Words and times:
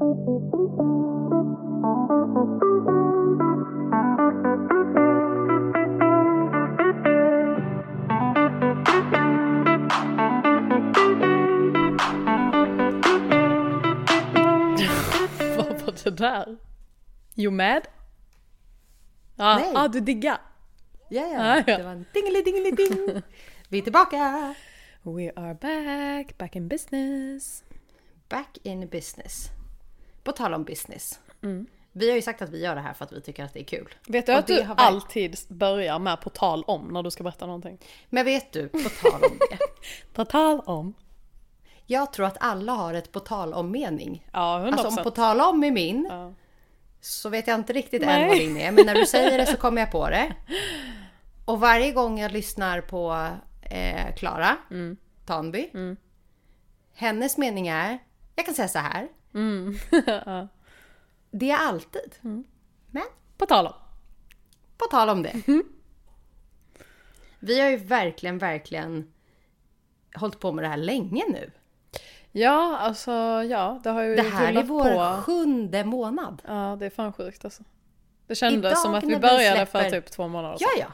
Vad 15.56 15.80
var 15.82 16.04
det 16.04 16.10
där? 16.10 16.56
You 17.36 17.50
mad? 17.52 17.82
Ja, 19.36 19.56
Nej. 19.56 19.72
ah, 19.74 19.88
du 19.88 20.00
diggar. 20.00 20.38
Ja, 21.08 21.22
Ah, 21.22 21.56
ja. 21.56 21.64
ja. 21.66 21.76
Det 21.76 21.82
var 21.82 21.90
en 21.92 22.06
dingelidingeliding. 22.14 23.22
Vi 23.68 23.78
är 23.78 23.82
tillbaka! 23.82 24.54
We 25.02 25.32
are 25.36 25.54
back, 25.54 26.38
back 26.38 26.56
in 26.56 26.68
business. 26.68 27.64
Back 28.28 28.58
in 28.62 28.88
business. 28.88 29.50
På 30.30 30.36
tal 30.36 30.54
om 30.54 30.64
business. 30.64 31.20
Mm. 31.42 31.66
Vi 31.92 32.08
har 32.08 32.16
ju 32.16 32.22
sagt 32.22 32.42
att 32.42 32.50
vi 32.50 32.62
gör 32.64 32.74
det 32.74 32.80
här 32.80 32.92
för 32.92 33.04
att 33.04 33.12
vi 33.12 33.20
tycker 33.20 33.44
att 33.44 33.54
det 33.54 33.60
är 33.60 33.64
kul. 33.64 33.94
Vet 34.06 34.26
du 34.26 34.32
Och 34.32 34.38
att 34.38 34.46
du 34.46 34.62
verk- 34.62 34.74
alltid 34.76 35.36
börjar 35.48 35.98
med 35.98 36.20
på 36.20 36.30
tal 36.30 36.64
om 36.66 36.88
när 36.88 37.02
du 37.02 37.10
ska 37.10 37.22
berätta 37.22 37.46
någonting? 37.46 37.78
Men 38.08 38.24
vet 38.24 38.52
du, 38.52 38.68
på 38.68 38.78
tal 39.02 39.22
om 39.30 39.38
det. 39.50 39.58
På 40.14 40.24
tal 40.24 40.60
om. 40.60 40.94
Jag 41.86 42.12
tror 42.12 42.26
att 42.26 42.36
alla 42.40 42.72
har 42.72 42.94
ett 42.94 43.12
på 43.12 43.20
tal 43.20 43.54
om 43.54 43.70
mening. 43.70 44.26
Ja, 44.32 44.58
100%. 44.58 44.72
Alltså 44.72 44.88
om 44.88 45.04
på 45.04 45.10
tal 45.10 45.40
om 45.40 45.64
är 45.64 45.70
min, 45.70 46.06
Ja. 46.10 46.32
så 47.00 47.28
vet 47.28 47.46
jag 47.46 47.54
inte 47.54 47.72
riktigt 47.72 48.02
Nej. 48.02 48.22
än 48.22 48.28
vad 48.28 48.36
din 48.38 48.56
är. 48.56 48.72
Men 48.72 48.86
när 48.86 48.94
du 48.94 49.06
säger 49.16 49.38
det 49.38 49.46
så 49.46 49.56
kommer 49.56 49.80
jag 49.82 49.90
på 49.92 50.08
det. 50.10 50.34
Och 51.44 51.60
varje 51.60 51.92
gång 51.92 52.18
jag 52.20 52.32
lyssnar 52.32 52.80
på 52.80 53.26
eh, 53.62 54.14
Klara 54.14 54.56
Mm. 54.70 54.96
Tanby. 55.26 55.70
Hennes 56.94 57.36
mening 57.38 57.68
är, 57.68 57.98
jag 58.36 58.44
kan 58.46 58.54
säga 58.54 58.68
så 58.68 58.78
här. 58.78 59.08
Mm. 59.34 59.74
Det 61.30 61.50
är 61.50 61.56
alltid. 61.58 62.14
Mm. 62.24 62.44
Men 62.86 63.02
På 63.36 63.46
tal 63.46 63.66
om. 63.66 63.72
på 64.78 64.84
tal 64.90 65.08
om 65.08 65.22
det. 65.22 65.42
Mm. 65.48 65.64
Vi 67.38 67.60
har 67.60 67.68
ju 67.70 67.76
verkligen, 67.76 68.38
verkligen 68.38 69.12
hållit 70.14 70.40
på 70.40 70.52
med 70.52 70.64
det 70.64 70.68
här 70.68 70.76
länge 70.76 71.24
nu. 71.28 71.50
Ja, 72.32 72.78
alltså 72.78 73.12
ja, 73.42 73.80
det 73.82 73.90
har 73.90 74.02
ju 74.02 74.16
Det 74.16 74.22
här 74.22 74.52
är 74.52 74.62
vår 74.62 74.84
på. 75.16 75.22
sjunde 75.22 75.84
månad. 75.84 76.42
Ja, 76.46 76.76
det 76.80 76.86
är 76.86 76.90
fan 76.90 77.12
sjukt 77.12 77.44
alltså. 77.44 77.62
Det 78.26 78.34
kändes 78.34 78.58
Idag 78.58 78.78
som 78.78 78.94
att 78.94 79.04
vi 79.04 79.08
vi 79.08 79.18
började 79.18 79.66
för 79.66 79.78
släpper- 79.80 79.90
typ 79.90 80.10
två 80.10 80.28
månader 80.28 80.58
sedan. 80.58 80.68
Ja, 80.78 80.84
ja. 80.88 80.92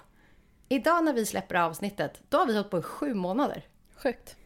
Idag 0.76 1.04
när 1.04 1.12
vi 1.12 1.26
släpper 1.26 1.54
avsnittet, 1.54 2.20
då 2.28 2.38
har 2.38 2.46
vi 2.46 2.52
hållit 2.54 2.70
på 2.70 2.78
i 2.78 2.82
sju 2.82 3.14
månader. 3.14 3.64
Sjukt. 3.96 4.36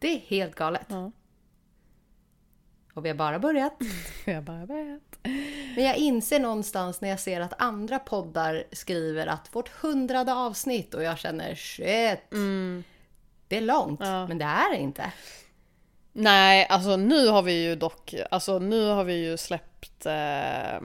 Det 0.00 0.08
är 0.08 0.18
helt 0.18 0.54
galet. 0.54 0.86
Ja. 0.88 1.12
Och 2.96 3.04
vi 3.04 3.08
har 3.08 3.16
bara 3.16 3.38
börjat. 3.38 3.72
Jag 4.24 4.42
bara 4.42 4.66
vet. 4.66 5.02
Men 5.76 5.84
jag 5.84 5.96
inser 5.96 6.40
någonstans 6.40 7.00
när 7.00 7.08
jag 7.08 7.20
ser 7.20 7.40
att 7.40 7.52
andra 7.62 7.98
poddar 7.98 8.64
skriver 8.72 9.26
att 9.26 9.48
vårt 9.52 9.68
hundrade 9.68 10.34
avsnitt 10.34 10.94
och 10.94 11.02
jag 11.02 11.18
känner 11.18 11.54
shit. 11.54 12.20
Det 13.48 13.56
är 13.56 13.60
långt, 13.60 14.00
Mm. 14.00 14.12
Ja. 14.12 14.26
men 14.26 14.38
det 14.38 14.44
är 14.44 14.72
det 14.72 14.78
inte. 14.78 15.12
Nej, 16.12 16.66
alltså 16.70 16.96
nu 16.96 17.28
har 17.28 17.42
vi 17.42 17.62
ju 17.64 17.76
dock, 17.76 18.14
alltså 18.30 18.58
nu 18.58 18.88
har 18.88 19.04
vi 19.04 19.14
ju 19.14 19.36
släppt 19.36 20.06
eh, 20.06 20.80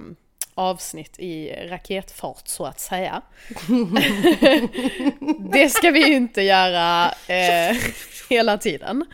avsnitt 0.53 1.19
i 1.19 1.53
raketfart 1.69 2.47
så 2.47 2.65
att 2.65 2.79
säga. 2.79 3.21
det 5.53 5.69
ska 5.69 5.91
vi 5.91 6.07
ju 6.07 6.15
inte 6.15 6.41
göra 6.41 7.11
eh, 7.27 7.77
hela 8.29 8.57
tiden. 8.57 9.05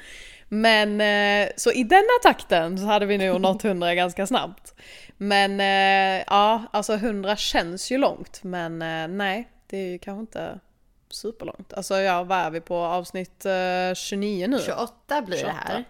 Men 0.50 1.02
eh, 1.02 1.50
så 1.56 1.72
i 1.72 1.84
denna 1.84 2.20
takten 2.23 2.78
så 2.78 2.86
hade 2.86 3.06
vi 3.06 3.17
nog 3.17 3.42
nått 3.42 3.66
100 3.66 3.95
ganska 3.95 4.28
snabbt. 4.28 4.73
Men 5.17 5.59
eh, 5.59 6.23
ja, 6.28 6.64
alltså 6.72 6.94
100 6.94 7.36
känns 7.36 7.92
ju 7.92 7.98
långt 7.98 8.44
men 8.44 8.81
eh, 8.81 9.08
nej, 9.08 9.50
det 9.68 9.78
är 9.78 9.92
ju 9.92 10.00
kanske 10.00 10.20
inte 10.20 10.59
superlångt. 11.09 11.74
Alltså 11.74 11.96
ja, 11.96 12.24
vad 12.24 12.38
är 12.38 12.50
vi 12.52 12.62
på 12.62 12.75
avsnitt 12.75 13.46
eh, 13.46 13.94
29 13.96 14.47
nu? 14.47 14.59
28 14.66 15.22
blir 15.22 15.38
28. 15.38 15.56
det 15.66 15.74
här. 15.74 15.86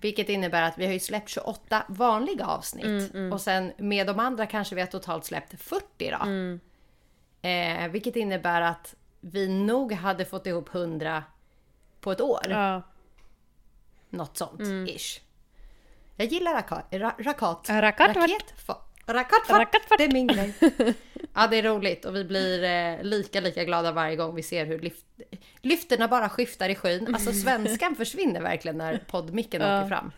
Vilket 0.00 0.28
innebär 0.28 0.62
att 0.62 0.78
vi 0.78 0.86
har 0.86 0.92
ju 0.92 0.98
släppt 1.00 1.28
28 1.28 1.82
vanliga 1.88 2.46
avsnitt. 2.46 3.12
Och 3.32 3.40
sen 3.40 3.72
med 3.76 4.06
de 4.06 4.18
andra 4.20 4.46
kanske 4.46 4.74
vi 4.74 4.80
har 4.80 4.88
totalt 4.88 5.24
släppt 5.24 5.62
40 5.62 6.10
då. 6.10 6.26
Eh, 7.48 7.88
vilket 7.88 8.16
innebär 8.16 8.60
att 8.60 8.94
vi 9.20 9.48
nog 9.48 9.92
hade 9.92 10.24
fått 10.24 10.46
ihop 10.46 10.74
100 10.74 11.24
på 12.00 12.12
ett 12.12 12.20
år. 12.20 12.40
Ja. 12.48 12.82
Något 14.10 14.36
sånt, 14.36 14.60
ish. 14.88 15.20
Jag 16.16 16.26
gillar 16.28 16.54
rakat. 16.54 16.86
Ra, 16.90 17.12
rakat. 17.18 17.66
Rakatfart. 17.70 18.16
Raketfa- 18.16 18.76
Rakatfart. 19.06 19.58
Rakatfart. 19.58 19.98
Det 19.98 20.04
är 20.04 20.12
min 20.12 20.26
grej. 20.26 20.54
Ja, 21.34 21.46
det 21.46 21.56
är 21.56 21.62
roligt 21.62 22.04
och 22.04 22.16
vi 22.16 22.24
blir 22.24 22.64
eh, 22.64 23.02
lika, 23.02 23.40
lika 23.40 23.64
glada 23.64 23.92
varje 23.92 24.16
gång 24.16 24.34
vi 24.34 24.42
ser 24.42 24.66
hur 24.66 24.78
lyft, 24.78 25.06
lyfterna 25.62 26.08
bara 26.08 26.28
skiftar 26.28 26.68
i 26.68 26.74
skyn. 26.74 27.14
Alltså 27.14 27.32
svenskan 27.32 27.96
försvinner 27.96 28.40
verkligen 28.40 28.78
när 28.78 28.98
poddmicken 28.98 29.62
åker 29.62 29.88
fram. 29.88 30.12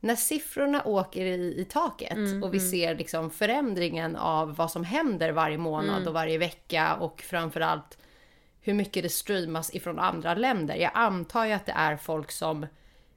När 0.00 0.16
siffrorna 0.16 0.82
åker 0.84 1.24
i, 1.26 1.54
i 1.60 1.64
taket 1.64 2.18
och 2.42 2.54
vi 2.54 2.60
ser 2.60 2.94
liksom 2.94 3.30
förändringen 3.30 4.16
av 4.16 4.54
vad 4.56 4.70
som 4.70 4.84
händer 4.84 5.32
varje 5.32 5.58
månad 5.58 6.02
och 6.08 6.14
varje 6.14 6.38
vecka 6.38 6.94
och 6.94 7.22
framförallt 7.22 7.98
hur 8.64 8.74
mycket 8.74 9.02
det 9.02 9.08
streamas 9.08 9.74
ifrån 9.74 9.98
andra 9.98 10.34
länder. 10.34 10.74
Jag 10.74 10.90
antar 10.94 11.44
ju 11.44 11.52
att 11.52 11.66
det 11.66 11.72
är 11.72 11.96
folk 11.96 12.30
som 12.30 12.66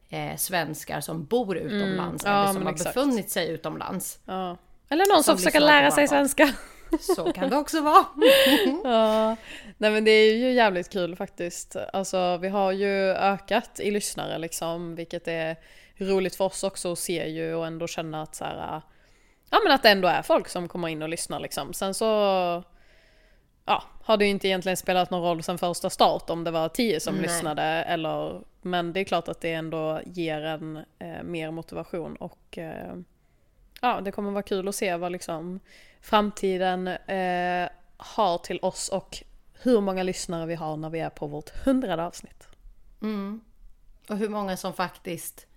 eh, 0.10 0.36
svenskar 0.38 1.02
som 1.02 1.26
bor 1.26 1.58
utomlands 1.58 2.26
Mm. 2.26 2.38
Ja, 2.38 2.44
eller 2.44 2.54
som 2.54 2.66
har 2.66 2.74
exakt. 2.74 2.96
befunnit 2.96 3.30
sig 3.30 3.50
utomlands. 3.50 4.20
Ja. 4.26 4.58
Eller 4.90 5.06
någon 5.14 5.24
som, 5.24 5.32
Som 5.32 5.38
försöker 5.38 5.60
på 5.60 5.66
lära 5.66 5.92
sig 5.92 6.08
svenska. 6.08 6.54
Så 7.00 7.34
kan 7.34 7.50
det 7.50 7.58
också 7.58 7.82
vara. 7.82 8.06
Ja. 8.84 9.36
Nej 9.78 9.92
men 9.92 10.04
det 10.04 10.12
är 10.12 10.36
ju 10.38 10.52
jävligt 10.52 10.90
kul 10.90 11.16
faktiskt. 11.16 11.76
Alltså 11.94 12.38
vi 12.38 12.48
har 12.48 12.72
ju 12.72 13.10
ökat 13.12 13.80
i 13.80 13.92
lyssnare 13.92 14.38
liksom, 14.38 14.96
vilket 14.96 15.28
är 15.28 15.56
roligt 15.98 16.36
för 16.36 16.46
oss 16.46 16.64
också 16.64 16.92
att 16.92 17.00
se 17.00 17.30
ju 17.30 17.54
och 17.56 17.68
ändå 17.68 17.88
känna 17.88 18.22
att 18.22 18.36
så 18.36 18.44
här, 18.44 18.82
ja 19.50 19.60
men 19.64 19.72
att 19.74 19.84
det 19.84 19.90
ändå 19.90 20.08
är 20.08 20.22
folk 20.22 20.48
som 20.48 20.68
kommer 20.68 20.88
in 20.88 21.02
och 21.02 21.10
lyssnar 21.10 21.40
liksom. 21.40 21.74
Sen 21.74 21.94
så 21.94 22.06
ja, 23.66 23.84
har 24.08 24.18
det 24.18 24.26
ju 24.26 24.32
inte 24.32 24.48
egentligen 24.48 24.78
spelat 24.78 25.10
någon 25.10 25.22
roll 25.22 25.44
sen 25.44 25.58
första 25.58 25.90
start 25.90 26.30
om 26.30 26.44
det 26.44 26.52
var 26.52 26.70
tio 26.70 27.00
som 27.00 27.16
Nej. 27.16 27.24
lyssnade 27.24 27.64
eller 27.64 28.42
men 28.62 28.94
det 28.94 29.00
är 29.00 29.04
klart 29.04 29.28
att 29.28 29.42
det 29.42 29.54
ändå 29.54 30.02
ger 30.06 30.42
en 30.42 30.78
eh, 31.00 31.24
mer 31.24 31.52
motivation 31.52 32.16
och 32.16 32.58
eh, 32.58 32.96
ja, 33.82 34.02
det 34.02 34.12
kommer 34.12 34.32
vara 34.32 34.44
kul 34.44 34.68
att 34.68 34.76
se 34.76 34.96
vad 34.96 35.12
liksom 35.12 35.60
framtiden 36.02 36.88
eh, 36.88 37.70
har 37.98 38.38
till 38.38 38.60
oss 38.62 38.90
och 38.90 39.24
hur 39.54 39.82
många 39.82 40.04
lyssnare 40.04 40.46
vi 40.46 40.56
har 40.56 40.78
när 40.78 40.90
vi 40.90 41.00
är 41.00 41.10
på 41.10 41.28
vårt 41.28 41.50
hundrade 41.50 42.06
avsnitt. 42.06 42.48
Och 44.10 44.18
hur 44.18 44.30
många 44.30 44.58
som 44.58 44.74
faktiskt 44.74 45.48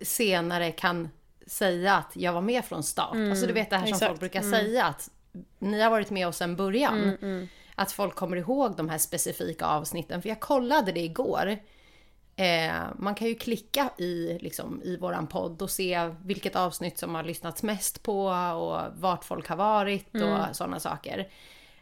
senare 0.00 0.72
kan 0.72 1.08
säga 1.46 1.96
att 1.96 2.16
jag 2.16 2.32
var 2.32 2.40
med 2.40 2.64
från 2.64 2.82
start. 2.82 3.14
alltså 3.14 3.46
du 3.46 3.52
vet 3.52 3.70
det 3.70 3.76
här 3.76 3.86
som 3.86 3.94
exakt. 3.94 4.08
folk 4.08 4.20
brukar 4.20 4.42
säga 4.42 4.84
att 4.84 5.10
ni 5.58 5.80
har 5.80 5.90
varit 5.90 6.10
med 6.10 6.28
oss 6.28 6.36
sedan 6.36 6.56
början. 6.56 7.16
Mm, 7.22 7.48
Att 7.74 7.92
folk 7.92 8.14
kommer 8.14 8.36
ihåg 8.36 8.76
de 8.76 8.88
här 8.88 8.98
specifika 8.98 9.66
avsnitten. 9.66 10.22
För 10.22 10.28
jag 10.28 10.40
kollade 10.40 10.92
det 10.92 11.00
igår. 11.00 11.56
Eh, 12.36 12.72
man 12.96 13.14
kan 13.14 13.28
ju 13.28 13.34
klicka 13.34 13.90
i, 13.98 14.38
liksom, 14.40 14.82
i 14.84 14.96
våran 14.96 15.26
podd 15.26 15.62
och 15.62 15.70
se 15.70 16.10
vilket 16.24 16.56
avsnitt 16.56 16.98
som 16.98 17.14
har 17.14 17.22
lyssnats 17.22 17.62
mest 17.62 18.02
på 18.02 18.24
och 18.56 18.80
vart 19.00 19.24
folk 19.24 19.48
har 19.48 19.56
varit 19.56 20.14
och 20.14 20.56
sådana 20.56 20.80
saker. 20.80 21.28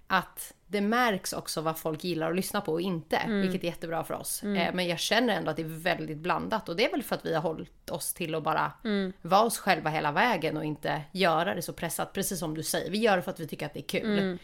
Att 0.07 0.55
det 0.67 0.81
märks 0.81 1.33
också 1.33 1.61
vad 1.61 1.79
folk 1.79 2.05
gillar 2.05 2.31
att 2.31 2.37
lyssna 2.37 2.61
på 2.61 2.73
och 2.73 2.81
inte, 2.81 3.21
vilket 3.43 3.63
är 3.65 3.67
jättebra 3.69 4.05
för 4.05 4.15
oss. 4.15 4.43
Eh, 4.57 4.75
men 4.75 4.87
jag 4.89 4.99
känner 4.99 5.37
ändå 5.37 5.51
att 5.51 5.57
det 5.57 5.63
är 5.63 5.67
väldigt 5.83 6.19
blandat 6.19 6.69
och 6.69 6.77
det 6.77 6.85
är 6.87 6.91
väl 6.91 7.03
för 7.03 7.15
att 7.17 7.27
vi 7.27 7.35
har 7.35 7.43
hållit 7.43 7.91
oss 7.91 8.15
till 8.15 8.35
att 8.35 8.43
bara 8.43 8.73
vara 9.23 9.43
oss 9.43 9.59
själva 9.59 9.91
hela 9.91 10.13
vägen 10.13 10.57
och 10.57 10.65
inte 10.65 11.03
göra 11.13 11.55
det 11.55 11.63
så 11.63 11.73
pressat, 11.73 12.13
precis 12.13 12.39
som 12.39 12.55
du 12.55 12.63
säger. 12.63 12.91
Vi 12.91 12.99
gör 12.99 13.17
det 13.17 13.23
för 13.23 13.31
att 13.31 13.41
vi 13.41 13.47
tycker 13.47 13.67
att 13.67 13.75
det 13.75 13.81
är 13.81 14.01
kul. 14.01 14.39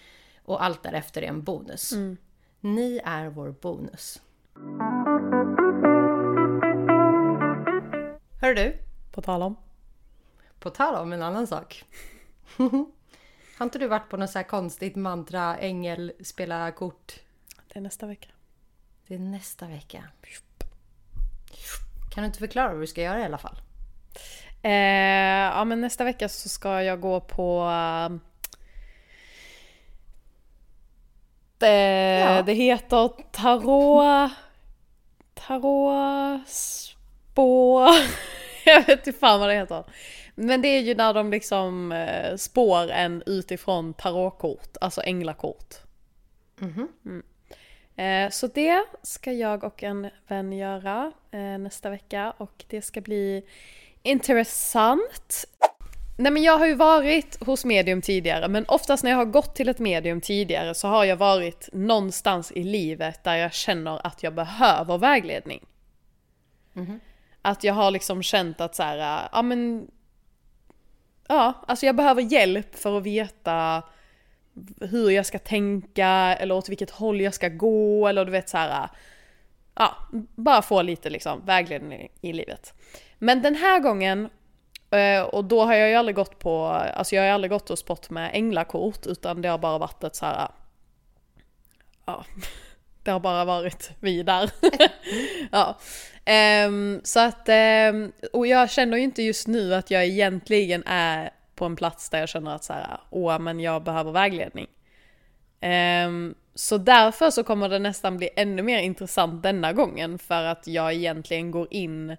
Och 0.45 0.65
allt 0.65 0.83
därefter 0.83 1.23
är 1.23 1.27
en 1.29 1.43
bonus. 1.43 1.93
Ni 2.61 3.01
är 3.05 3.29
vår 3.29 3.51
bonus. 3.61 4.21
Hör 8.41 8.55
du, 8.55 8.77
På 9.13 9.23
tal 9.23 9.43
om. 9.43 9.57
på 10.61 10.71
tal 10.71 10.95
om 10.95 11.13
en 11.13 11.23
annan 11.23 11.47
sak. 11.47 11.85
Har 13.59 13.65
inte 13.65 13.79
du 13.79 13.87
varit 13.87 14.09
på 14.09 14.17
något 14.17 14.31
så 14.31 14.39
här 14.39 14.47
konstigt 14.47 14.97
mantra, 14.97 15.57
ängel, 15.57 16.13
spela 16.25 16.73
kort? 16.73 17.15
Det 17.69 17.79
är 17.79 17.83
nästa 17.83 18.07
vecka. 18.07 18.29
Det 19.07 19.15
är 19.15 19.19
nästa 19.19 19.67
vecka. 19.67 20.05
Kan 22.15 22.23
du 22.23 22.27
inte 22.27 22.39
förklara 22.39 22.73
vad 22.73 22.83
du 22.83 22.87
ska 22.87 23.03
göra 23.03 23.21
i 23.21 23.25
alla 23.25 23.39
fall? 23.39 23.57
Eh, 24.63 24.73
ja 24.73 25.65
men 25.65 25.81
nästa 25.81 26.05
vecka 26.05 26.29
så 26.29 26.49
ska 26.49 26.83
jag 26.83 27.01
gå 27.01 27.21
på 27.21 27.63
eh, 27.63 28.17
det, 31.59 32.19
Ja. 32.19 32.43
det 32.43 32.53
heter 32.53 33.09
tarot... 33.33 34.45
Tarot... 35.35 36.49
Spå... 36.49 37.87
jag 38.65 38.87
vet 38.87 39.07
inte 39.07 39.19
fan 39.21 39.41
vad 39.41 39.49
det 39.49 39.55
heter. 39.55 39.85
Men 40.41 40.63
det 40.63 40.69
är 40.69 40.81
ju 40.81 40.95
när 40.95 41.15
de 41.15 41.31
liksom 41.31 41.93
eh, 41.93 42.37
spår 42.37 42.91
en 42.91 43.23
utifrån 43.27 43.95
tarotkort, 43.95 44.77
alltså 44.81 45.03
änglakort. 45.03 45.75
Mhm. 46.59 46.89
Mm. 47.05 47.23
Eh, 47.97 48.31
så 48.31 48.47
det 48.47 48.85
ska 49.03 49.33
jag 49.33 49.65
och 49.65 49.83
en 49.83 50.11
vän 50.29 50.53
göra 50.53 51.13
eh, 51.31 51.59
nästa 51.59 51.91
vecka 51.91 52.35
och 52.37 52.65
det 52.69 52.83
ska 52.83 53.01
bli 53.01 53.45
intressant. 54.03 55.45
Nej 56.19 56.33
men 56.33 56.43
jag 56.43 56.59
har 56.59 56.67
ju 56.67 56.75
varit 56.75 57.47
hos 57.47 57.65
medium 57.65 58.03
tidigare 58.03 58.49
men 58.49 58.65
oftast 58.69 59.05
när 59.05 59.11
jag 59.11 59.19
har 59.19 59.25
gått 59.25 59.55
till 59.55 59.69
ett 59.69 59.79
medium 59.79 60.21
tidigare 60.21 60.75
så 60.75 60.89
har 60.89 61.05
jag 61.05 61.17
varit 61.17 61.69
någonstans 61.73 62.53
i 62.53 62.63
livet 62.63 63.25
där 63.25 63.37
jag 63.37 63.53
känner 63.53 64.07
att 64.07 64.23
jag 64.23 64.35
behöver 64.35 64.99
vägledning. 64.99 65.67
Mhm. 66.73 67.01
Att 67.43 67.65
jag 67.65 67.75
har 67.75 67.91
liksom 67.91 68.23
känt 68.23 68.61
att 68.61 68.75
så 68.75 68.83
här, 68.83 69.29
ja 69.33 69.43
men... 69.43 69.89
Ja, 71.29 71.65
alltså 71.67 71.87
jag 71.87 71.97
behöver 71.97 72.23
hjälp 72.23 72.75
för 72.75 72.99
att 72.99 73.03
veta 73.03 73.83
hur 74.81 75.11
jag 75.11 75.27
ska 75.27 75.39
tänka 75.39 76.09
eller 76.41 76.55
åt 76.55 76.69
vilket 76.69 76.91
håll 76.91 77.21
jag 77.21 77.35
ska 77.35 77.49
gå 77.49 78.09
eller 78.09 78.25
du 78.25 78.31
vet 78.31 78.49
så 78.49 78.57
här. 78.57 78.89
Ja, 79.75 79.97
bara 80.35 80.63
få 80.63 80.83
lite 80.83 81.11
liksom 81.11 81.45
vägledning 81.45 82.09
i 82.21 82.33
livet. 82.33 82.75
Men 83.19 83.43
den 83.43 83.55
här 83.55 83.81
gången, 83.81 84.29
eh, 84.91 85.23
och 85.23 85.45
då 85.45 85.65
har 85.65 85.75
jag 85.75 85.89
ju 85.89 85.95
aldrig 85.95 86.17
gått 86.17 86.39
på, 86.39 86.67
alltså 86.67 87.15
jag 87.15 87.23
har 87.23 87.27
ju 87.27 87.33
aldrig 87.33 87.51
gått 87.51 87.71
och 87.71 87.79
spott 87.79 88.11
med 88.11 88.31
änglakort 88.33 89.07
utan 89.07 89.43
det 89.43 89.49
har 89.49 89.59
bara 89.59 89.79
varit 89.79 90.05
ett 90.05 90.17
så 90.17 90.27
här. 90.27 90.49
Ja, 92.05 92.25
det 93.03 93.11
har 93.11 93.21
bara 93.21 93.45
varit 93.45 93.91
vi 94.01 94.23
där. 94.23 94.51
ja. 95.53 95.79
Ehm, 96.31 97.01
så 97.05 97.21
att, 97.21 97.49
ehm, 97.49 98.13
och 98.33 98.47
jag 98.47 98.71
känner 98.71 98.97
ju 98.97 99.03
inte 99.03 99.23
just 99.23 99.47
nu 99.47 99.75
att 99.75 99.91
jag 99.91 100.05
egentligen 100.07 100.83
är 100.87 101.31
på 101.55 101.65
en 101.65 101.77
plats 101.77 102.11
där 102.11 102.19
jag 102.21 102.29
känner 102.29 102.55
att 102.55 102.65
så 102.65 102.73
här, 102.73 103.01
åh 103.11 103.39
men 103.39 103.61
jag 103.61 103.83
behöver 103.83 104.13
vägledning. 104.13 104.67
Ehm, 105.61 106.35
så 106.55 106.79
därför 106.79 107.31
så 107.31 107.45
kommer 107.45 107.69
det 107.69 107.79
nästan 107.79 108.17
bli 108.17 108.31
ännu 108.37 108.63
mer 108.63 108.79
intressant 108.79 109.43
denna 109.43 109.73
gången 109.73 110.19
för 110.19 110.43
att 110.45 110.67
jag 110.67 110.93
egentligen 110.93 111.51
går 111.51 111.69
in 111.71 112.17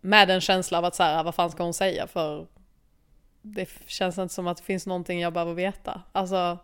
med 0.00 0.30
en 0.30 0.40
känsla 0.40 0.78
av 0.78 0.84
att 0.84 0.94
så 0.94 1.02
här, 1.02 1.24
vad 1.24 1.34
fan 1.34 1.50
ska 1.50 1.62
hon 1.62 1.74
säga 1.74 2.06
för 2.06 2.46
det 3.42 3.68
känns 3.86 4.18
inte 4.18 4.34
som 4.34 4.46
att 4.46 4.56
det 4.56 4.62
finns 4.62 4.86
någonting 4.86 5.20
jag 5.20 5.32
behöver 5.32 5.54
veta. 5.54 6.02
Alltså, 6.12 6.58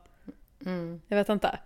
Mm. 0.67 1.01
jag 1.09 1.17
vet 1.17 1.29
inte. 1.29 1.59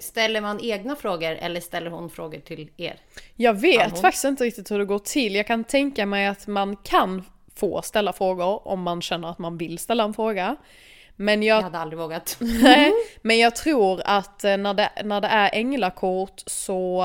Ställer 0.00 0.40
man 0.40 0.60
egna 0.62 0.96
frågor 0.96 1.30
eller 1.30 1.60
ställer 1.60 1.90
hon 1.90 2.10
frågor 2.10 2.40
till 2.40 2.70
er? 2.76 2.96
Jag 3.36 3.54
vet 3.54 3.90
Ja, 3.94 4.00
faktiskt 4.00 4.24
inte 4.24 4.44
riktigt 4.44 4.70
hur 4.70 4.78
det 4.78 4.84
går 4.84 4.98
till. 4.98 5.34
Jag 5.34 5.46
kan 5.46 5.64
tänka 5.64 6.06
mig 6.06 6.26
att 6.26 6.46
man 6.46 6.76
kan 6.76 7.24
få 7.54 7.82
ställa 7.82 8.12
frågor 8.12 8.68
om 8.68 8.82
man 8.82 9.02
känner 9.02 9.30
att 9.30 9.38
man 9.38 9.58
vill 9.58 9.78
ställa 9.78 10.04
en 10.04 10.14
fråga. 10.14 10.56
Men 11.16 11.42
Jag 11.42 11.58
jag, 11.58 11.62
hade 11.62 11.78
aldrig 11.78 11.98
vågat. 11.98 12.36
nej, 12.62 12.92
men 13.22 13.38
jag 13.38 13.56
tror 13.56 14.02
att 14.04 14.44
eh, 14.44 14.56
när 14.56 14.74
det, 14.74 14.90
när 15.04 15.20
det 15.20 15.28
är 15.28 15.50
änglakort 15.52 16.42
så 16.46 17.04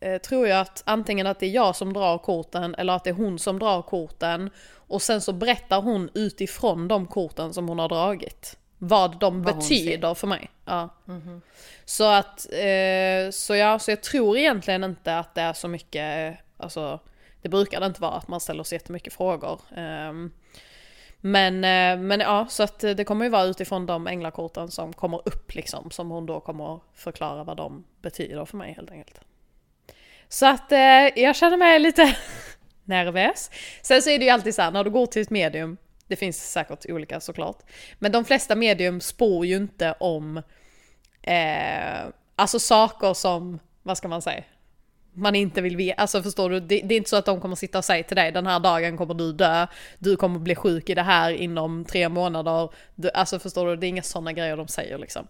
eh, 0.00 0.18
tror 0.18 0.48
jag 0.48 0.60
att 0.60 0.82
antingen 0.86 1.26
att 1.26 1.40
det 1.40 1.46
är 1.46 1.50
jag 1.50 1.76
som 1.76 1.92
drar 1.92 2.18
korten 2.18 2.74
eller 2.74 2.92
att 2.92 3.04
det 3.04 3.10
är 3.10 3.14
hon 3.14 3.38
som 3.38 3.58
drar 3.58 3.82
korten. 3.82 4.50
Och 4.74 5.02
sen 5.02 5.20
så 5.20 5.32
berättar 5.32 5.82
hon 5.82 6.10
utifrån 6.14 6.88
de 6.88 7.06
korten 7.06 7.54
som 7.54 7.68
hon 7.68 7.78
har 7.78 7.88
dragit. 7.88 8.56
Vad 8.84 9.18
de 9.18 9.42
Vad 9.42 9.56
betyder 9.56 10.14
för 10.14 10.26
mig. 10.26 10.50
Ja. 10.64 10.88
Så 11.84 12.04
att, 12.04 12.52
eh, 12.52 13.30
så 13.30 13.54
ja, 13.54 13.78
så 13.78 13.90
jag 13.90 14.02
tror 14.02 14.38
egentligen 14.38 14.84
inte 14.84 15.18
att 15.18 15.34
det 15.34 15.40
är 15.40 15.52
så 15.52 15.68
mycket, 15.68 16.38
alltså 16.56 17.00
det 17.42 17.48
brukar 17.48 17.80
det 17.80 17.86
inte 17.86 18.00
vara 18.00 18.12
att 18.12 18.28
man 18.28 18.40
ställer 18.40 18.64
så 18.64 18.74
jättemycket 18.74 19.12
frågor. 19.12 19.60
Ehm, 19.76 20.32
men, 21.20 21.54
eh, 21.54 22.04
men 22.04 22.20
ja, 22.20 22.46
så 22.50 22.62
att 22.62 22.78
det 22.78 23.04
kommer 23.04 23.24
ju 23.24 23.30
vara 23.30 23.44
utifrån 23.44 23.86
de 23.86 24.06
änglakorten 24.06 24.70
som 24.70 24.92
kommer 24.92 25.28
upp 25.28 25.54
liksom, 25.54 25.90
som 25.90 26.10
hon 26.10 26.26
då 26.26 26.40
kommer 26.40 26.80
förklara 26.94 27.44
vad 27.44 27.56
de 27.56 27.84
betyder 28.00 28.44
för 28.44 28.56
mig 28.56 28.72
helt 28.72 28.90
enkelt. 28.90 29.20
Så 30.28 30.46
att 30.46 30.72
eh, 30.72 31.22
jag 31.22 31.36
känner 31.36 31.56
mig 31.56 31.78
lite 31.78 32.16
nervös. 32.84 33.50
Sen 33.82 34.02
så 34.02 34.10
är 34.10 34.18
det 34.18 34.24
ju 34.24 34.30
alltid 34.30 34.54
så 34.54 34.62
här, 34.62 34.70
när 34.70 34.84
du 34.84 34.90
går 34.90 35.06
till 35.06 35.22
ett 35.22 35.30
medium, 35.30 35.76
det 36.12 36.16
finns 36.16 36.50
säkert 36.52 36.86
olika 36.88 37.20
såklart, 37.20 37.58
men 37.98 38.12
de 38.12 38.24
flesta 38.24 38.54
medium 38.54 39.00
spår 39.00 39.46
ju 39.46 39.56
inte 39.56 39.94
om 40.00 40.42
eh, 41.22 42.02
alltså 42.36 42.58
saker 42.58 43.14
som, 43.14 43.58
vad 43.82 43.98
ska 43.98 44.08
man 44.08 44.22
säga, 44.22 44.44
man 45.14 45.34
inte 45.34 45.60
vill 45.60 45.76
veta. 45.76 46.00
Alltså 46.02 46.22
förstår 46.22 46.50
du, 46.50 46.60
det, 46.60 46.80
det 46.84 46.94
är 46.94 46.96
inte 46.96 47.10
så 47.10 47.16
att 47.16 47.24
de 47.24 47.40
kommer 47.40 47.56
sitta 47.56 47.78
och 47.78 47.84
säga 47.84 48.04
till 48.04 48.16
dig 48.16 48.32
den 48.32 48.46
här 48.46 48.60
dagen 48.60 48.96
kommer 48.96 49.14
du 49.14 49.32
dö, 49.32 49.66
du 49.98 50.16
kommer 50.16 50.38
bli 50.38 50.54
sjuk 50.54 50.90
i 50.90 50.94
det 50.94 51.02
här 51.02 51.30
inom 51.30 51.84
tre 51.84 52.08
månader. 52.08 52.70
Du, 52.94 53.10
alltså 53.10 53.38
förstår 53.38 53.66
du, 53.66 53.76
det 53.76 53.86
är 53.86 53.88
inga 53.88 54.02
sådana 54.02 54.32
grejer 54.32 54.56
de 54.56 54.68
säger 54.68 54.98
liksom. 54.98 55.26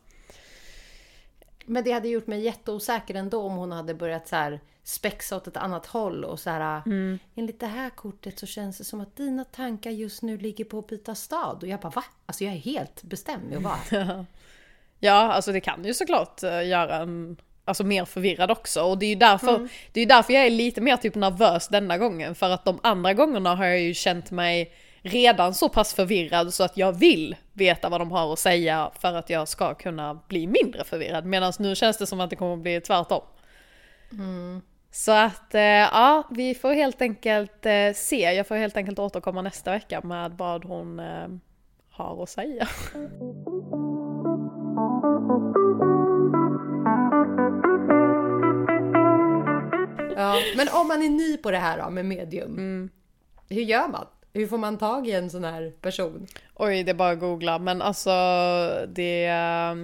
Men 1.73 1.85
det 1.85 1.93
hade 1.93 2.09
gjort 2.09 2.27
mig 2.27 2.41
jätteosäker 2.41 3.15
ändå 3.15 3.43
om 3.43 3.57
hon 3.57 3.73
hade 3.73 3.95
börjat 3.95 4.29
så 4.29 4.37
här 4.37 4.61
spexa 4.85 5.37
åt 5.37 5.47
ett 5.47 5.57
annat 5.57 5.87
håll 5.87 6.25
och 6.25 6.41
så 6.41 6.51
här 6.51 6.83
Mm. 6.87 7.19
enligt 7.35 7.61
det 7.61 7.67
här 7.67 7.91
kortet 7.91 8.39
så 8.39 8.47
känns 8.47 8.79
det 8.79 8.85
som 8.85 9.01
att 9.01 9.17
dina 9.17 9.45
tankar 9.45 9.91
just 9.91 10.23
nu 10.23 10.39
ligger 10.39 10.65
på 10.65 10.79
att 10.79 10.87
byta 10.87 11.15
stad 11.15 11.63
och 11.63 11.69
jag 11.69 11.81
bara 11.81 11.91
va? 11.91 12.05
Alltså 12.27 12.45
jag 12.45 12.53
är 12.53 12.59
helt 12.59 13.03
bestämd 13.03 13.45
med 13.49 13.57
att 13.57 13.63
vara 13.65 14.05
här. 14.05 14.27
Ja, 14.99 15.33
alltså 15.33 15.53
det 15.53 15.61
kan 15.61 15.85
ju 15.85 15.95
såklart 15.95 16.43
eh, 16.43 16.69
göra 16.69 16.97
en 16.97 17.37
alltså 17.65 17.85
mer 17.85 18.05
förvirrad 18.05 18.51
också 18.51 18.83
och 18.83 18.99
det 18.99 19.07
är 19.07 19.11
ju 19.11 19.15
därför, 19.15 19.69
det 19.93 20.01
är 20.01 20.07
därför 20.07 20.33
jag 20.33 20.47
är 20.47 20.51
lite 20.51 20.81
mer 20.81 20.97
typ 20.97 21.15
nervös 21.15 21.69
denna 21.69 21.99
gången 21.99 22.35
för 22.35 22.51
att 22.51 22.65
de 22.65 22.79
andra 22.83 23.15
gångerna 23.15 23.55
har 23.55 23.65
jag 23.65 23.81
ju 23.81 23.95
känt 23.95 24.31
mig 24.31 24.73
redan 25.03 25.55
så 25.55 25.69
pass 25.69 25.95
förvirrad 25.95 26.55
så 26.55 26.65
att 26.65 26.77
jag 26.77 26.93
vill 26.93 27.37
veta 27.53 27.89
vad 27.89 28.01
de 28.01 28.13
har 28.13 28.33
att 28.33 28.39
säga 28.39 28.91
för 29.01 29.15
att 29.15 29.31
jag 29.31 29.49
ska 29.49 29.75
kunna 29.75 30.15
bli 30.29 30.47
mindre 30.47 30.85
förvirrad 30.85 31.27
medan 31.27 31.53
nu 31.59 31.75
känns 31.75 31.99
det 31.99 32.07
som 32.07 32.21
att 32.21 32.31
det 32.31 32.37
kommer 32.37 32.57
bli 32.57 32.81
tvärtom. 32.81 33.23
Så 34.91 35.13
att 35.13 35.55
eh, 35.55 35.63
ja, 35.63 36.29
vi 36.31 36.55
får 36.55 36.73
helt 36.73 37.03
enkelt 37.03 37.67
eh, 37.67 37.93
se. 37.95 38.21
Jag 38.21 38.47
får 38.47 38.55
helt 38.55 38.77
enkelt 38.77 38.99
återkomma 38.99 39.43
nästa 39.43 39.71
vecka 39.71 40.01
med 40.01 40.33
vad 40.33 40.65
hon 40.65 41.01
eh, 41.01 41.29
har 41.91 42.23
att 42.23 42.29
säga. 42.29 42.69
Ja, 50.17 50.37
men 50.57 50.69
om 50.73 50.89
man 50.89 51.03
är 51.03 51.09
ny 51.09 51.37
på 51.37 51.51
det 51.51 51.59
här 51.59 51.83
då, 51.83 51.91
med 51.91 52.05
medium. 52.05 52.53
Mm. 52.53 52.91
Hur 53.49 53.63
gör 53.63 53.89
man? 53.89 54.07
Hur 54.35 54.47
får 54.47 54.59
man 54.59 54.79
tag 54.79 55.09
i 55.09 55.13
en 55.13 55.31
sån 55.31 55.45
här 55.45 55.73
person? 55.81 56.27
Oj, 56.55 56.83
det 56.85 56.91
är 56.91 56.95
bara 56.95 57.11
att 57.11 57.21
googla. 57.21 57.59
Men 57.59 57.83
alltså, 57.83 58.11
det 58.89 59.27
eh, 59.27 59.75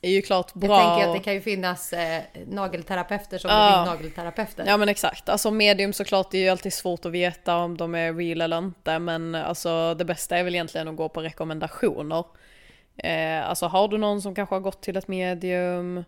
är 0.00 0.10
ju 0.10 0.22
klart 0.22 0.54
bra. 0.54 0.68
Jag 0.80 0.88
tänker 0.94 1.08
att 1.08 1.16
det 1.16 1.22
kan 1.24 1.34
ju 1.34 1.40
finnas 1.40 1.92
eh, 1.92 2.22
nagelterapeuter 2.46 3.38
som 3.38 3.50
Ja. 3.50 3.82
är 3.82 3.86
nagelterapeuter. 3.86 4.64
Ja 4.66 4.76
men 4.76 4.88
exakt, 4.88 5.28
alltså 5.28 5.50
medium 5.50 5.92
såklart 5.92 6.30
det 6.30 6.38
är 6.38 6.42
ju 6.42 6.48
alltid 6.48 6.72
svårt 6.72 7.04
att 7.04 7.12
veta 7.12 7.56
om 7.56 7.76
de 7.76 7.94
är 7.94 8.14
real 8.14 8.40
eller 8.40 8.58
inte 8.58 8.98
men 8.98 9.34
alltså 9.34 9.94
det 9.94 10.04
bästa 10.04 10.36
är 10.36 10.44
väl 10.44 10.54
egentligen 10.54 10.88
att 10.88 10.96
gå 10.96 11.08
på 11.08 11.20
rekommendationer. 11.22 12.24
Eh, 12.96 13.48
alltså 13.48 13.66
har 13.66 13.88
du 13.88 13.98
någon 13.98 14.22
som 14.22 14.34
kanske 14.34 14.54
har 14.54 14.60
gått 14.60 14.82
till 14.82 14.96
ett 14.96 15.08
medium, 15.08 16.04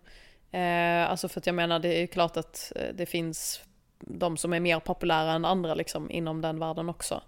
eh, 0.52 1.10
alltså 1.10 1.28
för 1.28 1.40
att 1.40 1.46
jag 1.46 1.54
menar 1.54 1.78
det 1.78 1.94
är 1.96 2.00
ju 2.00 2.06
klart 2.06 2.36
att 2.36 2.72
eh, 2.76 2.94
det 2.94 3.06
finns 3.06 3.60
de 4.00 4.36
som 4.36 4.52
är 4.52 4.60
mer 4.60 4.80
populära 4.80 5.32
än 5.32 5.44
andra 5.44 5.74
liksom 5.74 6.10
inom 6.10 6.40
den 6.40 6.58
världen 6.58 6.88
också. 6.88 7.22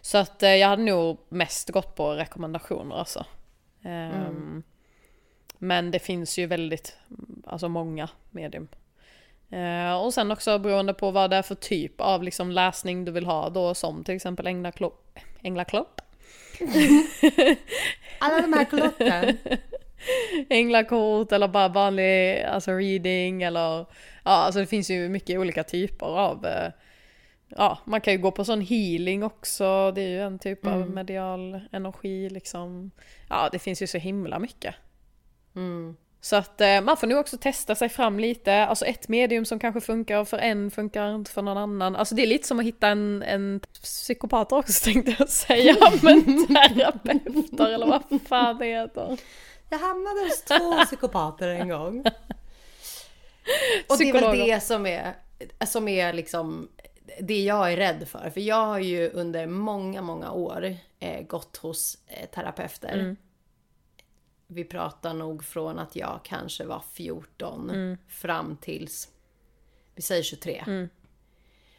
Så 0.00 0.18
att 0.18 0.42
eh, 0.42 0.54
jag 0.54 0.68
hade 0.68 0.82
nog 0.82 1.18
mest 1.28 1.70
gått 1.70 1.96
på 1.96 2.12
rekommendationer 2.12 2.96
alltså. 2.96 3.24
Ehm, 3.84 4.62
Men 5.58 5.90
det 5.90 5.98
finns 5.98 6.38
ju 6.38 6.46
väldigt, 6.46 6.96
alltså 7.46 7.68
många 7.68 8.08
medium. 8.30 8.68
Eh, 9.50 9.94
och 9.94 10.14
sen 10.14 10.30
också 10.30 10.58
beroende 10.58 10.94
på 10.94 11.10
vad 11.10 11.30
det 11.30 11.36
är 11.36 11.42
för 11.42 11.54
typ 11.54 12.00
av 12.00 12.22
liksom 12.22 12.50
läsning 12.50 13.04
du 13.04 13.12
vill 13.12 13.26
ha 13.26 13.48
då 13.50 13.74
som 13.74 14.04
till 14.04 14.14
exempel 14.14 14.46
Änglaklopp. 14.46 15.18
Änglaklopp? 15.42 16.00
Alla 18.18 18.40
de 18.40 18.52
här 18.52 18.64
klotten. 18.64 19.36
Änglakort 20.48 21.32
eller 21.32 21.48
bara 21.48 21.68
vanlig 21.68 22.42
alltså 22.42 22.70
reading 22.70 23.42
eller 23.42 23.86
alltså 24.32 24.60
det 24.60 24.66
finns 24.66 24.90
ju 24.90 25.08
mycket 25.08 25.38
olika 25.38 25.64
typer 25.64 26.06
av 26.06 26.46
eh, 26.46 26.70
Ja, 27.56 27.78
man 27.84 28.00
kan 28.00 28.12
ju 28.12 28.18
gå 28.18 28.30
på 28.30 28.44
sån 28.44 28.60
healing 28.60 29.22
också, 29.22 29.92
det 29.94 30.00
är 30.00 30.08
ju 30.08 30.22
en 30.22 30.38
typ 30.38 30.66
av 30.66 30.90
medial 30.90 31.60
energi 31.72 32.30
liksom. 32.30 32.90
Ja, 33.28 33.48
det 33.52 33.58
finns 33.58 33.82
ju 33.82 33.86
så 33.86 33.98
himla 33.98 34.38
mycket. 34.38 34.74
Mm. 35.56 35.96
Så 36.20 36.36
att 36.36 36.60
eh, 36.60 36.80
man 36.80 36.96
får 36.96 37.06
nog 37.06 37.18
också 37.18 37.38
testa 37.38 37.74
sig 37.74 37.88
fram 37.88 38.20
lite. 38.20 38.54
Alltså 38.54 38.84
ett 38.84 39.08
medium 39.08 39.44
som 39.44 39.58
kanske 39.58 39.80
funkar 39.80 40.24
för 40.24 40.38
en 40.38 40.70
funkar 40.70 41.14
inte 41.14 41.30
för 41.30 41.42
någon 41.42 41.56
annan. 41.56 41.96
Alltså 41.96 42.14
det 42.14 42.22
är 42.22 42.26
lite 42.26 42.46
som 42.46 42.58
att 42.58 42.64
hitta 42.64 42.88
en, 42.88 43.22
en 43.22 43.60
psykopat 43.82 44.52
också 44.52 44.84
tänkte 44.84 45.16
jag 45.18 45.28
säga. 45.28 45.76
Men 46.02 46.46
terapeuter 46.46 47.72
eller 47.72 47.86
vad 47.86 48.20
fan 48.28 48.58
det 48.58 48.66
heter. 48.66 49.18
Jag 49.70 49.78
hamnade 49.78 50.20
hos 50.20 50.42
två 50.42 50.84
psykopater 50.84 51.48
en 51.48 51.68
gång. 51.68 52.04
Och 53.88 53.98
det 53.98 54.08
är 54.08 54.12
väl 54.12 54.38
det 54.38 54.60
som 54.62 54.86
är, 54.86 55.14
som 55.66 55.88
är 55.88 56.12
liksom 56.12 56.68
det 57.20 57.44
jag 57.44 57.72
är 57.72 57.76
rädd 57.76 58.08
för. 58.08 58.30
För 58.30 58.40
jag 58.40 58.66
har 58.66 58.78
ju 58.78 59.10
under 59.10 59.46
många, 59.46 60.02
många 60.02 60.32
år 60.32 60.76
eh, 61.00 61.26
gått 61.26 61.56
hos 61.56 61.98
eh, 62.06 62.28
terapeuter. 62.28 62.98
Mm. 62.98 63.16
Vi 64.46 64.64
pratar 64.64 65.14
nog 65.14 65.44
från 65.44 65.78
att 65.78 65.96
jag 65.96 66.20
kanske 66.24 66.64
var 66.64 66.82
14 66.92 67.96
fram 68.08 68.56
tills, 68.56 69.08
vi 69.94 70.02
säger 70.02 70.22
23. 70.22 70.88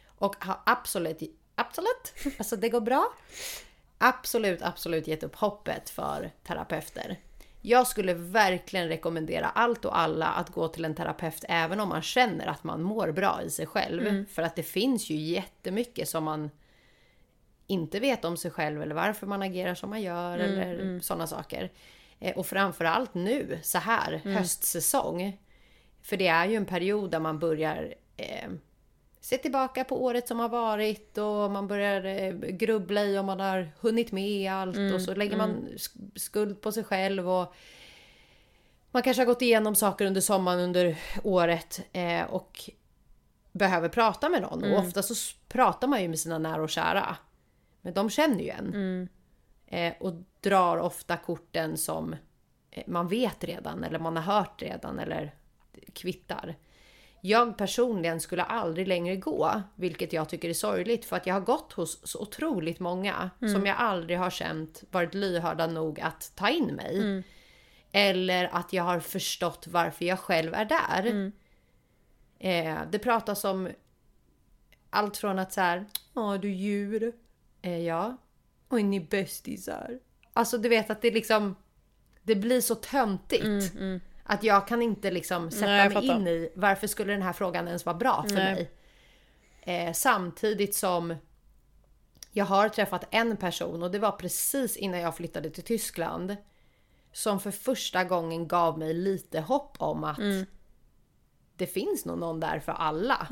Och 0.06 0.44
har 0.44 0.60
absolut, 0.66 1.22
absolut, 1.54 2.14
alltså 2.38 2.56
det 2.56 2.68
går 2.68 2.80
bra. 2.80 3.12
Absolut, 3.98 4.62
absolut 4.62 5.06
gett 5.06 5.22
upp 5.22 5.36
hoppet 5.36 5.90
för 5.90 6.30
terapeuter. 6.46 7.18
Jag 7.62 7.86
skulle 7.86 8.14
verkligen 8.14 8.88
rekommendera 8.88 9.46
allt 9.48 9.84
och 9.84 9.98
alla 9.98 10.26
att 10.26 10.50
gå 10.50 10.68
till 10.68 10.84
en 10.84 10.94
terapeut 10.94 11.44
även 11.48 11.80
om 11.80 11.88
man 11.88 12.02
känner 12.02 12.46
att 12.46 12.64
man 12.64 12.82
mår 12.82 13.12
bra 13.12 13.42
i 13.42 13.50
sig 13.50 13.66
själv. 13.66 14.04
För 14.26 14.42
att 14.42 14.56
det 14.56 14.62
finns 14.62 15.10
ju 15.10 15.14
jättemycket 15.16 16.08
som 16.08 16.24
man 16.24 16.50
inte 17.66 18.00
vet 18.00 18.24
om 18.24 18.36
sig 18.36 18.50
själv 18.50 18.82
eller 18.82 18.94
varför 18.94 19.26
man 19.26 19.42
agerar 19.42 19.74
som 19.74 19.90
man 19.90 20.02
gör 20.02 20.38
eller 20.38 21.00
sådana 21.00 21.26
saker. 21.26 21.70
Eh, 22.20 22.36
Och 22.38 22.46
framförallt 22.46 23.14
nu, 23.14 23.58
så 23.62 23.78
här, 23.78 24.20
höstsäsong. 24.24 25.38
För 26.02 26.16
det 26.16 26.26
är 26.28 26.46
ju 26.46 26.56
en 26.56 26.66
period 26.66 27.10
där 27.10 27.20
man 27.20 27.38
börjar 27.38 27.94
eh, 28.16 28.48
se 29.20 29.38
tillbaka 29.38 29.84
på 29.84 30.04
året 30.04 30.28
som 30.28 30.38
har 30.40 30.48
varit 30.48 31.18
och 31.18 31.50
man 31.50 31.66
börjar 31.68 32.04
eh, 32.04 32.32
grubbla 32.34 33.04
i 33.04 33.18
om 33.18 33.26
man 33.26 33.40
har 33.40 33.70
hunnit 33.80 34.12
med 34.12 34.52
allt 34.52 34.76
och 34.94 35.02
så 35.02 35.14
lägger 35.14 35.36
man 35.36 35.68
sk- 35.76 36.18
skuld 36.18 36.60
på 36.60 36.72
sig 36.72 36.84
själv 36.84 37.30
och 37.30 37.54
man 38.90 39.02
kanske 39.02 39.20
har 39.20 39.26
gått 39.26 39.42
igenom 39.42 39.74
saker 39.74 40.04
under 40.06 40.20
sommaren 40.20 40.60
under 40.60 40.98
året 41.24 41.80
eh, 41.92 42.22
och 42.24 42.70
behöver 43.52 43.88
prata 43.88 44.28
med 44.28 44.42
någon. 44.42 44.64
Och 44.72 44.78
ofta 44.78 45.02
så 45.02 45.14
pratar 45.48 45.88
man 45.88 46.02
ju 46.02 46.08
med 46.08 46.18
sina 46.18 46.38
nära 46.38 46.62
och 46.62 46.70
kära. 46.70 47.16
Men 47.80 47.94
de 47.94 48.10
känner 48.10 48.44
ju 48.44 48.48
en. 48.50 48.74
Eh, 49.66 49.92
och 50.00 50.12
drar 50.40 50.76
ofta 50.76 51.16
korten 51.16 51.76
som 51.76 52.16
eh, 52.70 52.82
man 52.86 53.08
vet 53.08 53.44
redan 53.44 53.84
eller 53.84 53.98
man 53.98 54.16
har 54.16 54.34
hört 54.34 54.62
redan 54.62 54.98
eller 54.98 55.34
kvittar. 55.92 56.56
Jag 57.20 57.58
personligen 57.58 58.20
skulle 58.20 58.42
aldrig 58.42 58.88
längre 58.88 59.16
gå, 59.16 59.62
vilket 59.74 60.12
jag 60.12 60.28
tycker 60.28 60.48
är 60.48 60.54
sorgligt 60.54 61.04
för 61.04 61.16
att 61.16 61.26
jag 61.26 61.34
har 61.34 61.40
gått 61.40 61.72
hos 61.72 62.06
så 62.08 62.20
otroligt 62.20 62.80
många 62.80 63.30
som 63.52 63.66
jag 63.66 63.76
aldrig 63.78 64.18
har 64.18 64.30
känt 64.30 64.82
varit 64.90 65.14
lyhörda 65.14 65.66
nog 65.66 66.00
att 66.00 66.32
ta 66.34 66.48
in 66.48 66.66
mig. 66.66 67.22
Eller 67.92 68.48
att 68.52 68.72
jag 68.72 68.84
har 68.84 69.00
förstått 69.00 69.66
varför 69.66 70.04
jag 70.04 70.18
själv 70.18 70.54
är 70.54 70.64
där. 70.64 71.06
Eh, 72.38 72.78
det 72.90 72.98
pratas 72.98 73.44
om 73.44 73.68
allt 74.90 75.16
från 75.16 75.38
att 75.38 75.52
så 75.52 75.60
här, 75.60 75.86
ja 76.14 76.38
du 76.38 76.50
djur, 76.52 77.12
eh, 77.62 77.78
ja, 77.78 78.16
och 78.68 78.78
är 78.80 78.84
ni 78.84 79.00
bästisar? 79.00 79.98
Alltså 80.32 80.58
du 80.58 80.68
vet 80.68 80.90
att 80.90 81.02
det 81.02 81.10
liksom, 81.10 81.56
det 82.22 82.34
blir 82.34 82.60
så 82.60 82.74
töntigt. 82.74 83.42
Att 84.30 84.42
jag 84.44 84.68
kan 84.68 84.82
inte 84.82 85.10
liksom 85.10 85.50
sätta 85.50 85.66
Nej, 85.66 85.88
mig 85.88 86.06
in 86.06 86.26
i 86.28 86.52
varför 86.54 86.86
skulle 86.86 87.12
den 87.12 87.22
här 87.22 87.32
frågan 87.32 87.66
ens 87.66 87.86
vara 87.86 87.96
bra 87.96 88.24
för 88.28 88.34
Nej. 88.34 88.54
mig. 88.54 88.70
Eh, 89.86 89.92
samtidigt 89.92 90.74
som 90.74 91.14
jag 92.32 92.44
har 92.44 92.68
träffat 92.68 93.04
en 93.10 93.36
person 93.36 93.82
och 93.82 93.90
det 93.90 93.98
var 93.98 94.12
precis 94.12 94.76
innan 94.76 95.00
jag 95.00 95.16
flyttade 95.16 95.50
till 95.50 95.64
Tyskland. 95.64 96.36
Som 97.12 97.40
för 97.40 97.50
första 97.50 98.04
gången 98.04 98.48
gav 98.48 98.78
mig 98.78 98.94
lite 98.94 99.40
hopp 99.40 99.76
om 99.78 100.04
att 100.04 100.18
det 101.56 101.66
finns 101.66 102.04
nog 102.04 102.18
någon 102.18 102.40
där 102.40 102.60
för 102.60 102.72
alla. 102.72 103.26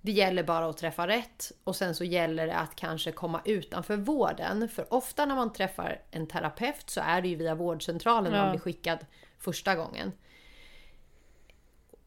Det 0.00 0.12
gäller 0.12 0.42
bara 0.42 0.68
att 0.68 0.76
träffa 0.76 1.06
rätt 1.08 1.52
och 1.64 1.76
sen 1.76 1.94
så 1.94 2.04
gäller 2.04 2.46
det 2.46 2.54
att 2.56 2.76
kanske 2.76 3.12
komma 3.12 3.40
utanför 3.44 3.96
vården. 3.96 4.68
För 4.68 4.94
ofta 4.94 5.26
när 5.26 5.34
man 5.34 5.52
träffar 5.52 6.02
en 6.10 6.26
terapeut 6.26 6.90
så 6.90 7.00
är 7.00 7.22
det 7.22 7.28
ju 7.28 7.36
via 7.36 7.54
vårdcentralen 7.54 8.32
man 8.32 8.40
Ja. 8.44 8.50
blir 8.50 8.60
skickad 8.60 8.98
första 9.38 9.74
gången. 9.74 10.12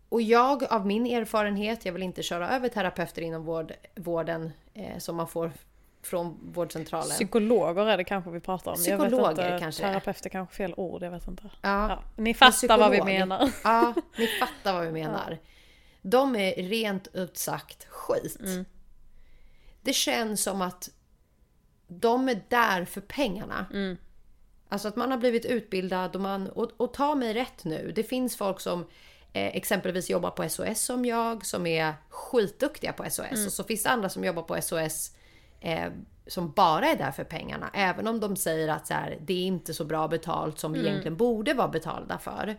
Och 0.09 0.21
jag 0.21 0.63
av 0.63 0.85
min 0.85 1.05
erfarenhet, 1.05 1.85
jag 1.85 1.93
vill 1.93 2.03
inte 2.03 2.23
köra 2.23 2.49
över 2.49 2.69
terapeuter 2.69 3.21
inom 3.21 3.43
vård, 3.43 3.73
vården 3.95 4.51
eh, 4.73 4.97
som 4.97 5.15
man 5.15 5.27
får 5.27 5.51
från 6.01 6.37
vårdcentralen. 6.53 7.09
Psykologer 7.09 7.85
är 7.85 7.97
det 7.97 8.03
kanske 8.03 8.31
vi 8.31 8.39
pratar 8.39 8.71
om. 8.71 8.77
Psykologer 8.77 9.29
inte, 9.29 9.57
kanske. 9.59 9.83
Terapeuter 9.83 10.29
kanske 10.29 10.55
fel 10.55 10.73
ord, 10.77 11.03
jag 11.03 11.11
vet 11.11 11.27
inte. 11.27 11.43
Ja. 11.61 11.89
Ja, 11.89 12.03
ni 12.15 12.33
fattar 12.33 12.77
vad 12.77 12.91
vi 12.91 13.01
menar. 13.03 13.51
Ja, 13.63 13.93
ni 14.17 14.27
fattar 14.27 14.73
vad 14.73 14.85
vi 14.85 14.91
menar. 14.91 15.37
De 16.01 16.35
är 16.35 16.55
rent 16.55 17.07
ut 17.13 17.37
sagt 17.37 17.85
skit. 17.89 18.39
Mm. 18.39 18.65
Det 19.81 19.93
känns 19.93 20.43
som 20.43 20.61
att 20.61 20.89
de 21.87 22.29
är 22.29 22.41
där 22.49 22.85
för 22.85 23.01
pengarna. 23.01 23.65
Mm. 23.73 23.97
Alltså 24.69 24.87
att 24.87 24.95
man 24.95 25.11
har 25.11 25.17
blivit 25.17 25.45
utbildad 25.45 26.15
och 26.15 26.21
man... 26.21 26.49
Och, 26.49 26.71
och 26.77 26.93
ta 26.93 27.15
mig 27.15 27.33
rätt 27.33 27.63
nu. 27.63 27.91
Det 27.95 28.03
finns 28.03 28.37
folk 28.37 28.59
som 28.59 28.85
exempelvis 29.33 30.09
jobbar 30.09 30.31
på 30.31 30.49
SOS 30.49 30.79
som 30.81 31.05
jag, 31.05 31.45
som 31.45 31.67
är 31.67 31.93
skitduktiga 32.09 32.93
på 32.93 33.03
SOS. 33.09 33.19
Mm. 33.31 33.45
Och 33.45 33.51
så 33.51 33.63
finns 33.63 33.83
det 33.83 33.89
andra 33.89 34.09
som 34.09 34.23
jobbar 34.23 34.43
på 34.43 34.61
SOS 34.61 35.11
eh, 35.61 35.91
som 36.27 36.51
bara 36.51 36.87
är 36.87 36.95
där 36.95 37.11
för 37.11 37.23
pengarna. 37.23 37.69
Även 37.73 38.07
om 38.07 38.19
de 38.19 38.35
säger 38.35 38.67
att 38.67 38.87
så 38.87 38.93
här, 38.93 39.17
det 39.21 39.33
är 39.33 39.45
inte 39.45 39.73
så 39.73 39.85
bra 39.85 40.07
betalt 40.07 40.59
som 40.59 40.73
vi 40.73 40.79
egentligen 40.79 41.17
borde 41.17 41.53
vara 41.53 41.67
betalda 41.67 42.17
för. 42.17 42.57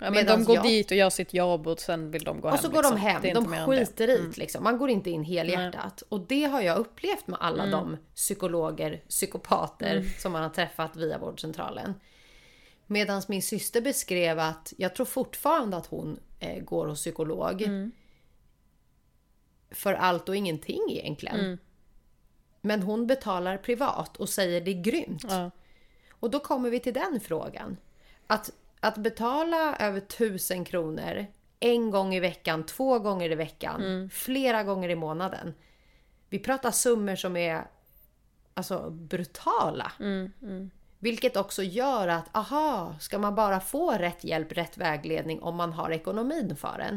Ja, 0.00 0.10
men 0.10 0.26
de 0.26 0.44
går 0.44 0.56
jag- 0.56 0.64
dit 0.64 0.90
och 0.90 0.96
gör 0.96 1.10
sitt 1.10 1.34
jobb 1.34 1.66
och 1.66 1.80
sen 1.80 2.10
vill 2.10 2.24
de 2.24 2.40
gå 2.40 2.48
hem. 2.48 2.54
och 2.54 2.60
så 2.60 2.68
går 2.68 2.82
de 2.82 2.94
liksom. 2.94 3.08
hem, 3.08 3.22
de 3.22 3.28
det. 3.50 3.56
Mm. 3.56 3.66
skiter 3.66 4.08
i 4.10 4.16
det 4.28 4.36
liksom. 4.36 4.64
Man 4.64 4.78
går 4.78 4.90
inte 4.90 5.10
in 5.10 5.24
helhjärtat. 5.24 6.02
Och 6.08 6.20
det 6.20 6.44
har 6.44 6.60
jag 6.60 6.78
upplevt 6.78 7.26
med 7.26 7.38
alla 7.40 7.62
Mm. 7.62 7.70
de 7.72 7.96
psykologer, 8.14 9.02
psykopater 9.08 10.04
som 10.18 10.32
man 10.32 10.42
har 10.42 10.50
träffat 10.50 10.96
via 10.96 11.18
vårdcentralen. 11.18 11.94
Medan 12.90 13.22
min 13.28 13.42
syster 13.42 13.80
beskrev 13.80 14.38
att, 14.38 14.72
jag 14.76 14.94
tror 14.94 15.06
fortfarande 15.06 15.76
att 15.76 15.86
hon 15.86 16.20
eh, 16.40 16.62
går 16.62 16.86
hos 16.86 17.00
psykolog. 17.00 17.62
Mm. 17.62 17.92
För 19.70 19.94
allt 19.94 20.28
och 20.28 20.36
ingenting 20.36 20.82
egentligen. 20.88 21.40
Mm. 21.40 21.58
Men 22.60 22.82
hon 22.82 23.06
betalar 23.06 23.56
privat 23.56 24.16
och 24.16 24.28
säger 24.28 24.60
det 24.60 24.70
är 24.70 24.82
grymt. 24.82 25.24
Ja. 25.28 25.50
Och 26.10 26.30
då 26.30 26.40
kommer 26.40 26.70
vi 26.70 26.80
till 26.80 26.94
den 26.94 27.20
frågan. 27.20 27.76
Att, 28.26 28.50
att 28.80 28.96
betala 28.96 29.76
över 29.76 30.00
tusen 30.00 30.64
kronor 30.64 31.26
en 31.60 31.90
gång 31.90 32.14
i 32.14 32.20
veckan, 32.20 32.66
två 32.66 32.98
gånger 32.98 33.32
i 33.32 33.34
veckan, 33.34 34.10
flera 34.12 34.64
gånger 34.64 34.88
i 34.88 34.94
månaden. 34.94 35.54
Vi 36.28 36.38
pratar 36.38 36.70
summor 36.70 37.16
som 37.16 37.36
är 37.36 37.66
alltså 38.54 38.90
brutala. 38.90 39.92
Vilket 40.98 41.36
också 41.36 41.62
gör 41.62 42.08
att, 42.08 42.36
aha, 42.36 42.94
ska 43.00 43.18
man 43.18 43.34
bara 43.34 43.60
få 43.60 43.92
rätt 43.92 44.24
hjälp, 44.24 44.52
rätt 44.52 44.78
vägledning 44.78 45.42
om 45.42 45.56
man 45.56 45.72
har 45.72 45.90
ekonomin 45.90 46.56
för 46.56 46.78
en. 46.78 46.96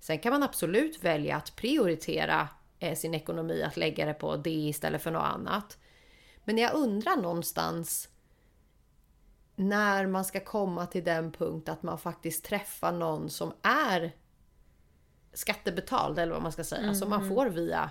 Sen 0.00 0.18
kan 0.18 0.32
man 0.32 0.42
absolut 0.42 1.04
välja 1.04 1.36
att 1.36 1.56
prioritera 1.56 2.48
eh, 2.78 2.96
sin 2.96 3.14
ekonomi, 3.14 3.62
att 3.62 3.76
lägga 3.76 4.06
det 4.06 4.14
på 4.14 4.36
det 4.36 4.50
istället 4.50 5.02
för 5.02 5.10
något 5.10 5.22
annat. 5.34 5.78
Men 6.44 6.58
jag 6.58 6.74
undrar 6.74 7.16
någonstans 7.16 8.08
när 9.56 10.06
man 10.06 10.24
ska 10.24 10.40
komma 10.40 10.86
till 10.86 11.04
den 11.04 11.32
punkt 11.32 11.68
att 11.68 11.82
man 11.82 11.98
faktiskt 11.98 12.44
träffar 12.44 12.92
någon 12.92 13.30
som 13.30 13.52
är 13.62 14.12
skattebetald 15.32 16.18
eller 16.18 16.32
vad 16.32 16.42
man 16.42 16.52
ska 16.52 16.64
säga, 16.64 16.94
som 16.94 17.10
man 17.10 17.28
får 17.28 17.46
via 17.46 17.90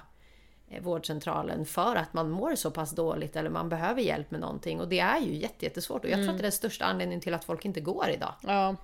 vårdcentralen 0.82 1.66
för 1.66 1.96
att 1.96 2.14
man 2.14 2.30
mår 2.30 2.56
så 2.56 2.72
pass 2.72 2.92
dåligt 2.92 3.36
eller 3.36 3.50
man 3.50 3.70
behöver 3.70 4.02
hjälp 4.02 4.32
med 4.32 4.40
någonting. 4.40 4.80
Och 4.82 4.88
det 4.88 5.00
är 5.00 5.20
ju 5.20 5.36
jätte- 5.36 5.66
jättesvårt 5.66 6.04
och 6.06 6.10
jag 6.10 6.18
tror 6.20 6.30
att 6.30 6.38
det 6.38 6.42
är 6.42 6.44
den 6.44 6.52
största 6.52 6.86
anledningen 6.86 7.22
till 7.22 7.34
att 7.34 7.44
folk 7.44 7.66
inte 7.66 7.80
går 7.82 8.10
idag. 8.10 8.34
Ja. 8.44 8.76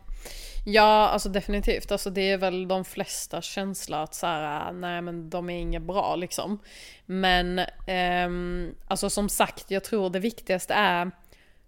ja, 0.65 1.07
alltså 1.09 1.29
definitivt. 1.29 1.91
Alltså 1.91 2.09
det 2.09 2.31
är 2.31 2.37
väl 2.37 2.67
de 2.67 2.85
flesta 2.85 3.41
känsla 3.41 4.03
att 4.03 4.15
så 4.15 4.27
här, 4.27 4.71
nej 4.71 5.01
men 5.01 5.29
de 5.29 5.49
är 5.49 5.59
inget 5.59 5.81
bra 5.81 6.15
liksom. 6.15 6.59
Men 7.05 7.61
ehm, 7.87 8.75
alltså 8.87 9.09
som 9.09 9.29
sagt, 9.29 9.71
jag 9.71 9.83
tror 9.83 10.09
det 10.09 10.19
viktigaste 10.19 10.73
är 10.73 11.11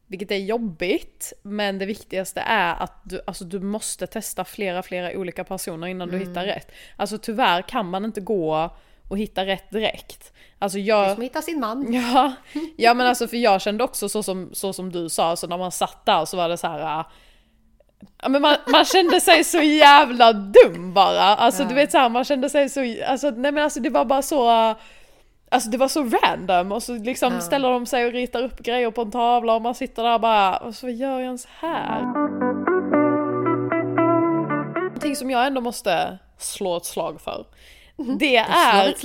vilket 0.10 0.32
är 0.32 0.36
jobbigt, 0.38 1.34
men 1.42 1.80
det 1.80 1.86
viktigaste 1.86 2.40
är 2.42 2.76
att 2.76 2.94
du, 3.04 3.22
alltså 3.28 3.46
du 3.46 3.60
måste 3.60 4.08
testa 4.08 4.46
flera, 4.46 4.84
flera 4.84 5.18
olika 5.18 5.44
personer 5.44 5.88
innan 5.88 6.10
du 6.10 6.18
hittar 6.18 6.46
rätt. 6.46 6.72
Alltså 6.96 7.18
tyvärr 7.18 7.62
kan 7.62 7.90
man 7.90 8.06
inte 8.06 8.22
gå 8.22 8.76
och 9.08 9.18
hitta 9.18 9.46
rätt 9.46 9.72
direkt. 9.72 10.34
Alltså 10.60 10.80
jag... 10.80 11.14
Som 11.14 11.22
hittar 11.22 11.42
sin 11.42 11.60
man. 11.60 11.94
Ja, 12.14 12.34
ja 12.78 12.94
men 12.94 13.08
alltså 13.08 13.28
för 13.28 13.38
jag 13.38 13.62
kände 13.62 13.84
också 13.84 14.10
så 14.10 14.24
som, 14.24 14.50
så 14.54 14.74
som 14.74 14.92
du 14.92 15.10
sa, 15.10 15.26
alltså 15.30 15.48
när 15.48 15.58
man 15.58 15.72
satt 15.72 16.06
där 16.06 16.26
så 16.26 16.38
var 16.38 16.50
det 16.50 16.58
så 16.58 16.68
här. 16.68 17.00
äh, 17.00 17.06
Ja, 18.22 18.30
men 18.30 18.42
man, 18.42 18.56
man 18.68 18.86
kände 18.86 19.22
sig 19.22 19.44
så 19.44 19.62
jävla 19.62 20.34
dum 20.34 20.94
bara. 20.94 21.24
Alltså 21.24 21.64
du 21.64 21.76
vet 21.76 21.92
så 21.92 21.98
här, 21.98 22.10
man 22.10 22.24
kände 22.24 22.50
sig 22.50 22.70
så, 22.70 22.96
alltså 23.08 23.30
nej 23.30 23.52
men 23.52 23.64
alltså 23.64 23.80
det 23.80 23.90
var 23.90 24.06
bara 24.06 24.22
så, 24.22 24.70
äh, 24.70 24.76
alltså 25.52 25.70
det 25.70 25.78
var 25.78 25.88
så 25.88 26.04
random 26.24 26.72
och 26.72 26.84
så 26.84 26.94
liksom 26.98 27.34
Ja. 27.34 27.42
ställer 27.42 27.70
de 27.72 27.86
sig 27.86 28.06
och 28.06 28.12
ritar 28.12 28.44
upp 28.44 28.60
grejer 28.60 28.92
på 28.92 29.02
en 29.02 29.12
tavla 29.12 29.56
och 29.56 29.62
man 29.62 29.76
sitter 29.76 30.04
där 30.04 30.20
bara, 30.20 30.58
och 30.58 30.76
så 30.76 30.86
vad 30.86 30.94
gör 30.96 31.12
jag 31.12 31.22
ens 31.22 31.46
här? 31.46 32.02
Någonting 34.84 35.16
som 35.16 35.30
jag 35.32 35.48
ändå 35.48 35.62
måste 35.62 36.18
slå 36.38 36.78
ett 36.78 36.86
slag 36.86 37.22
för. 37.22 37.46
Det 38.20 38.38
är, 38.38 38.96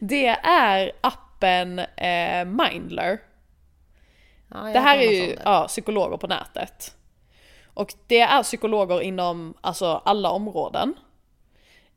det 0.00 0.26
är 0.42 0.92
appen 1.00 1.78
eh, 1.78 2.44
Mindler. 2.44 3.20
Ja, 4.48 4.58
Det 4.58 4.80
här 4.80 4.98
är 4.98 5.10
ju 5.10 5.36
ja, 5.44 5.64
psykologer 5.68 6.16
på 6.16 6.26
nätet. 6.26 6.94
Och 7.74 7.94
det 8.06 8.20
är 8.20 8.42
psykologer 8.42 9.00
inom 9.00 9.54
alltså, 9.60 10.02
alla 10.04 10.30
områden. 10.30 10.94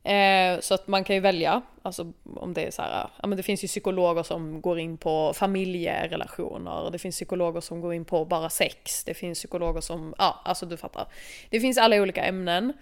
Eh, 0.03 0.59
så 0.59 0.73
att 0.73 0.87
man 0.87 1.03
kan 1.03 1.15
ju 1.15 1.19
välja, 1.19 1.61
alltså 1.81 2.13
om 2.35 2.53
det 2.53 2.61
är 2.61 2.71
så 2.71 2.81
här, 2.81 3.09
ja 3.21 3.27
men 3.27 3.37
det 3.37 3.43
finns 3.43 3.63
ju 3.63 3.67
psykologer 3.67 4.23
som 4.23 4.61
går 4.61 4.79
in 4.79 4.97
på 4.97 5.33
familjerelationer, 5.33 6.91
det 6.91 6.99
finns 6.99 7.15
psykologer 7.15 7.61
som 7.61 7.81
går 7.81 7.93
in 7.93 8.05
på 8.05 8.25
bara 8.25 8.49
sex, 8.49 9.03
det 9.03 9.13
finns 9.13 9.39
psykologer 9.39 9.81
som, 9.81 10.15
ja 10.17 10.41
alltså 10.45 10.65
du 10.65 10.77
fattar. 10.77 11.07
Det 11.49 11.59
finns 11.59 11.77
alla 11.77 12.01
olika 12.01 12.23
ämnen. 12.23 12.73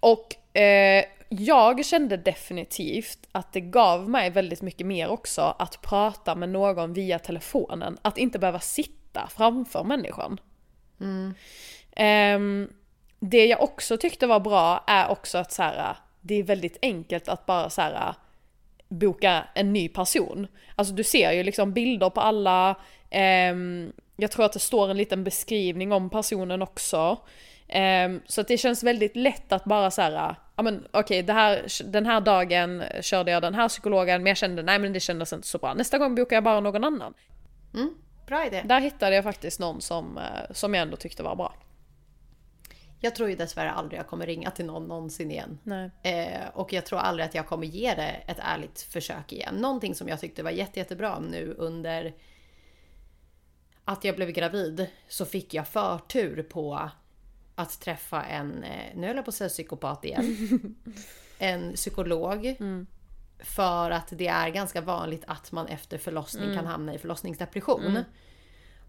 Och 0.00 0.36
eh, 0.62 1.04
jag 1.28 1.84
kände 1.84 2.16
definitivt 2.16 3.18
att 3.32 3.52
det 3.52 3.60
gav 3.60 4.08
mig 4.08 4.30
väldigt 4.30 4.62
mycket 4.62 4.86
mer 4.86 5.08
också 5.08 5.56
att 5.58 5.82
prata 5.82 6.34
med 6.34 6.48
någon 6.48 6.92
via 6.92 7.18
telefonen. 7.18 7.98
Att 8.02 8.18
inte 8.18 8.38
behöva 8.38 8.60
sitta 8.60 9.28
framför 9.36 9.84
människan. 9.84 10.40
Ehm, 11.96 12.68
det 13.20 13.46
jag 13.46 13.62
också 13.62 13.96
tyckte 13.96 14.26
var 14.26 14.40
bra 14.40 14.84
är 14.86 15.08
också 15.08 15.38
att 15.38 15.52
så 15.52 15.62
här, 15.62 15.96
det 16.20 16.34
är 16.34 16.42
väldigt 16.42 16.78
enkelt 16.82 17.28
att 17.28 17.46
bara 17.46 17.70
så 17.70 17.82
här, 17.82 18.14
boka 18.88 19.44
en 19.54 19.72
ny 19.72 19.88
person. 19.88 20.46
Alltså 20.74 20.94
du 20.94 21.04
ser 21.04 21.32
ju 21.32 21.42
liksom 21.42 21.72
bilder 21.72 22.10
på 22.10 22.20
alla, 22.20 22.74
ehm, 23.10 23.92
jag 24.16 24.30
tror 24.30 24.44
att 24.44 24.52
det 24.52 24.58
står 24.58 24.90
en 24.90 24.96
liten 24.96 25.24
beskrivning 25.24 25.92
om 25.92 26.10
personen 26.10 26.62
också. 26.62 27.18
Ehm, 27.68 28.20
så 28.26 28.40
att 28.40 28.48
det 28.48 28.58
känns 28.58 28.82
väldigt 28.82 29.16
lätt 29.16 29.52
att 29.52 29.64
bara 29.64 29.90
så 29.90 30.02
här, 30.02 30.34
ja 30.56 30.62
men 30.62 30.86
okej 30.90 31.22
det 31.22 31.32
här, 31.32 31.66
den 31.84 32.06
här 32.06 32.20
dagen 32.20 32.84
körde 33.00 33.30
jag 33.30 33.42
den 33.42 33.54
här 33.54 33.68
psykologen 33.68 34.22
men 34.22 34.30
jag 34.30 34.36
kände 34.36 34.62
nej 34.62 34.78
men 34.78 34.92
det 34.92 35.00
kändes 35.00 35.32
inte 35.32 35.48
så 35.48 35.58
bra. 35.58 35.74
Nästa 35.74 35.98
gång 35.98 36.14
bokar 36.14 36.36
jag 36.36 36.44
bara 36.44 36.60
någon 36.60 36.84
annan. 36.84 37.14
Mm, 37.74 37.94
bra 38.26 38.46
idé. 38.46 38.62
Där 38.64 38.80
hittade 38.80 39.14
jag 39.14 39.24
faktiskt 39.24 39.60
någon 39.60 39.80
som, 39.80 40.18
eh, 40.18 40.24
som 40.50 40.74
jag 40.74 40.82
ändå 40.82 40.96
tyckte 40.96 41.22
var 41.22 41.36
bra. 41.36 41.54
Jag 43.00 43.14
tror 43.14 43.30
ju 43.30 43.36
dessvärre 43.36 43.70
aldrig 43.70 43.98
jag 43.98 44.06
kommer 44.06 44.26
ringa 44.26 44.50
till 44.50 44.66
någon 44.66 44.88
någonsin 44.88 45.30
igen. 45.30 45.58
Eh, 46.02 46.48
och 46.54 46.72
jag 46.72 46.86
tror 46.86 46.98
aldrig 46.98 47.26
att 47.26 47.34
jag 47.34 47.46
kommer 47.46 47.66
ge 47.66 47.94
det 47.94 48.16
ett 48.26 48.38
ärligt 48.38 48.80
försök 48.80 49.32
igen. 49.32 49.54
Någonting 49.54 49.94
som 49.94 50.08
jag 50.08 50.20
tyckte 50.20 50.42
var 50.42 50.50
jätte, 50.50 50.78
jättebra 50.78 51.18
nu 51.18 51.54
under 51.58 52.14
att 53.84 54.04
jag 54.04 54.16
blev 54.16 54.30
gravid 54.30 54.86
så 55.08 55.24
fick 55.24 55.54
jag 55.54 55.68
förtur 55.68 56.42
på 56.42 56.90
att 57.58 57.80
träffa 57.80 58.22
en, 58.24 58.64
eh, 58.64 58.96
nu 58.96 59.06
höll 59.06 59.16
jag 59.16 59.24
på 59.24 59.28
att 59.28 59.34
säga 59.34 59.48
psykopat 59.48 60.04
igen, 60.04 60.36
en 61.38 61.72
psykolog. 61.72 62.56
För 63.38 63.90
att 63.90 64.08
det 64.10 64.26
är 64.28 64.48
ganska 64.48 64.80
vanligt 64.80 65.24
att 65.26 65.52
man 65.52 65.66
efter 65.66 65.98
förlossning 65.98 66.54
kan 66.54 66.66
hamna 66.66 66.94
i 66.94 66.98
förlossningsdepression. 66.98 67.96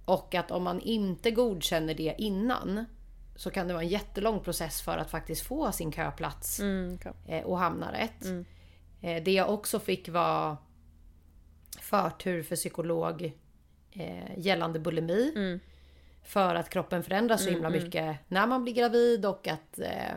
Och 0.05 0.35
att 0.35 0.51
om 0.51 0.63
man 0.63 0.79
inte 0.81 1.31
godkänner 1.31 1.93
det 1.93 2.15
innan 2.17 2.85
så 3.35 3.49
kan 3.51 3.67
det 3.67 3.73
vara 3.73 3.83
en 3.83 3.89
jättelång 3.89 4.39
process 4.39 4.81
för 4.81 4.97
att 4.97 5.11
faktiskt 5.11 5.41
få 5.47 5.71
sin 5.71 5.91
köplats 5.91 6.59
Mm, 6.59 6.95
okej. 6.95 7.13
eh, 7.25 7.43
och 7.45 7.59
hamna 7.59 7.91
rätt. 7.93 8.25
Eh, 9.01 9.23
Det 9.23 9.31
jag 9.31 9.53
också 9.53 9.79
fick 9.79 10.09
var 10.09 10.57
förtur 11.81 12.43
för 12.43 12.55
psykolog 12.55 13.31
gällande 14.37 14.79
bulimi. 14.79 15.59
För 16.29 16.55
att 16.55 16.69
kroppen 16.69 17.03
förändras 17.03 17.43
så 17.43 17.49
himla 17.49 17.69
mycket 17.69 18.17
när 18.27 18.47
man 18.47 18.63
blir 18.63 18.73
gravid 18.73 19.25
och 19.25 19.47
att 19.47 19.79
eh, 19.79 20.15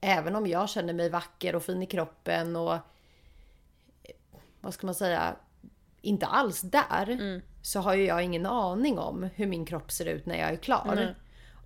även 0.00 0.36
om 0.36 0.46
jag 0.46 0.68
känner 0.68 0.92
mig 0.92 1.10
vacker 1.10 1.54
och 1.54 1.62
fin 1.62 1.82
i 1.82 1.86
kroppen 1.86 2.56
och 2.56 2.74
eh, 2.74 2.80
vad 4.60 4.74
ska 4.74 4.86
man 4.86 4.94
säga, 4.94 5.36
inte 6.00 6.26
alls 6.26 6.60
där 6.60 7.40
så 7.62 7.80
har 7.80 7.94
ju 7.94 8.04
jag 8.04 8.22
ingen 8.22 8.46
aning 8.46 8.98
om 8.98 9.28
hur 9.34 9.46
min 9.46 9.66
kropp 9.66 9.92
ser 9.92 10.06
ut 10.06 10.26
när 10.26 10.38
jag 10.38 10.52
är 10.52 10.56
klar. 10.56 10.92
Nej. 10.94 11.14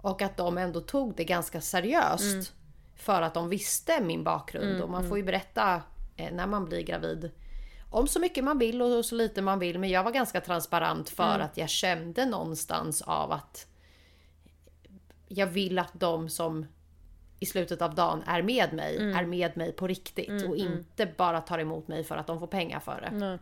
Och 0.01 0.23
att 0.23 0.37
de 0.37 0.59
ändå 0.59 0.81
tog 0.81 1.16
det 1.16 1.25
ganska 1.25 1.61
seriöst. 1.61 2.53
För 2.97 3.23
att 3.23 3.35
de 3.35 3.49
visste 3.49 4.01
min 4.01 4.25
bakgrund 4.25 4.83
och 4.83 4.90
man 4.90 5.09
får 5.09 5.16
ju 5.18 5.25
berätta 5.25 5.83
eh, 6.16 6.33
när 6.33 6.47
man 6.47 6.64
blir 6.64 6.83
gravid 6.83 7.31
om 7.90 8.07
så 8.09 8.21
mycket 8.21 8.45
man 8.45 8.59
vill 8.59 8.83
och 8.83 9.05
så 9.05 9.14
lite 9.14 9.42
man 9.42 9.59
vill. 9.59 9.79
Men 9.79 9.90
jag 9.90 10.05
var 10.05 10.12
ganska 10.12 10.40
transparent 10.40 11.11
för 11.11 11.38
att 11.38 11.57
jag 11.57 11.68
kände 11.68 12.27
någonstans 12.27 13.03
av 13.03 13.33
att 13.33 13.66
jag 15.35 15.47
vill 15.47 15.79
att 15.79 15.92
de 16.01 16.29
som 16.29 16.66
i 17.40 17.47
slutet 17.47 17.83
av 17.83 17.95
dagen 17.95 18.23
är 18.27 18.42
med 18.42 18.73
mig, 18.73 18.97
är 19.14 19.25
med 19.27 19.57
mig 19.57 19.73
på 19.73 19.87
riktigt 19.87 20.29
och 20.49 20.57
inte 20.57 21.07
bara 21.16 21.40
tar 21.40 21.59
emot 21.59 21.88
mig 21.88 22.05
för 22.05 22.16
att 22.16 22.27
de 22.27 22.38
får 22.40 22.47
pengar 22.47 22.81
för 22.81 23.01
det. 23.01 23.11
Nej. 23.16 23.38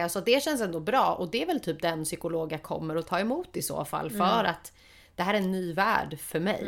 Eh, 0.00 0.08
Så 0.08 0.20
det 0.20 0.42
känns 0.42 0.60
ändå 0.60 0.80
bra 0.80 1.14
och 1.14 1.30
det 1.30 1.42
är 1.42 1.46
väl 1.46 1.60
typ 1.60 1.82
den 1.82 2.04
psykolog 2.04 2.52
jag 2.52 2.62
kommer 2.62 2.96
att 2.96 3.06
ta 3.06 3.18
emot 3.20 3.56
i 3.56 3.62
så 3.62 3.84
fall 3.84 4.10
för 4.10 4.44
att 4.44 4.72
det 5.16 5.22
här 5.22 5.34
är 5.34 5.38
en 5.38 5.52
ny 5.52 5.72
värld 5.72 6.18
för 6.20 6.40
mig. 6.40 6.64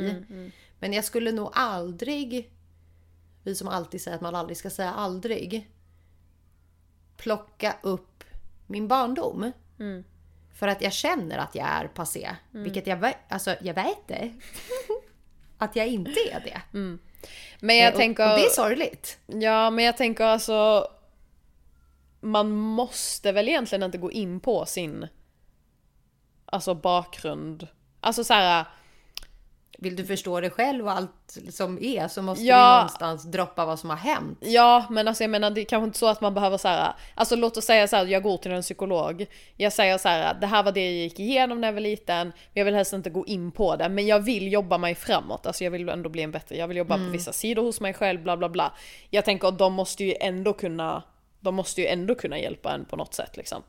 Men 0.78 0.92
jag 0.92 1.04
skulle 1.04 1.32
nog 1.32 1.50
aldrig, 1.52 2.52
vi 3.42 3.54
som 3.54 3.68
alltid 3.68 4.00
säger 4.00 4.14
att 4.14 4.20
man 4.22 4.34
aldrig 4.34 4.56
ska 4.56 4.70
säga 4.70 4.92
aldrig, 4.92 5.70
plocka 7.16 7.76
upp 7.82 8.24
min 8.66 8.88
barndom. 8.88 9.52
För 10.54 10.68
att 10.68 10.82
jag 10.82 10.92
känner 10.92 11.38
att 11.38 11.54
jag 11.54 11.66
är 11.66 11.86
passé. 11.88 12.36
Vilket 12.50 12.86
jag, 12.86 13.14
alltså, 13.28 13.54
jag 13.60 13.74
vet 13.74 14.08
det. 14.08 14.32
att 15.58 15.76
jag 15.76 15.86
inte 15.86 16.10
är 16.10 16.40
det. 16.40 16.60
Men 17.60 17.76
jag 17.76 17.86
Eh, 17.86 17.92
och, 17.92 17.98
tänker... 17.98 18.32
och 18.32 18.38
det 18.38 18.44
är 18.44 18.50
sorgligt. 18.50 19.18
Ja, 19.26 19.70
men 19.70 19.84
jag 19.84 19.96
tänker 19.96 20.24
alltså... 20.24 20.88
Man 22.20 22.50
måste 22.50 23.32
väl 23.32 23.48
egentligen 23.48 23.82
inte 23.82 23.98
gå 23.98 24.12
in 24.12 24.40
på 24.40 24.66
sin... 24.66 25.08
Alltså 26.46 26.74
bakgrund. 26.74 27.68
Alltså 28.00 28.24
så 28.24 28.34
här. 28.34 28.64
Vill 29.82 29.96
du 29.96 30.04
förstå 30.06 30.40
det 30.40 30.50
själv 30.50 30.84
och 30.84 30.92
allt 30.92 31.38
som 31.50 31.78
är 31.82 32.08
så 32.08 32.22
måste 32.22 32.44
Ja. 32.44 32.70
vi 32.72 32.76
någonstans 32.76 33.24
droppa 33.24 33.64
vad 33.66 33.78
som 33.78 33.90
har 33.90 33.96
hänt. 33.96 34.38
Ja, 34.40 34.86
men 34.90 35.08
alltså 35.08 35.22
jag 35.24 35.30
menar 35.30 35.50
det 35.50 35.60
är 35.60 35.64
kanske 35.64 35.84
inte 35.84 35.98
så 35.98 36.06
att 36.06 36.20
man 36.20 36.34
behöver 36.34 36.58
så 36.58 36.68
här. 36.68 36.92
Alltså 37.14 37.36
låt 37.36 37.56
oss 37.56 37.64
säga 37.64 37.88
så 37.88 37.96
här, 37.96 38.06
jag 38.06 38.22
går 38.22 38.36
till 38.36 38.52
en 38.52 38.62
psykolog. 38.62 39.26
Jag 39.56 39.72
säger 39.72 39.98
så 39.98 40.08
här, 40.08 40.34
det 40.40 40.46
här 40.46 40.62
var 40.62 40.72
det 40.72 40.84
jag 40.84 40.92
gick 40.92 41.20
igenom 41.20 41.60
när 41.60 41.68
jag 41.68 41.72
var 41.72 41.80
liten. 41.80 42.26
Men 42.26 42.34
jag 42.54 42.64
vill 42.64 42.74
helst 42.74 42.92
inte 42.92 43.10
gå 43.10 43.26
in 43.26 43.50
på 43.52 43.76
det. 43.76 43.88
Men 43.88 44.06
jag 44.06 44.20
vill 44.20 44.52
jobba 44.52 44.78
mig 44.78 44.94
framåt. 44.94 45.46
Alltså 45.46 45.64
jag 45.64 45.70
vill 45.70 45.88
ändå 45.88 46.08
bli 46.08 46.22
en 46.22 46.30
bättre. 46.30 46.56
Jag 46.56 46.68
vill 46.68 46.76
jobba 46.76 46.96
på 46.96 47.04
vissa 47.12 47.32
sidor 47.32 47.62
hos 47.62 47.80
mig 47.80 47.94
själv, 47.94 48.22
bla 48.22 48.36
bla 48.36 48.48
bla. 48.48 48.72
Jag 49.10 49.24
tänker 49.24 49.48
att 49.48 49.58
de 49.58 49.72
måste 49.72 50.04
ju 50.04 50.14
ändå 50.20 50.52
kunna, 50.52 51.02
de 51.40 51.54
måste 51.54 51.80
ju 51.80 51.86
ändå 51.86 52.14
kunna 52.14 52.38
hjälpa 52.38 52.72
en 52.72 52.84
på 52.84 52.96
något 52.96 53.14
sätt 53.14 53.36
liksom. 53.36 53.62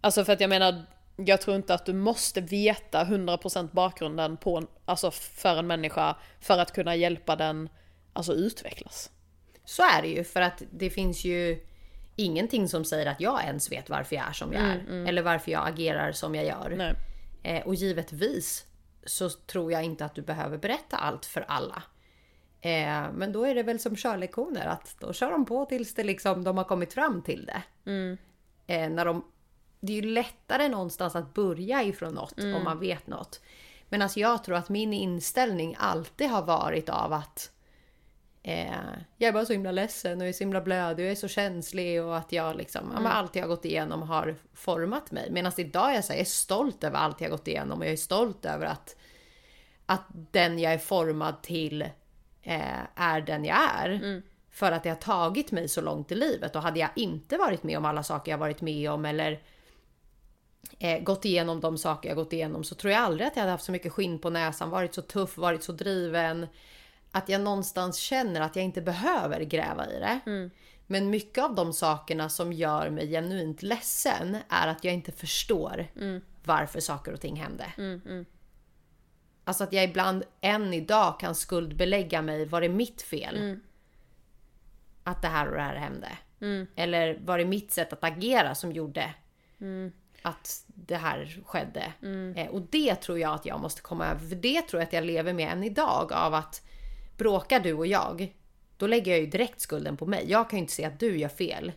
Alltså 0.00 0.24
för 0.24 0.32
att 0.32 0.40
jag 0.40 0.50
menar, 0.50 0.82
jag 1.16 1.40
tror 1.40 1.56
inte 1.56 1.74
att 1.74 1.86
du 1.86 1.92
måste 1.92 2.40
veta 2.40 3.04
100% 3.04 3.68
bakgrunden 3.72 4.36
på, 4.36 4.62
alltså 4.84 5.10
för 5.10 5.56
en 5.56 5.66
människa 5.66 6.16
för 6.40 6.58
att 6.58 6.72
kunna 6.72 6.96
hjälpa 6.96 7.36
den, 7.36 7.68
alltså 8.12 8.32
utvecklas. 8.32 9.10
Så 9.64 9.82
är 9.82 10.02
det 10.02 10.08
ju 10.08 10.24
för 10.24 10.40
att 10.40 10.62
det 10.70 10.90
finns 10.90 11.24
ju 11.24 11.66
ingenting 12.16 12.68
som 12.68 12.84
säger 12.84 13.06
att 13.06 13.20
jag 13.20 13.44
ens 13.44 13.72
vet 13.72 13.90
varför 13.90 14.16
jag 14.16 14.28
är 14.28 14.32
som 14.32 14.52
jag 14.52 14.62
är. 14.62 14.84
Eller 15.08 15.22
varför 15.22 15.52
jag 15.52 15.68
agerar 15.68 16.12
som 16.12 16.34
jag 16.34 16.44
gör. 16.44 16.70
Eh, 17.42 17.66
och 17.66 17.74
givetvis 17.74 18.66
så 19.06 19.30
tror 19.30 19.72
jag 19.72 19.84
inte 19.84 20.04
att 20.04 20.14
du 20.14 20.22
behöver 20.22 20.58
berätta 20.58 20.96
allt 20.96 21.26
för 21.26 21.44
alla. 21.48 21.82
Eh, 22.60 23.12
men 23.14 23.32
då 23.32 23.44
är 23.44 23.54
det 23.54 23.62
väl 23.62 23.78
som 23.80 23.96
körlektioner 23.96 24.66
att 24.66 24.96
då 25.00 25.12
kör 25.12 25.30
de 25.30 25.44
på 25.44 25.64
tills 25.64 25.94
det 25.94 26.04
liksom, 26.04 26.44
de 26.44 26.56
har 26.56 26.64
kommit 26.64 26.92
fram 26.92 27.22
till 27.22 27.46
det. 27.46 27.62
Eh, 28.66 28.90
när 28.90 29.04
de, 29.04 29.24
det 29.86 29.92
är 29.92 30.02
ju 30.02 30.10
lättare 30.10 30.68
någonstans 30.68 31.16
att 31.16 31.34
börja 31.34 31.82
ifrån 31.82 32.14
något 32.14 32.38
om 32.38 32.64
man 32.64 32.80
vet 32.80 33.06
något. 33.06 33.40
Men 33.88 34.02
alltså 34.02 34.20
jag 34.20 34.44
tror 34.44 34.56
att 34.56 34.68
min 34.68 34.92
inställning 34.92 35.76
alltid 35.78 36.30
har 36.30 36.42
varit 36.42 36.88
av 36.88 37.12
att 37.12 37.50
eh, 38.42 38.74
jag 39.16 39.28
är 39.28 39.32
bara 39.32 39.44
så 39.44 39.52
himla 39.52 39.72
ledsen 39.72 40.20
och 40.20 40.24
jag 40.24 40.28
är 40.28 40.32
så 40.32 40.44
himla 40.44 40.60
blödig 40.60 41.02
och 41.02 41.06
jag 41.06 41.12
är 41.12 41.20
så 41.20 41.28
känslig 41.28 42.02
och 42.02 42.16
att 42.16 42.32
jag 42.32 42.56
liksom, 42.56 42.88
men 42.88 43.06
allt 43.06 43.36
jag 43.36 43.42
har 43.42 43.48
gått 43.48 43.64
igenom 43.64 44.02
har 44.02 44.36
format 44.54 45.10
mig. 45.10 45.30
Medan 45.30 45.52
idag 45.56 45.94
jag, 45.94 46.04
säger, 46.04 46.18
jag 46.18 46.26
är 46.26 46.30
stolt 46.30 46.84
över 46.84 46.98
allt 46.98 47.20
jag 47.20 47.28
har 47.28 47.36
gått 47.36 47.48
igenom 47.48 47.78
och 47.78 47.84
jag 47.84 47.92
är 47.92 47.96
stolt 47.96 48.44
över 48.44 48.66
att, 48.66 48.96
att 49.86 50.04
den 50.10 50.58
jag 50.58 50.72
är 50.72 50.78
formad 50.78 51.42
till 51.42 51.82
eh, 52.42 52.80
är 52.94 53.20
den 53.20 53.44
jag 53.44 53.58
är. 53.58 54.22
För 54.50 54.72
att 54.72 54.82
det 54.82 54.88
har 54.88 54.96
tagit 54.96 55.52
mig 55.52 55.68
så 55.68 55.80
långt 55.80 56.12
i 56.12 56.14
livet 56.14 56.56
och 56.56 56.62
hade 56.62 56.80
jag 56.80 56.90
inte 56.96 57.36
varit 57.36 57.62
med 57.62 57.78
om 57.78 57.84
alla 57.84 58.02
saker 58.02 58.30
jag 58.30 58.38
varit 58.38 58.60
med 58.60 58.90
om 58.90 59.04
eller 59.04 59.42
eh, 60.78 61.02
gått 61.02 61.24
igenom 61.24 61.60
de 61.60 61.78
saker 61.78 62.08
jag 62.08 62.16
gått 62.16 62.32
igenom 62.32 62.64
så 62.64 62.74
tror 62.74 62.92
jag 62.92 63.02
aldrig 63.02 63.26
att 63.26 63.36
jag 63.36 63.40
hade 63.42 63.52
haft 63.52 63.64
så 63.64 63.72
mycket 63.72 63.92
skinn 63.92 64.18
på 64.18 64.30
näsan, 64.30 64.70
varit 64.70 64.94
så 64.94 65.02
tuff, 65.02 65.36
varit 65.38 65.62
så 65.62 65.72
driven. 65.72 66.46
Att 67.12 67.28
jag 67.28 67.40
någonstans 67.40 67.96
känner 67.96 68.40
att 68.40 68.56
jag 68.56 68.64
inte 68.64 68.82
behöver 68.82 69.40
gräva 69.40 69.90
i 69.90 69.98
det. 69.98 70.20
Men 70.86 71.10
mycket 71.10 71.44
av 71.44 71.54
de 71.54 71.72
sakerna 71.72 72.28
som 72.28 72.52
gör 72.52 72.90
mig 72.90 73.10
genuint 73.10 73.62
ledsen 73.62 74.36
är 74.48 74.68
att 74.68 74.84
jag 74.84 74.94
inte 74.94 75.12
förstår 75.12 75.86
varför 76.44 76.80
saker 76.80 77.12
och 77.12 77.20
ting 77.20 77.36
hände. 77.36 77.72
Alltså 79.44 79.64
att 79.64 79.72
jag 79.72 79.84
ibland 79.84 80.22
än 80.40 80.74
idag 80.74 81.20
kan 81.20 81.34
skuldbelägga 81.34 82.22
mig, 82.22 82.46
var 82.46 82.60
det 82.60 82.68
mitt 82.68 83.02
fel? 83.02 83.36
att 85.04 85.22
det 85.22 85.28
här 85.28 85.48
och 85.48 85.54
det 85.54 85.62
här 85.62 85.76
hände? 85.76 86.08
Eller 86.76 87.18
var 87.24 87.38
det 87.38 87.44
mitt 87.44 87.72
sätt 87.72 87.92
att 87.92 88.04
agera 88.04 88.54
som 88.54 88.72
gjorde 88.72 89.14
att 90.26 90.64
det 90.66 90.96
här 90.96 91.40
skedde? 91.46 91.92
Eh, 92.36 92.48
och 92.48 92.62
det 92.70 92.94
tror 92.94 93.18
jag 93.18 93.34
att 93.34 93.46
jag 93.46 93.60
måste 93.60 93.80
komma 93.80 94.06
över. 94.06 94.28
För 94.28 94.36
det 94.36 94.62
tror 94.62 94.80
jag 94.80 94.86
att 94.86 94.92
jag 94.92 95.04
lever 95.04 95.32
med 95.32 95.52
än 95.52 95.64
idag 95.64 96.12
av 96.12 96.34
att 96.34 96.62
bråkar 97.16 97.60
du 97.60 97.72
och 97.72 97.86
jag, 97.86 98.34
då 98.76 98.86
lägger 98.86 99.12
jag 99.12 99.20
ju 99.20 99.26
direkt 99.26 99.60
skulden 99.60 99.96
på 99.96 100.06
mig. 100.06 100.24
Jag 100.28 100.50
kan 100.50 100.56
ju 100.56 100.60
inte 100.60 100.72
se 100.72 100.84
att 100.84 101.00
du 101.00 101.18
gör 101.18 101.28
fel. 101.28 101.72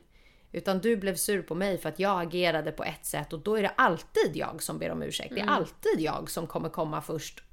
Utan 0.52 0.80
du 0.80 0.98
blev 0.98 1.16
sur 1.16 1.42
på 1.42 1.56
mig 1.56 1.78
för 1.78 1.90
att 1.90 2.00
jag 2.00 2.22
agerade 2.22 2.72
på 2.72 2.84
ett 2.84 3.06
sätt 3.06 3.34
och 3.34 3.40
då 3.40 3.56
är 3.56 3.62
det 3.64 3.74
alltid 3.76 4.32
jag 4.34 4.64
som 4.64 4.80
ber 4.80 4.92
om 4.92 5.04
ursäkt. 5.04 5.36
Det 5.36 5.42
är 5.42 5.46
alltid 5.48 6.00
jag 6.00 6.30
som 6.30 6.48
kommer 6.48 6.70
komma 6.70 7.02
först 7.02 7.44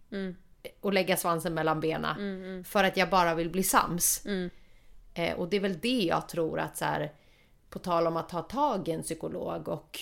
och 0.80 0.92
lägga 0.92 1.16
svansen 1.16 1.54
mellan 1.54 1.80
benen 1.80 2.64
för 2.64 2.85
att 2.85 2.96
jag 2.96 3.11
bara 3.11 3.35
vill 3.35 3.50
bli 3.50 3.62
sams. 3.62 4.26
Eh, 5.14 5.35
och 5.38 5.48
det 5.48 5.56
är 5.56 5.61
väl 5.61 5.78
det 5.78 6.02
jag 6.02 6.28
tror 6.28 6.59
att 6.61 6.76
så 6.76 6.85
här, 6.85 7.12
på 7.70 7.78
tal 7.78 8.06
om 8.06 8.16
att 8.16 8.28
ta 8.28 8.42
tag 8.42 8.88
i 8.88 8.92
en 8.92 9.02
psykolog 9.02 9.68
och 9.68 9.98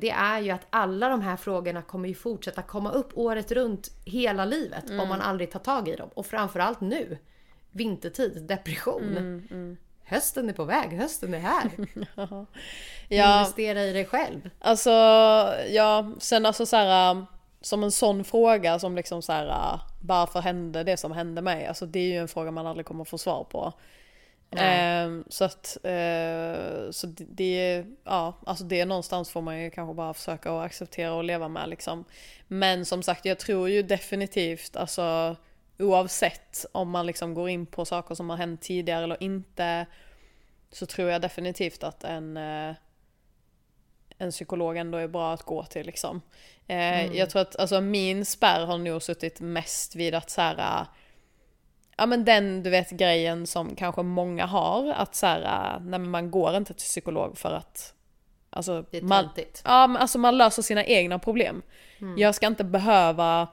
det 0.00 0.10
är 0.10 0.40
ju 0.40 0.50
att 0.50 0.66
alla 0.70 1.08
de 1.08 1.22
här 1.22 1.36
frågorna 1.36 1.82
kommer 1.82 2.08
ju 2.08 2.14
fortsätta 2.14 2.62
komma 2.62 2.90
upp 2.92 3.10
året 3.14 3.52
runt 3.52 3.90
hela 4.04 4.44
livet 4.44 4.90
om 4.90 5.08
man 5.08 5.20
aldrig 5.20 5.50
tar 5.50 5.60
tag 5.60 5.88
i 5.88 5.96
dem. 5.96 6.10
Och 6.14 6.26
framförallt 6.26 6.80
nu, 6.80 7.18
vintertid, 7.70 8.44
depression. 8.48 9.78
Hösten 10.04 10.48
är 10.48 10.52
på 10.52 10.64
väg, 10.64 10.90
hösten 10.92 11.34
är 11.34 11.38
här. 11.38 11.70
Ja, 13.08 13.38
Investera 13.38 13.82
i 13.82 13.92
dig 13.92 14.04
själv. 14.04 14.50
Alltså, 14.58 14.90
ja, 15.68 16.12
sen 16.18 16.46
alltså 16.46 16.66
så 16.66 16.76
här, 16.76 17.26
som 17.60 17.84
en 17.84 17.90
sån 17.90 18.24
fråga 18.24 18.78
som 18.78 18.96
liksom 18.96 19.22
så 19.22 19.32
här, 19.32 19.80
varför 20.02 20.40
hände 20.40 20.84
det 20.84 20.96
som 20.96 21.12
hände 21.12 21.42
mig? 21.42 21.66
Alltså 21.66 21.86
det 21.86 21.98
är 21.98 22.12
ju 22.12 22.18
en 22.18 22.28
fråga 22.28 22.50
man 22.50 22.66
aldrig 22.66 22.86
kommer 22.86 23.04
få 23.04 23.18
svar 23.18 23.44
på. 23.44 23.72
Nej. 24.50 25.04
Ehm, 25.04 25.24
så 25.28 25.44
att, 25.44 25.76
eh, 25.82 26.90
så 26.90 27.06
det, 27.06 27.24
det, 27.28 27.84
ja, 28.04 28.34
alltså 28.46 28.64
det 28.64 28.84
någonstans 28.84 29.30
får 29.30 29.42
man 29.42 29.62
ju 29.62 29.70
kanske 29.70 29.94
bara 29.94 30.14
försöka 30.14 30.52
att 30.52 30.66
acceptera 30.66 31.14
och 31.14 31.24
leva 31.24 31.48
med 31.48 31.68
liksom. 31.68 32.04
Men 32.48 32.84
som 32.84 33.02
sagt, 33.02 33.24
jag 33.24 33.38
tror 33.38 33.68
ju 33.68 33.82
definitivt, 33.82 34.76
alltså 34.76 35.36
oavsett 35.78 36.66
om 36.72 36.90
man 36.90 37.06
liksom 37.06 37.34
går 37.34 37.48
in 37.48 37.66
på 37.66 37.84
saker 37.84 38.14
som 38.14 38.30
har 38.30 38.36
hänt 38.36 38.62
tidigare 38.62 39.04
eller 39.04 39.22
inte, 39.22 39.86
så 40.72 40.86
tror 40.86 41.10
jag 41.10 41.22
definitivt 41.22 41.82
att 41.84 42.04
en 42.04 42.36
eh, 42.36 42.74
en 44.18 44.30
psykolog 44.30 44.76
ändå 44.76 44.98
är 44.98 45.08
bra 45.08 45.32
att 45.32 45.42
gå 45.42 45.64
till 45.64 45.86
liksom. 45.86 46.20
Eh, 46.66 47.16
Jag 47.16 47.30
tror 47.30 47.42
att 47.42 47.56
alltså, 47.56 47.80
min 47.80 48.24
spärr 48.24 48.66
har 48.66 48.78
nog 48.78 49.02
suttit 49.02 49.40
mest 49.40 49.96
vid 49.96 50.14
att 50.14 50.30
så 50.30 50.40
här, 50.40 50.86
ja 52.00 52.06
men 52.06 52.24
den 52.24 52.62
du 52.62 52.70
vet 52.70 52.90
grejen 52.90 53.46
som 53.46 53.76
kanske 53.76 54.02
många 54.02 54.46
har, 54.46 54.92
att 54.92 55.14
så 55.14 55.26
här, 55.26 55.78
nej, 55.80 56.00
man 56.00 56.30
går 56.30 56.56
inte 56.56 56.74
till 56.74 56.86
psykolog 56.86 57.38
för 57.38 57.52
att 57.52 57.94
Alltså, 58.52 58.84
Det 58.90 58.98
är 58.98 59.02
man, 59.02 59.24
töntigt. 59.24 59.62
ja, 59.64 59.86
men 59.86 60.02
alltså 60.02 60.18
man 60.18 60.38
löser 60.38 60.62
sina 60.62 60.84
egna 60.84 61.18
problem. 61.18 61.62
Jag 62.16 62.34
ska 62.34 62.46
inte 62.46 62.64
behöva 62.64 63.48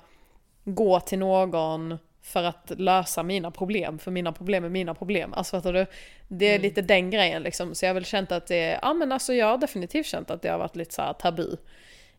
gå 0.63 0.99
till 0.99 1.19
någon 1.19 1.97
för 2.21 2.43
att 2.43 2.71
lösa 2.77 3.23
mina 3.23 3.51
problem, 3.51 3.99
för 3.99 4.11
mina 4.11 4.31
problem 4.31 4.63
är 4.65 4.69
mina 4.69 4.93
problem. 4.93 5.33
Alltså 5.33 5.57
fattar 5.57 5.73
du? 5.73 5.85
Det 6.27 6.45
är 6.45 6.59
lite 6.59 6.81
den 6.81 7.09
grejen 7.11 7.43
liksom. 7.43 7.75
Så 7.75 7.85
jag 7.85 7.89
har 7.89 7.93
väl 7.93 8.05
känt 8.05 8.31
att 8.31 8.47
det, 8.47 8.79
ja 8.81 8.93
men 8.93 9.11
alltså 9.11 9.33
jag 9.33 9.45
har 9.45 9.57
definitivt 9.57 10.05
känt 10.05 10.31
att 10.31 10.41
det 10.41 10.49
har 10.49 10.57
varit 10.57 10.75
lite 10.75 10.93
så 10.93 11.01
här 11.01 11.13
tabu. 11.13 11.57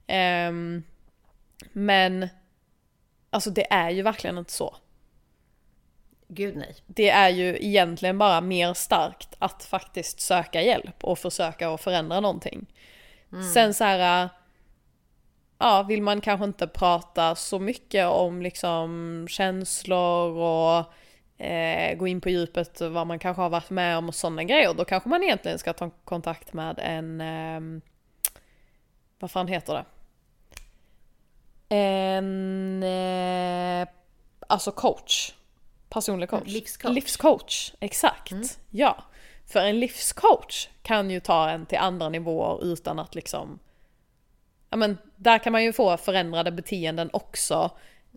Ehm, 0.07 0.83
men, 1.73 2.29
alltså 3.31 3.51
det 3.51 3.73
är 3.73 3.91
ju 3.91 4.03
verkligen 4.03 4.39
inte 4.39 4.53
så. 4.53 4.77
Gud 6.29 6.57
nej. 6.57 6.75
Det 6.87 7.11
är 7.11 7.29
ju 7.29 7.57
egentligen 7.61 8.19
bara 8.19 8.41
mer 8.41 8.75
starkt 8.75 9.35
att 9.39 9.65
faktiskt 9.65 10.21
söka 10.21 10.63
hjälp 10.63 11.05
och 11.05 11.19
försöka 11.19 11.71
att 11.71 11.81
förändra 11.81 12.21
någonting. 12.21 12.67
Sen 13.55 13.75
så 13.75 13.85
här, 13.85 14.29
ja, 15.59 15.83
vill 15.83 16.03
man 16.03 16.21
kanske 16.21 16.45
inte 16.45 16.67
prata 16.67 17.35
så 17.35 17.59
mycket 17.59 18.07
om 18.07 18.43
liksom 18.43 19.27
känslor 19.31 20.37
och 20.37 20.93
eh, 21.45 21.97
gå 21.97 22.07
in 22.07 22.21
på 22.21 22.31
djupet 22.31 22.81
vad 22.81 23.07
man 23.07 23.19
kanske 23.19 23.43
har 23.43 23.51
varit 23.51 23.71
med 23.71 23.99
om 23.99 24.09
och 24.09 24.15
sådana 24.15 24.45
grejer. 24.45 24.75
Då 24.75 24.85
kanske 24.85 25.09
man 25.09 25.23
egentligen 25.23 25.59
ska 25.59 25.73
ta 25.73 25.91
kontakt 26.05 26.53
med 26.53 26.79
en, 26.79 27.21
ehm, 27.21 27.81
vad 29.19 29.31
fan 29.31 29.49
heter 29.49 29.75
det? 29.75 29.85
En, 31.77 32.83
eh, 32.83 33.89
alltså 34.47 34.71
coach. 34.71 35.33
Personlig 35.89 36.29
coach. 36.29 36.47
livscoach. 36.47 36.95
Livscoach, 36.95 37.73
exakt. 37.81 38.59
Ja. 38.71 39.05
För 39.47 39.61
en 39.61 39.81
livscoach 39.81 40.69
kan 40.83 41.11
ju 41.11 41.21
ta 41.21 41.51
en 41.51 41.67
till 41.67 41.79
andra 41.79 42.09
nivåer 42.09 42.65
utan 42.65 42.99
att 42.99 43.15
liksom 43.15 43.59
Ja 44.71 44.77
men 44.77 44.99
där 45.17 45.39
kan 45.39 45.53
man 45.53 45.65
ju 45.65 45.73
få 45.73 45.97
förändrade 45.97 46.53
beteenden 46.53 47.11
också. 47.13 47.71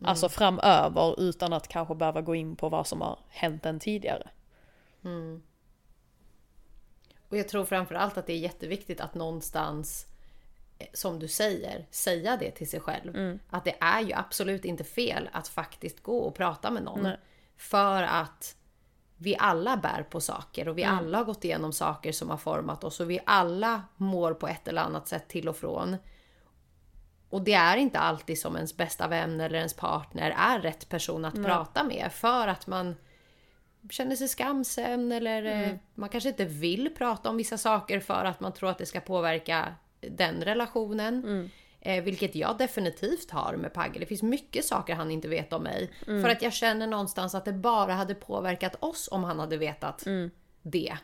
Alltså 0.04 0.30
framöver 0.30 1.22
utan 1.22 1.54
att 1.54 1.68
kanske 1.68 1.96
behöva 1.96 2.22
gå 2.22 2.36
in 2.36 2.56
på 2.56 2.70
vad 2.70 2.88
som 2.88 3.02
har 3.02 3.20
hänt 3.30 3.66
en 3.66 3.80
tidigare. 3.80 4.30
Och 7.30 7.38
jag 7.38 7.48
tror 7.48 7.66
framförallt 7.66 8.18
att 8.18 8.28
det 8.28 8.34
är 8.34 8.38
jätteviktigt 8.38 9.02
att 9.02 9.14
någonstans, 9.16 10.08
eh, 10.80 10.88
som 10.94 11.20
du 11.20 11.28
säger, 11.28 11.86
säga 11.92 12.38
det 12.38 12.52
till 12.52 12.70
sig 12.70 12.80
själv. 12.80 13.40
Att 13.50 13.66
det 13.66 13.76
är 13.80 14.02
ju 14.02 14.14
absolut 14.14 14.66
inte 14.66 14.84
fel 14.84 15.30
att 15.32 15.48
faktiskt 15.48 16.04
gå 16.04 16.18
och 16.18 16.36
prata 16.36 16.72
med 16.72 16.84
någon. 16.84 17.04
Nej. 17.04 17.18
För 17.62 18.04
att 18.04 18.56
vi 19.18 19.36
alla 19.40 19.78
bär 19.78 20.04
på 20.04 20.22
saker 20.22 20.68
och 20.68 20.78
vi 20.78 20.84
alla 20.84 21.18
har 21.18 21.26
gått 21.26 21.46
igenom 21.46 21.74
saker 21.74 22.12
som 22.12 22.30
har 22.30 22.38
format 22.38 22.84
oss 22.84 23.00
och 23.00 23.10
vi 23.10 23.20
alla 23.26 23.82
mår 23.98 24.34
på 24.34 24.48
ett 24.48 24.68
eller 24.68 24.82
annat 24.82 25.08
sätt 25.08 25.28
till 25.28 25.50
och 25.50 25.58
från. 25.58 25.98
Och 27.30 27.42
det 27.42 27.54
är 27.54 27.78
inte 27.78 28.00
alltid 28.00 28.40
som 28.40 28.56
ens 28.56 28.78
bästa 28.78 29.08
vän 29.08 29.42
eller 29.42 29.58
ens 29.58 29.74
partner 29.74 30.36
är 30.38 30.60
rätt 30.60 30.90
person 30.90 31.26
att 31.26 31.44
prata 31.44 31.84
med 31.84 32.12
för 32.12 32.48
att 32.48 32.68
man 32.68 32.96
känner 33.90 34.16
sig 34.16 34.28
skamsen 34.28 35.12
eller 35.12 35.44
eh, 35.44 35.76
man 35.96 36.10
kanske 36.10 36.30
inte 36.30 36.46
vill 36.46 36.96
prata 36.98 37.30
om 37.30 37.38
vissa 37.38 37.58
saker 37.58 38.00
för 38.00 38.26
att 38.26 38.40
man 38.40 38.54
tror 38.54 38.70
att 38.70 38.78
det 38.78 38.86
ska 38.86 39.00
påverka 39.00 39.76
den 40.00 40.42
relationen. 40.42 41.50
Eh, 41.84 42.04
vilket 42.04 42.36
jag 42.36 42.58
definitivt 42.58 43.32
har 43.32 43.56
med 43.56 43.74
Pagge. 43.74 44.00
Det 44.00 44.06
finns 44.06 44.24
mycket 44.24 44.66
saker 44.66 44.96
han 44.96 45.12
inte 45.12 45.28
vet 45.28 45.54
om 45.54 45.64
mig. 45.64 45.92
För 46.22 46.30
att 46.30 46.42
jag 46.42 46.54
känner 46.54 46.88
någonstans 46.88 47.36
att 47.36 47.46
det 47.46 47.54
bara 47.54 47.94
hade 47.94 48.16
påverkat 48.16 48.76
oss 48.80 49.10
om 49.12 49.24
han 49.24 49.40
hade 49.40 49.58
vetat 49.58 50.04
det. 50.62 50.98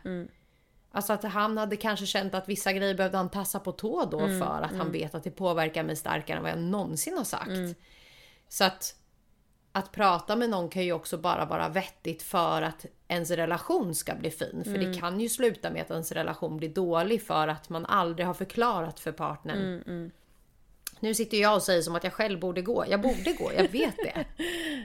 Alltså 0.92 1.12
att 1.12 1.22
han 1.24 1.58
hade 1.58 1.76
kanske 1.76 2.06
känt 2.06 2.34
att 2.34 2.48
vissa 2.48 2.72
grejer 2.72 2.94
behövde 2.94 3.16
han 3.18 3.30
tassa 3.30 3.60
på 3.60 3.72
tå 3.72 4.04
då 4.04 4.18
för 4.18 4.62
att 4.62 4.70
han 4.76 4.92
vet 4.92 5.14
att 5.14 5.24
det 5.24 5.30
påverkar 5.30 5.82
mig 5.82 5.96
starkare 5.96 6.36
än 6.36 6.42
vad 6.42 6.52
jag 6.52 6.58
någonsin 6.58 7.16
har 7.16 7.24
sagt. 7.24 7.50
Så 8.48 8.64
att 8.64 8.94
att 9.72 9.92
prata 9.92 10.36
med 10.36 10.50
någon 10.50 10.68
kan 10.68 10.84
ju 10.84 10.92
också 10.92 11.18
bara 11.18 11.44
vara 11.44 11.68
vettigt 11.68 12.22
för 12.22 12.62
att 12.62 12.86
ens 13.08 13.30
relation 13.30 13.94
ska 13.94 14.14
bli 14.14 14.30
fin. 14.30 14.64
För 14.64 14.72
det 14.78 14.94
kan 15.00 15.20
ju 15.20 15.28
sluta 15.28 15.70
med 15.70 15.82
att 15.82 15.90
ens 15.90 16.12
relation 16.12 16.56
blir 16.56 16.68
dålig 16.68 17.22
för 17.22 17.48
att 17.48 17.68
man 17.68 17.86
aldrig 17.86 18.26
har 18.26 18.34
förklarat 18.34 19.00
för 19.00 19.12
partnern. 19.12 19.82
Nu 21.00 21.14
sitter 21.14 21.36
jag 21.36 21.54
och 21.54 21.62
säger 21.62 21.82
som 21.82 21.94
att 21.94 22.04
jag 22.04 22.12
själv 22.12 22.40
borde 22.40 22.62
gå. 22.62 22.84
Jag 22.88 23.00
borde 23.00 23.32
gå, 23.32 23.52
jag 23.56 23.68
vet 23.68 23.96
det. 23.96 24.24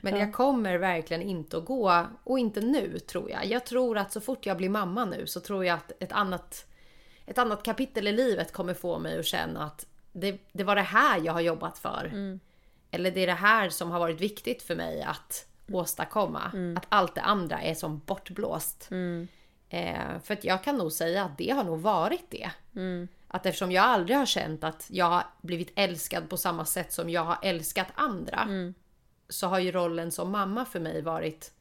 Men 0.02 0.17
jag 0.19 0.34
kommer 0.34 0.78
verkligen 0.78 1.21
inte 1.21 1.58
att 1.58 1.65
gå. 1.65 2.08
Och 2.23 2.39
inte 2.39 2.62
nu 2.62 2.99
tror 2.99 3.32
jag. 3.32 3.45
Jag 3.45 3.65
tror 3.65 3.97
att 3.97 4.12
så 4.12 4.21
fort 4.21 4.45
jag 4.45 4.58
blir 4.58 4.69
mamma 4.69 5.06
nu 5.06 5.28
så 5.28 5.39
tror 5.39 5.65
jag 5.65 5.76
att 5.76 5.91
ett 5.99 6.12
annat, 6.12 6.65
ett 7.26 7.38
annat 7.38 7.63
kapitel 7.63 8.08
i 8.08 8.12
livet 8.12 8.52
kommer 8.54 8.73
få 8.73 8.99
mig 8.99 9.19
att 9.19 9.26
känna 9.26 9.63
att 9.65 9.86
det, 10.12 10.39
det 10.52 10.63
var 10.63 10.76
det 10.76 10.82
här 10.82 11.21
jag 11.26 11.34
har 11.34 11.41
jobbat 11.41 11.78
för. 11.78 12.12
Eller 12.91 13.12
det 13.12 13.23
är 13.23 13.28
det 13.28 13.34
här 13.34 13.69
som 13.69 13.91
har 13.91 13.99
varit 13.99 14.21
viktigt 14.21 14.62
för 14.62 14.76
mig 14.76 15.02
att 15.02 15.45
åstadkomma. 15.71 16.52
Att 16.78 16.86
allt 16.89 17.15
det 17.15 17.21
andra 17.21 17.62
är 17.62 17.73
som 17.76 18.02
bortblåst. 18.06 18.88
Eh, 19.69 20.19
för 20.23 20.34
att 20.34 20.43
jag 20.43 20.63
kan 20.63 20.78
nog 20.78 20.91
säga 20.91 21.23
att 21.23 21.38
det 21.38 21.49
har 21.49 21.63
nog 21.63 21.80
varit 21.80 22.26
det. 22.32 22.52
Att 23.36 23.46
eftersom 23.46 23.72
jag 23.72 23.84
aldrig 23.84 24.17
har 24.17 24.26
känt 24.26 24.63
att 24.63 24.86
jag 24.89 25.06
har 25.06 25.24
blivit 25.41 25.74
älskad 25.76 26.30
på 26.30 26.38
samma 26.38 26.65
sätt 26.65 26.93
som 26.93 27.10
jag 27.10 27.26
har 27.26 27.38
älskat 27.41 27.88
andra. 27.96 28.46
Så 29.30 29.48
har 29.48 29.60
ju 29.60 29.72
rollen 29.72 30.12
som 30.12 30.32
mamma 30.32 30.65
för 30.65 30.80
mig 30.80 31.02
varit 31.02 31.54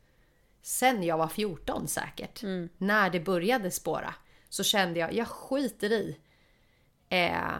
sen 0.62 1.02
jag 1.02 1.18
var 1.18 1.28
14 1.28 1.88
säkert. 1.88 2.42
När 2.78 3.10
det 3.10 3.20
började 3.20 3.70
spåra. 3.70 4.14
Så 4.48 4.64
kände 4.64 5.00
jag, 5.00 5.12
jag 5.12 5.28
skiter 5.28 5.92
i 5.92 6.16
eh, 7.08 7.52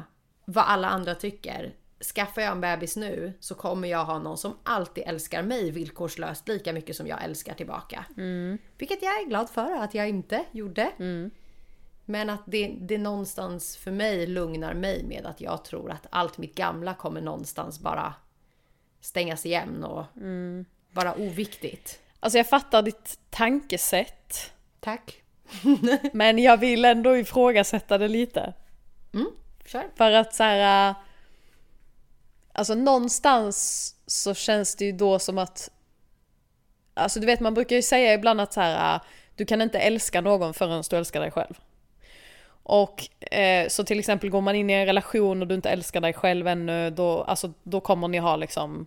vad 0.45 0.65
alla 0.65 0.89
andra 0.89 1.15
tycker. 1.15 1.75
Skaffar 2.15 2.43
jag 2.43 2.53
en 2.53 2.61
bebis 2.61 2.97
nu 2.97 3.33
så 3.41 3.55
kommer 3.55 3.89
jag 3.89 4.05
ha 4.05 4.19
någon 4.19 4.39
som 4.39 4.57
alltid 4.63 5.05
älskar 5.07 5.43
mig 5.43 5.71
villkorslöst 5.71 6.49
lika 6.49 6.73
mycket 6.73 6.97
som 6.97 7.07
jag 7.07 7.25
älskar 7.25 7.55
tillbaka. 7.55 8.05
Vilket 8.79 9.03
jag 9.03 9.21
är 9.21 9.27
glad 9.27 9.51
för 9.51 9.77
att 9.77 9.95
jag 9.95 10.09
inte 10.09 10.45
gjorde. 10.53 10.93
Men 12.05 12.31
att 12.31 12.43
det, 12.47 12.75
det 12.81 12.99
någonstans 12.99 13.77
för 13.77 13.91
mig 13.91 14.27
lugnar 14.27 14.75
mig 14.75 15.05
med 15.05 15.27
att 15.27 15.41
jag 15.41 15.65
tror 15.65 15.91
att 15.91 16.07
allt 16.11 16.39
mitt 16.39 16.55
gamla 16.55 16.95
kommer 16.95 17.21
någonstans 17.21 17.81
bara 17.81 18.15
stängas 19.01 19.47
igen 19.47 19.85
och 19.85 20.05
vara 20.93 21.15
oviktigt. 21.15 22.01
Alltså 22.21 22.39
jag 22.39 22.49
fattar 22.49 22.83
ditt 22.83 23.19
tankesätt. 23.31 24.53
Tack. 24.81 25.23
Men 26.13 26.39
jag 26.39 26.57
vill 26.57 26.85
ändå 26.85 27.17
ifrågasätta 27.17 27.99
det 27.99 28.09
lite. 28.09 28.55
Kör. 29.67 29.85
För 29.95 30.11
att 30.13 30.35
så 30.35 30.43
här. 30.43 30.91
äh, 30.91 30.97
Alltså 32.55 32.75
någonstans 32.75 33.95
så 34.07 34.35
känns 34.35 34.77
det 34.77 34.85
ju 34.85 34.93
då 34.93 35.19
som 35.19 35.39
att 35.39 35.71
Alltså 36.95 37.21
du 37.21 37.27
vet 37.27 37.41
man 37.41 37.55
brukar 37.55 37.77
ju 37.77 37.83
säga 37.83 38.15
ibland 38.15 38.41
att 38.41 38.53
så 38.53 38.61
här. 38.61 38.95
äh, 38.95 39.01
Du 39.37 39.45
kan 39.47 39.63
inte 39.63 39.79
älska 39.79 40.21
någon 40.21 40.55
förrän 40.55 40.83
du 40.91 40.97
älskar 40.97 41.21
dig 41.21 41.31
själv. 41.31 41.55
Och 42.63 43.09
eh, 43.33 43.69
så 43.69 43.85
till 43.85 43.99
exempel 43.99 44.31
går 44.31 44.41
man 44.41 44.55
in 44.55 44.71
i 44.71 44.73
en 44.73 44.87
relation 44.87 45.43
och 45.43 45.49
du 45.49 45.55
inte 45.55 45.71
älskar 45.71 46.01
dig 46.01 46.13
själv 46.13 46.49
ännu, 46.49 46.91
då, 46.91 47.23
alltså, 47.23 47.53
då 47.63 47.81
kommer 47.81 48.09
ni 48.09 48.19
ha 48.19 48.37
liksom 48.37 48.87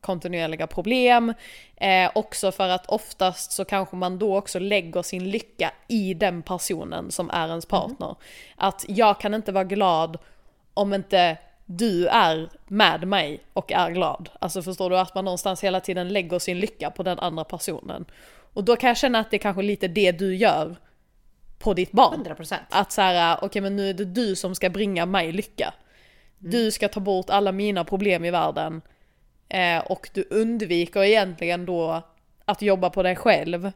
kontinuerliga 0.00 0.66
problem. 0.66 1.34
Eh, 1.76 2.10
också 2.14 2.52
för 2.52 2.68
att 2.68 2.86
oftast 2.86 3.52
så 3.52 3.64
kanske 3.64 3.96
man 3.96 4.18
då 4.18 4.36
också 4.36 4.58
lägger 4.58 5.02
sin 5.02 5.30
lycka 5.30 5.72
i 5.88 6.14
den 6.14 6.42
personen 6.42 7.10
som 7.10 7.30
är 7.30 7.48
ens 7.48 7.66
partner. 7.66 8.14
Att 8.56 8.84
jag 8.88 9.20
kan 9.20 9.34
inte 9.34 9.52
vara 9.52 9.64
glad 9.64 10.18
om 10.74 10.94
inte 10.94 11.36
du 11.66 12.06
är 12.06 12.48
med 12.66 13.08
mig 13.08 13.40
och 13.52 13.72
är 13.72 13.90
glad. 13.90 14.28
Alltså 14.38 14.62
förstår 14.62 14.90
du 14.90 14.98
att 14.98 15.14
man 15.14 15.24
någonstans 15.24 15.64
hela 15.64 15.80
tiden 15.80 16.08
lägger 16.08 16.38
sin 16.38 16.60
lycka 16.60 16.90
på 16.90 17.02
den 17.02 17.18
andra 17.18 17.44
personen. 17.44 18.04
Och 18.54 18.64
då 18.64 18.76
kan 18.76 18.88
jag 18.88 18.96
känna 18.96 19.18
att 19.18 19.30
det 19.30 19.36
är 19.36 19.38
kanske 19.38 19.62
lite 19.62 19.88
det 19.88 20.12
du 20.12 20.36
gör 20.36 20.76
på 21.64 21.74
ditt 21.74 21.92
barn. 21.92 22.14
100 22.14 22.34
procent. 22.34 22.62
Att 22.70 22.92
så 22.92 23.00
här, 23.00 23.38
okej 23.42 23.62
men 23.62 23.76
nu 23.76 23.90
är 23.90 23.94
det 23.94 24.04
du 24.04 24.36
som 24.36 24.54
ska 24.54 24.70
bringa 24.70 25.06
mig 25.06 25.32
lycka. 25.32 25.74
Du 26.38 26.70
ska 26.70 26.88
ta 26.88 27.00
bort 27.00 27.30
alla 27.30 27.52
mina 27.52 27.84
problem 27.84 28.24
i 28.24 28.30
världen. 28.30 28.82
Eh, 29.48 29.78
och 29.78 30.10
du 30.14 30.26
undviker 30.30 31.02
egentligen 31.02 31.66
då 31.66 32.02
att 32.44 32.62
jobba 32.62 32.90
på 32.90 33.02
dig 33.02 33.16
själv. 33.16 33.72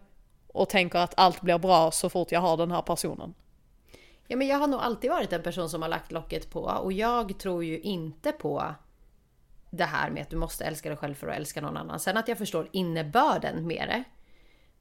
Och 0.46 0.68
tänker 0.68 0.98
att 0.98 1.14
allt 1.16 1.40
blir 1.40 1.58
bra 1.58 1.90
så 1.90 2.10
fort 2.10 2.32
jag 2.32 2.40
har 2.40 2.56
den 2.56 2.70
här 2.70 2.82
personen. 2.82 3.34
Ja, 4.26 4.36
men 4.36 4.46
jag 4.46 4.58
har 4.58 4.66
nog 4.66 4.80
alltid 4.80 5.10
varit 5.10 5.32
en 5.32 5.42
person 5.42 5.68
som 5.68 5.82
har 5.82 5.88
lagt 5.88 6.12
locket 6.12 6.50
på 6.50 6.60
och 6.60 6.92
jag 6.92 7.38
tror 7.38 7.64
ju 7.64 7.80
inte 7.80 8.32
på 8.32 8.74
det 9.70 9.84
här 9.84 10.10
med 10.10 10.22
att 10.22 10.30
du 10.30 10.36
måste 10.36 10.64
älska 10.64 10.88
dig 10.88 10.98
själv 10.98 11.14
för 11.14 11.28
att 11.28 11.36
älska 11.36 11.60
någon 11.60 11.76
annan. 11.76 12.00
Sen 12.00 12.16
att 12.16 12.28
jag 12.28 12.38
förstår 12.38 12.68
innebörden 12.72 13.66
med 13.66 13.88
det. 13.88 14.04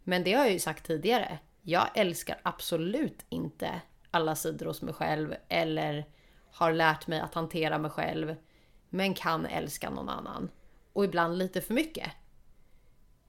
Men 0.03 0.23
det 0.23 0.33
har 0.33 0.43
jag 0.43 0.53
ju 0.53 0.59
sagt 0.59 0.85
tidigare. 0.85 1.39
Jag 1.69 1.89
älskar 1.93 2.39
absolut 2.43 3.25
inte 3.29 3.81
alla 4.11 4.35
sidor 4.35 4.65
hos 4.65 4.81
mig 4.81 4.93
själv 4.93 5.35
eller 5.49 6.05
har 6.51 6.73
lärt 6.73 7.07
mig 7.07 7.19
att 7.19 7.33
hantera 7.33 7.77
mig 7.77 7.91
själv. 7.91 8.35
Men 8.89 9.13
kan 9.13 9.45
älska 9.45 9.89
någon 9.89 10.09
annan. 10.09 10.49
Och 10.93 11.05
ibland 11.05 11.37
lite 11.37 11.61
för 11.61 11.73
mycket. 11.73 12.11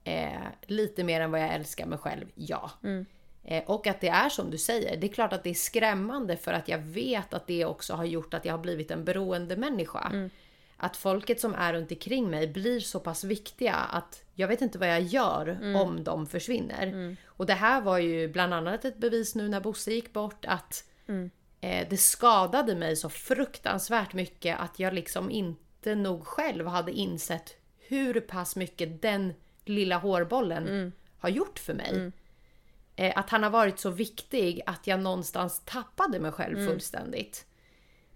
Eh, 0.03 0.41
lite 0.61 1.03
mer 1.03 1.21
än 1.21 1.31
vad 1.31 1.41
jag 1.41 1.53
älskar 1.53 1.85
mig 1.85 1.97
själv, 1.97 2.25
ja. 2.35 2.71
Eh, 3.43 3.63
och 3.63 3.87
att 3.87 4.01
det 4.01 4.09
är 4.09 4.29
som 4.29 4.51
du 4.51 4.57
säger, 4.57 4.97
det 4.97 5.07
är 5.07 5.13
klart 5.13 5.33
att 5.33 5.43
det 5.43 5.49
är 5.49 5.53
skrämmande 5.53 6.37
för 6.37 6.53
att 6.53 6.67
jag 6.67 6.79
vet 6.79 7.33
att 7.33 7.47
det 7.47 7.65
också 7.65 7.93
har 7.93 8.05
gjort 8.05 8.33
att 8.33 8.45
jag 8.45 8.53
har 8.53 8.59
blivit 8.59 8.91
en 8.91 9.05
beroende 9.05 9.57
människa. 9.57 10.29
Att 10.81 10.97
folket 10.97 11.39
som 11.41 11.55
är 11.55 11.73
runt 11.73 11.91
omkring 11.91 12.29
mig 12.29 12.47
blir 12.47 12.79
så 12.79 12.99
pass 12.99 13.23
viktiga 13.23 13.73
att 13.75 14.23
jag 14.35 14.47
vet 14.47 14.61
inte 14.61 14.77
vad 14.77 14.89
jag 14.89 15.01
gör 15.01 15.49
om 15.75 16.03
de 16.03 16.27
försvinner. 16.27 16.87
Och 17.25 17.45
det 17.45 17.53
här 17.53 17.81
var 17.81 17.97
ju 17.97 18.27
bland 18.27 18.53
annat 18.53 18.85
ett 18.85 18.97
bevis 18.97 19.35
nu 19.35 19.49
när 19.49 19.59
Bosse 19.59 19.91
gick 19.91 20.13
bort 20.13 20.45
att 20.45 20.83
eh, 21.61 21.87
det 21.89 21.97
skadade 21.97 22.75
mig 22.75 22.95
så 22.95 23.09
fruktansvärt 23.09 24.13
mycket 24.13 24.59
att 24.59 24.79
jag 24.79 24.93
liksom 24.93 25.31
inte 25.31 25.95
nog 25.95 26.27
själv 26.27 26.67
hade 26.67 26.91
insett 26.91 27.55
hur 27.77 28.19
pass 28.19 28.55
mycket 28.55 29.01
den 29.01 29.33
lilla 29.65 29.97
hårbollen 29.97 30.65
har 31.19 31.29
gjort 31.29 31.59
för 31.59 31.73
mig. 31.73 31.91
Eh, 32.95 33.13
att 33.15 33.29
han 33.29 33.43
har 33.43 33.49
varit 33.49 33.79
så 33.79 33.89
viktig 33.89 34.61
att 34.65 34.87
jag 34.87 34.99
någonstans 34.99 35.61
tappade 35.65 36.19
mig 36.19 36.31
själv 36.31 36.55
fullständigt. 36.67 37.45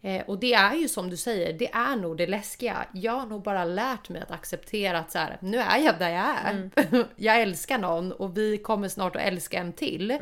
Eh, 0.06 0.22
och 0.22 0.40
det 0.40 0.54
är 0.54 0.74
ju 0.76 0.88
som 0.88 1.10
du 1.10 1.18
säger, 1.18 1.54
det 1.54 1.72
är 1.74 1.96
nog 1.96 2.18
det 2.18 2.28
läskiga. 2.28 2.86
Jag 2.94 3.12
har 3.14 3.26
nog 3.28 3.44
bara 3.44 3.66
lärt 3.66 4.10
mig 4.10 4.22
att 4.22 4.32
acceptera 4.32 5.00
att 5.00 5.12
så 5.12 5.18
här, 5.18 5.38
nu 5.42 5.58
är 5.58 5.78
jag 5.78 6.00
där 6.00 6.10
jag 6.10 6.26
är. 6.26 6.70
jag 7.16 7.42
älskar 7.42 7.78
någon 7.78 8.12
och 8.12 8.38
vi 8.38 8.58
kommer 8.58 8.88
snart 8.88 9.16
att 9.16 9.22
älska 9.22 9.58
en 9.60 9.74
till. 9.74 10.18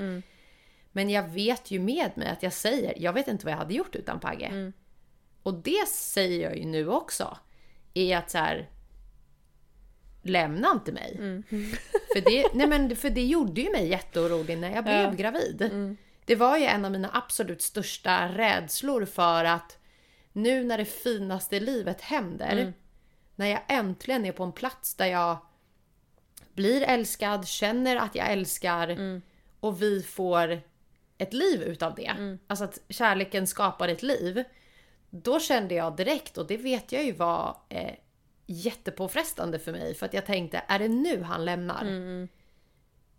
Men 0.91 1.09
jag 1.09 1.23
vet 1.29 1.71
ju 1.71 1.79
med 1.79 2.11
mig 2.15 2.27
att 2.29 2.43
jag 2.43 2.53
säger, 2.53 2.93
jag 2.97 3.13
vet 3.13 3.27
inte 3.27 3.45
vad 3.45 3.53
jag 3.53 3.57
hade 3.57 3.73
gjort 3.73 3.95
utan 3.95 4.19
Pagge. 4.19 4.49
Och 5.43 5.53
det 5.53 5.87
säger 5.87 6.43
jag 6.49 6.57
ju 6.57 6.65
nu 6.65 6.87
också. 6.89 7.37
Är 7.93 8.17
att 8.17 8.29
så 8.31 8.37
här, 8.37 8.69
lämna 10.21 10.71
inte 10.71 10.91
mig. 10.91 11.17
För, 12.13 12.21
det, 12.21 12.45
nej 12.53 12.67
men, 12.67 12.95
för 12.95 13.09
det 13.09 13.23
gjorde 13.23 13.61
ju 13.61 13.71
mig 13.71 13.87
jätteorolig 13.87 14.57
när 14.57 14.75
jag 14.75 14.83
blev 14.83 14.95
Ja. 14.95 15.11
gravid. 15.11 15.97
Det 16.25 16.35
var 16.35 16.57
ju 16.57 16.65
en 16.65 16.85
av 16.85 16.91
mina 16.91 17.09
absolut 17.13 17.61
största 17.61 18.27
rädslor 18.27 19.05
för 19.05 19.45
att 19.45 19.77
nu 20.33 20.63
när 20.63 20.77
det 20.77 20.85
finaste 20.85 21.55
i 21.55 21.59
livet 21.59 22.01
händer, 22.01 22.55
när 23.35 23.47
jag 23.47 23.61
äntligen 23.67 24.25
är 24.25 24.31
på 24.31 24.43
en 24.43 24.51
plats 24.51 24.95
där 24.95 25.05
jag 25.05 25.37
blir 26.53 26.81
älskad, 26.81 27.47
känner 27.47 27.95
att 27.95 28.15
jag 28.15 28.31
älskar 28.31 29.21
och 29.59 29.81
vi 29.81 30.01
får 30.03 30.61
ett 31.17 31.33
liv 31.33 31.61
utav 31.63 31.95
det. 31.95 32.37
Alltså 32.47 32.65
att 32.65 32.79
kärleken 32.89 33.47
skapar 33.47 33.87
ett 33.87 34.03
liv. 34.03 34.43
Då 35.09 35.39
kände 35.39 35.75
jag 35.75 35.95
direkt, 35.95 36.37
och 36.37 36.47
det 36.47 36.57
vet 36.57 36.91
jag 36.91 37.03
ju 37.03 37.11
var 37.11 37.57
eh, 37.69 37.93
jättepåfrestande 38.45 39.59
för 39.59 39.71
mig, 39.71 39.95
för 39.95 40.05
att 40.05 40.13
jag 40.13 40.25
tänkte, 40.25 40.63
är 40.67 40.79
det 40.79 40.87
nu 40.87 41.21
han 41.23 41.45
lämnar? 41.45 41.83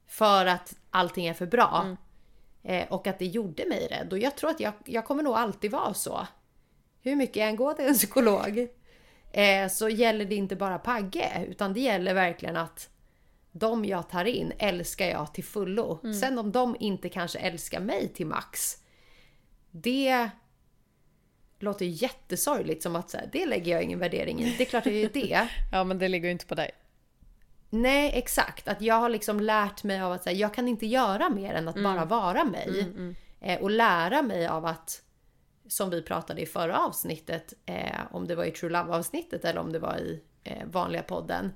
För 0.06 0.46
att 0.46 0.74
allting 0.90 1.26
är 1.26 1.34
för 1.34 1.46
bra. 1.46 1.96
Eh, 2.64 2.92
och 2.92 3.06
att 3.06 3.18
det 3.18 3.26
gjorde 3.26 3.68
mig 3.68 3.86
rädd. 3.90 4.12
Och 4.12 4.18
jag 4.18 4.36
tror 4.36 4.50
att 4.50 4.60
jag, 4.60 4.72
jag 4.84 5.04
kommer 5.04 5.22
nog 5.22 5.34
alltid 5.34 5.70
vara 5.70 5.94
så. 5.94 6.26
Hur 7.02 7.16
mycket 7.16 7.36
jag 7.36 7.48
än 7.48 7.56
går 7.56 7.74
till 7.74 7.86
en 7.86 7.94
psykolog. 7.94 8.68
Eh, 9.32 9.68
så 9.68 9.88
gäller 9.88 10.24
det 10.24 10.34
inte 10.34 10.56
bara 10.56 10.78
Pagge. 10.78 11.46
Utan 11.48 11.72
det 11.72 11.80
gäller 11.80 12.14
verkligen 12.14 12.56
att 12.56 12.88
de 13.52 13.84
jag 13.84 14.08
tar 14.08 14.24
in 14.24 14.52
älskar 14.58 15.06
jag 15.06 15.34
till 15.34 15.44
fullo. 15.44 16.00
Sen 16.20 16.38
om 16.38 16.52
de 16.52 16.76
inte 16.80 17.08
kanske 17.08 17.38
älskar 17.38 17.80
mig 17.80 18.08
till 18.08 18.26
max. 18.26 18.78
Det 19.70 20.30
låter 21.58 21.84
jättesorgligt 21.86 22.82
som 22.82 22.96
att 22.96 23.10
så 23.10 23.16
här, 23.16 23.28
det 23.32 23.46
lägger 23.46 23.72
jag 23.72 23.82
ingen 23.82 23.98
värdering 23.98 24.40
i. 24.40 24.54
Det 24.58 24.64
är 24.64 24.66
klart 24.66 24.84
det 24.84 25.02
är 25.02 25.08
det. 25.08 25.48
Ja 25.72 25.84
men 25.84 25.98
det 25.98 26.08
ligger 26.08 26.26
ju 26.26 26.32
inte 26.32 26.46
på 26.46 26.54
dig. 26.54 26.70
Nej, 27.74 28.10
exakt. 28.14 28.68
Att 28.68 28.82
jag 28.82 28.94
har 28.94 29.08
liksom 29.08 29.40
lärt 29.40 29.84
mig 29.84 30.00
av 30.00 30.12
att 30.12 30.22
säga, 30.22 30.36
jag 30.36 30.54
kan 30.54 30.68
inte 30.68 30.86
göra 30.86 31.28
mer 31.28 31.54
än 31.54 31.68
att 31.68 31.74
bara 31.82 32.04
vara 32.04 32.44
mig. 32.44 32.86
Eh, 33.40 33.62
och 33.62 33.70
lära 33.70 34.22
mig 34.22 34.46
av 34.46 34.66
att, 34.66 35.02
som 35.68 35.90
vi 35.90 36.02
pratade 36.02 36.40
i 36.40 36.46
förra 36.46 36.78
avsnittet, 36.78 37.52
eh, 37.66 38.00
om 38.10 38.26
det 38.26 38.34
var 38.34 38.44
i 38.44 38.50
True 38.50 38.70
Love 38.70 38.92
avsnittet 38.94 39.44
eller 39.44 39.60
om 39.60 39.72
det 39.72 39.78
var 39.78 39.96
i 39.96 40.20
eh, 40.44 40.66
vanliga 40.66 41.02
podden, 41.02 41.52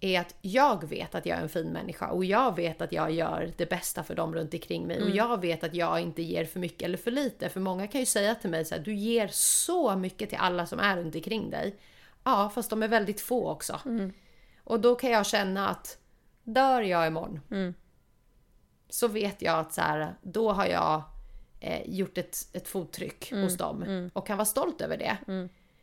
är 0.00 0.20
att 0.20 0.34
jag 0.40 0.88
vet 0.88 1.14
att 1.14 1.26
jag 1.26 1.38
är 1.38 1.42
en 1.42 1.48
fin 1.48 1.68
människa 1.68 2.08
och 2.08 2.24
jag 2.24 2.56
vet 2.56 2.80
att 2.80 2.92
jag 2.92 3.10
gör 3.10 3.52
det 3.56 3.70
bästa 3.70 4.02
för 4.02 4.14
dem 4.14 4.34
runt 4.34 4.54
omkring 4.54 4.86
mig 4.86 5.02
och 5.02 5.10
jag 5.10 5.40
vet 5.40 5.64
att 5.64 5.74
jag 5.74 6.00
inte 6.00 6.22
ger 6.22 6.44
för 6.44 6.60
mycket 6.60 6.82
eller 6.82 6.98
för 6.98 7.10
lite. 7.10 7.48
För 7.48 7.60
många 7.60 7.86
kan 7.86 8.00
ju 8.00 8.06
säga 8.06 8.34
till 8.34 8.50
mig 8.50 8.64
så 8.64 8.74
här, 8.74 8.82
du 8.82 8.94
ger 8.94 9.28
så 9.32 9.96
mycket 9.96 10.28
till 10.28 10.38
alla 10.38 10.66
som 10.66 10.80
är 10.80 10.96
runt 10.96 11.14
omkring 11.14 11.50
dig. 11.50 11.76
Ja, 12.24 12.50
fast 12.54 12.70
de 12.70 12.82
är 12.82 12.88
väldigt 12.88 13.20
få 13.20 13.50
också. 13.50 13.80
Och 14.70 14.80
då 14.80 14.94
kan 14.94 15.10
jag 15.10 15.26
känna 15.26 15.68
att 15.68 15.98
dör 16.44 16.80
jag 16.82 17.06
imorgon 17.06 17.40
så 18.88 19.08
vet 19.08 19.42
jag 19.42 19.58
att 19.58 19.72
så 19.74 19.80
här, 19.80 20.14
då 20.22 20.52
har 20.52 20.66
jag 20.66 21.02
eh, 21.60 21.82
gjort 21.86 22.18
ett, 22.18 22.36
ett 22.52 22.68
fotryck 22.68 23.32
hos 23.32 23.56
dem 23.56 24.10
och 24.12 24.26
kan 24.26 24.36
vara 24.38 24.44
stolt 24.46 24.80
över 24.80 24.96
det. 24.96 25.16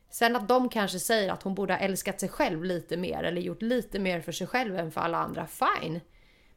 Sen 0.10 0.36
att 0.36 0.48
de 0.48 0.70
kanske 0.70 1.00
säger 1.00 1.32
att 1.32 1.44
hon 1.44 1.56
borde 1.56 1.74
ha 1.74 1.80
älskat 1.80 2.20
sig 2.20 2.30
själv 2.30 2.64
lite 2.64 2.98
mer 2.98 3.24
eller 3.24 3.42
gjort 3.42 3.62
lite 3.62 4.00
mer 4.00 4.22
för 4.22 4.32
sig 4.32 4.48
själv 4.48 4.78
än 4.78 4.92
för 4.92 5.02
alla 5.02 5.18
andra, 5.18 5.48
fine. 5.48 6.00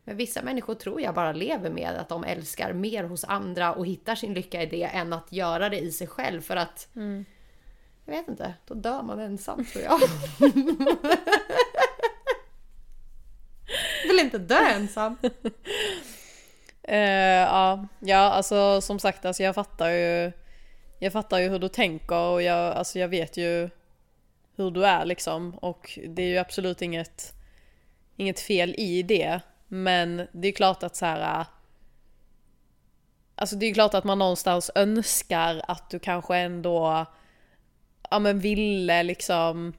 Men 0.04 0.16
vissa 0.16 0.42
människor 0.42 0.74
tror 0.74 1.00
jag 1.00 1.14
bara 1.14 1.32
lever 1.32 1.70
med 1.70 1.90
att 1.96 2.08
de 2.08 2.24
älskar 2.24 2.72
mer 2.72 3.04
hos 3.04 3.24
andra 3.24 3.74
och 3.74 3.86
hittar 3.86 4.14
sin 4.14 4.34
lycka 4.34 4.62
i 4.62 4.66
det 4.66 4.84
än 4.84 5.12
att 5.12 5.32
göra 5.32 5.68
det 5.68 5.78
i 5.78 5.92
sig 5.92 6.06
själv 6.06 6.40
för 6.40 6.56
att 6.56 6.88
jag 8.04 8.16
vet 8.16 8.28
inte, 8.28 8.54
då 8.66 8.74
dör 8.74 9.02
man 9.02 9.20
ensam 9.20 9.64
tror 9.64 9.84
jag. 9.84 10.00
Vill 14.10 14.18
inte 14.18 14.38
dö 14.38 14.66
ensam. 14.66 15.16
uh, 15.22 15.30
ja, 16.94 17.86
ja, 18.00 18.18
alltså 18.18 18.80
som 18.80 18.98
sagt, 18.98 19.24
alltså, 19.24 19.42
jag 19.42 19.54
fattar 19.54 19.88
ju 19.88 20.32
Jag 20.98 21.12
fattar 21.12 21.38
ju 21.38 21.48
hur 21.48 21.58
du 21.58 21.68
tänker 21.68 22.16
och 22.16 22.42
jag, 22.42 22.76
alltså, 22.76 22.98
jag 22.98 23.08
vet 23.08 23.36
ju 23.36 23.70
hur 24.56 24.70
du 24.70 24.86
är 24.86 25.04
liksom 25.04 25.54
och 25.54 25.98
det 26.08 26.22
är 26.22 26.28
ju 26.28 26.38
absolut 26.38 26.82
inget 26.82 27.34
Inget 28.16 28.40
fel 28.40 28.74
i 28.78 29.02
det 29.02 29.40
men 29.68 30.26
det 30.32 30.48
är 30.48 30.52
klart 30.52 30.82
att 30.82 30.96
så 30.96 31.06
här. 31.06 31.40
Eh, 31.40 31.46
alltså 33.34 33.56
det 33.56 33.66
är 33.66 33.74
klart 33.74 33.94
att 33.94 34.04
man 34.04 34.18
någonstans 34.18 34.70
önskar 34.74 35.62
att 35.68 35.90
du 35.90 35.98
kanske 35.98 36.36
ändå 36.36 37.06
Ja 38.10 38.18
men 38.18 38.38
ville 38.38 39.02
liksom 39.02 39.72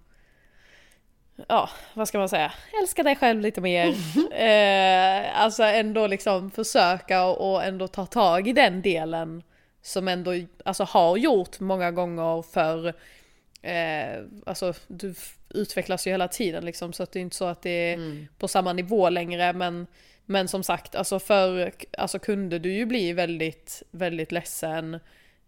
ja, 1.48 1.70
vad 1.94 2.08
ska 2.08 2.20
man 2.20 2.30
säga, 2.30 2.52
älska 2.82 3.04
dig 3.04 3.16
själv 3.16 3.42
lite 3.42 3.62
mer. 3.62 3.88
eh, 4.32 5.42
alltså 5.42 5.64
ändå 5.64 6.08
liksom 6.08 6.52
försöka 6.52 7.26
och 7.26 7.64
ändå 7.64 7.88
ta 7.88 8.06
tag 8.06 8.48
i 8.48 8.54
den 8.54 8.82
delen 8.82 9.44
som 9.82 10.08
ändå 10.08 10.32
alltså, 10.66 10.84
har 10.84 11.18
gjort 11.18 11.60
många 11.60 11.92
gånger 11.92 12.42
för 12.42 12.88
eh, 13.62 14.24
alltså 14.46 14.74
du 14.88 15.16
utvecklas 15.50 16.08
ju 16.08 16.12
hela 16.12 16.28
tiden 16.28 16.66
liksom 16.66 16.94
så 16.94 17.04
att 17.04 17.12
det 17.12 17.20
är 17.20 17.22
inte 17.22 17.36
så 17.36 17.46
att 17.46 17.62
det 17.62 17.70
är 17.70 17.94
mm. 17.94 18.28
på 18.38 18.48
samma 18.48 18.74
nivå 18.74 19.10
längre 19.10 19.54
men 19.54 19.88
men 20.32 20.48
som 20.48 20.64
sagt, 20.64 20.96
alltså 20.96 21.20
för 21.20 21.72
alltså 21.98 22.20
kunde 22.20 22.60
du 22.60 22.74
ju 22.74 22.86
bli 22.86 23.14
väldigt, 23.14 23.84
väldigt 23.92 24.32
ledsen. 24.32 25.00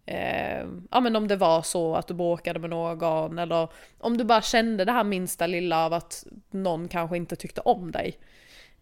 Eh, 0.06 0.66
ja 0.90 1.00
men 1.00 1.16
om 1.16 1.28
det 1.28 1.36
var 1.36 1.62
så 1.62 1.94
att 1.94 2.08
du 2.08 2.14
bråkade 2.14 2.58
med 2.58 2.70
någon 2.70 3.38
eller 3.38 3.68
om 3.98 4.16
du 4.16 4.24
bara 4.24 4.42
kände 4.42 4.84
det 4.84 4.92
här 4.92 5.04
minsta 5.04 5.46
lilla 5.46 5.86
av 5.86 5.92
att 5.92 6.26
någon 6.50 6.88
kanske 6.88 7.16
inte 7.16 7.36
tyckte 7.36 7.60
om 7.60 7.92
dig. 7.92 8.18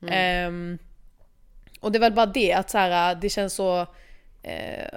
Mm. 0.03 0.73
Eh, 0.73 0.79
och 1.81 1.93
det 1.93 1.99
är 1.99 2.01
väl 2.01 2.13
bara 2.13 2.27
det 2.27 2.53
att 2.53 2.71
så 2.71 2.79
här, 2.79 3.15
det 3.15 3.29
känns 3.29 3.55
så 3.55 3.87
eh, 4.43 4.89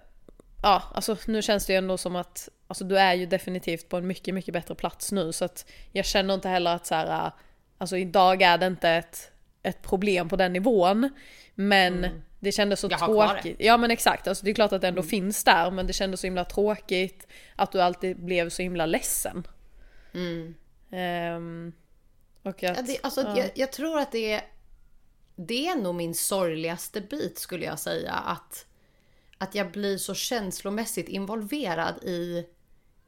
ja, 0.63 0.83
alltså 0.93 1.17
nu 1.27 1.41
känns 1.41 1.65
det 1.65 1.73
ju 1.73 1.77
ändå 1.77 1.97
som 1.97 2.15
att 2.15 2.49
alltså, 2.67 2.83
du 2.83 2.97
är 2.97 3.13
ju 3.13 3.25
definitivt 3.25 3.89
på 3.89 3.97
en 3.97 4.07
mycket, 4.07 4.33
mycket 4.33 4.53
bättre 4.53 4.75
plats 4.75 5.11
nu 5.11 5.31
så 5.31 5.45
att 5.45 5.65
jag 5.91 6.05
känner 6.05 6.33
inte 6.33 6.49
heller 6.49 6.75
att 6.75 6.85
så 6.85 6.95
här, 6.95 7.31
alltså 7.77 7.97
idag 7.97 8.41
är 8.41 8.57
det 8.57 8.67
inte 8.67 8.89
ett, 8.89 9.31
ett 9.63 9.81
problem 9.81 10.29
på 10.29 10.35
den 10.35 10.53
nivån. 10.53 11.09
Men 11.55 11.97
mm. 11.97 12.21
Det 12.45 12.51
kändes 12.51 12.79
så 12.79 12.89
tråkigt. 12.89 13.55
Ja 13.60 13.77
men 13.77 13.91
exakt, 13.91 14.27
alltså, 14.27 14.45
det 14.45 14.51
är 14.51 14.55
klart 14.55 14.73
att 14.73 14.81
det 14.81 14.88
ändå 14.88 15.01
mm. 15.01 15.10
finns 15.10 15.43
där 15.43 15.71
men 15.71 15.88
det 15.88 15.93
kändes 15.93 16.19
så 16.19 16.27
himla 16.27 16.45
tråkigt 16.45 17.27
att 17.55 17.71
du 17.71 17.81
alltid 17.81 18.19
blev 18.19 18.49
så 18.49 18.62
himla 18.62 18.86
ledsen. 18.86 19.47
Mm. 20.13 20.55
Um, 21.38 21.73
att, 22.43 22.63
ja, 22.63 22.75
det, 22.88 22.99
alltså, 23.03 23.21
ja. 23.21 23.38
jag, 23.38 23.51
jag 23.55 23.71
tror 23.71 23.99
att 23.99 24.12
det 24.12 24.31
är, 24.31 24.41
det 25.36 25.67
är 25.67 25.75
nog 25.75 25.95
min 25.95 26.15
sorgligaste 26.15 27.01
bit 27.01 27.39
skulle 27.39 27.65
jag 27.65 27.79
säga. 27.79 28.12
Att 28.12 28.65
att 29.38 29.55
jag 29.55 29.71
blir 29.71 29.97
så 29.97 30.13
känslomässigt 30.13 31.10
involverad 31.10 32.03
i, 32.03 32.45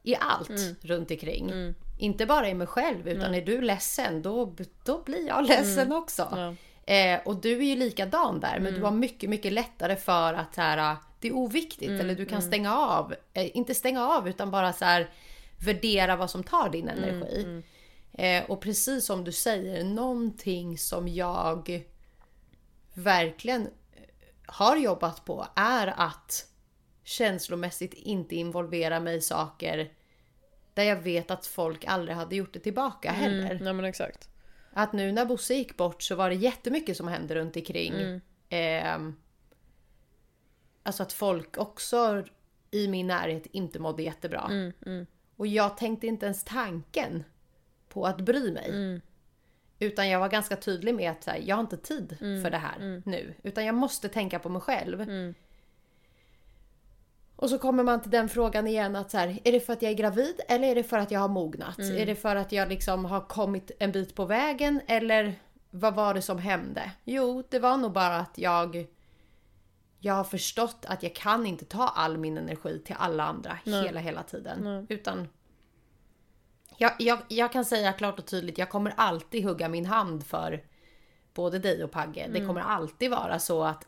i 0.03 0.15
allt 0.15 0.49
mm. 0.49 0.75
runt 0.81 1.11
omkring. 1.11 1.49
Mm. 1.49 1.75
Inte 1.97 2.25
bara 2.25 2.49
i 2.49 2.53
mig 2.53 2.67
själv 2.67 3.07
utan 3.07 3.23
mm. 3.23 3.41
är 3.41 3.45
du 3.45 3.61
ledsen 3.61 4.21
då, 4.21 4.55
då 4.83 5.03
blir 5.03 5.27
jag 5.27 5.47
ledsen 5.47 5.85
mm. 5.85 5.97
också. 5.97 6.27
Ja. 6.31 6.55
Eh, 6.87 7.19
och 7.25 7.41
du 7.41 7.57
är 7.57 7.63
ju 7.63 7.75
likadan 7.75 8.39
där 8.39 8.59
men 8.59 8.63
du 8.63 8.77
mm. 8.77 8.83
har 8.83 8.91
mycket 8.91 9.29
mycket 9.29 9.53
lättare 9.53 9.95
för 9.95 10.33
att 10.33 10.55
så 10.55 10.61
här, 10.61 10.95
det 11.19 11.27
är 11.27 11.35
oviktigt 11.35 11.89
mm. 11.89 12.01
eller 12.01 12.15
du 12.15 12.25
kan 12.25 12.41
stänga 12.41 12.77
av. 12.77 13.15
Eh, 13.33 13.57
inte 13.57 13.75
stänga 13.75 14.07
av 14.07 14.29
utan 14.29 14.51
bara 14.51 14.73
så 14.73 14.85
här, 14.85 15.09
värdera 15.65 16.15
vad 16.15 16.29
som 16.29 16.43
tar 16.43 16.69
din 16.69 16.89
energi. 16.89 17.63
Eh, 18.13 18.43
och 18.43 18.61
precis 18.61 19.05
som 19.05 19.23
du 19.23 19.31
säger, 19.31 19.83
någonting 19.83 20.77
som 20.77 21.07
jag 21.07 21.83
verkligen 22.93 23.69
har 24.45 24.77
jobbat 24.77 25.25
på 25.25 25.47
är 25.55 25.93
att 25.97 26.47
känslomässigt 27.03 27.93
inte 27.93 28.35
involvera 28.35 28.99
mig 28.99 29.17
i 29.17 29.21
saker 29.21 29.91
där 30.73 30.83
jag 30.83 30.95
vet 30.95 31.31
att 31.31 31.45
folk 31.45 31.85
aldrig 31.85 32.17
hade 32.17 32.35
gjort 32.35 32.53
det 32.53 32.59
tillbaka 32.59 33.09
mm, 33.09 33.21
heller. 33.21 33.51
Mm, 33.51 33.67
ja, 33.67 33.73
men 33.73 33.85
exakt. 33.85 34.29
Att 34.79 34.93
nu 34.93 35.11
när 35.11 35.25
Bosse 35.25 35.53
gick 35.53 35.77
bort 35.77 36.01
så 36.01 36.15
var 36.15 36.29
det 36.29 36.35
jättemycket 36.35 36.97
som 36.97 37.07
hände 37.07 37.35
runt 37.35 37.55
omkring. 37.55 37.93
Mm. 37.93 38.21
Eh, 38.49 39.13
alltså 40.83 41.03
att 41.03 41.13
folk 41.13 41.57
också 41.57 42.23
i 42.71 42.87
min 42.87 43.07
närhet 43.07 43.45
inte 43.45 43.79
mådde 43.79 44.03
jättebra. 44.03 44.47
Mm, 44.49 44.73
mm. 44.85 45.05
Och 45.35 45.47
jag 45.47 45.77
tänkte 45.77 46.07
inte 46.07 46.25
ens 46.25 46.43
tanken 46.43 47.23
på 47.89 48.05
att 48.05 48.21
bry 48.21 48.51
mig. 48.51 48.69
Mm. 48.69 49.01
Utan 49.79 50.09
jag 50.09 50.19
var 50.19 50.29
ganska 50.29 50.55
tydlig 50.55 50.95
med 50.95 51.11
att 51.11 51.25
här, 51.25 51.41
jag 51.45 51.55
har 51.55 51.61
inte 51.61 51.77
tid 51.77 52.17
mm. 52.21 52.43
för 52.43 52.51
det 52.51 52.57
här 52.57 52.75
mm. 52.75 53.01
nu. 53.05 53.33
Utan 53.43 53.65
jag 53.65 53.75
måste 53.75 54.09
tänka 54.09 54.39
på 54.39 54.49
mig 54.49 54.61
själv. 54.61 55.01
Och 57.37 57.49
så 57.49 57.57
kommer 57.57 57.83
man 57.83 58.01
till 58.01 58.11
den 58.11 58.29
frågan 58.29 58.67
igen 58.67 58.95
att 58.95 59.11
så 59.11 59.17
här, 59.17 59.39
är 59.43 59.51
det 59.51 59.59
för 59.59 59.73
att 59.73 59.81
jag 59.81 59.91
är 59.91 59.95
gravid 59.95 60.41
eller 60.47 60.67
är 60.67 60.75
det 60.75 60.83
för 60.83 60.97
att 60.97 61.11
jag 61.11 61.19
har 61.19 61.27
mognat? 61.27 61.79
Mm. 61.79 61.97
Är 61.97 62.05
det 62.05 62.15
för 62.15 62.35
att 62.35 62.51
jag 62.51 62.69
liksom 62.69 63.05
har 63.05 63.21
kommit 63.21 63.71
en 63.79 63.91
bit 63.91 64.15
på 64.15 64.25
vägen 64.25 64.81
eller 64.87 65.35
vad 65.69 65.95
var 65.95 66.13
det 66.13 66.21
som 66.21 66.37
hände? 66.37 66.91
Jo, 67.03 67.43
det 67.49 67.59
var 67.59 67.77
nog 67.77 67.91
bara 67.91 68.17
att 68.17 68.37
jag 68.37 68.87
jag 69.99 70.13
har 70.13 70.23
förstått 70.23 70.85
att 70.87 71.03
jag 71.03 71.15
kan 71.15 71.45
inte 71.45 71.65
ta 71.65 71.87
all 71.87 72.17
min 72.17 72.37
energi 72.37 72.81
till 72.85 72.95
alla 72.99 73.23
andra 73.23 73.57
Nej. 73.63 73.83
hela 73.85 73.99
hela 73.99 74.23
tiden. 74.23 74.59
Nej. 74.63 74.85
Utan 74.89 75.27
jag, 76.77 76.91
jag, 76.99 77.19
jag, 77.27 77.51
kan 77.51 77.65
säga 77.65 77.93
klart 77.93 78.19
och 78.19 78.25
tydligt, 78.25 78.57
jag 78.57 78.69
kommer 78.69 78.93
alltid 78.97 79.43
hugga 79.43 79.69
min 79.69 79.85
hand 79.85 80.25
för 80.25 80.63
både 81.33 81.59
dig 81.59 81.83
och 81.83 81.91
Pagge. 81.91 82.21
Mm. 82.21 82.33
Det 82.33 82.47
kommer 82.47 82.61
alltid 82.61 83.11
vara 83.11 83.39
så 83.39 83.63
att 83.63 83.87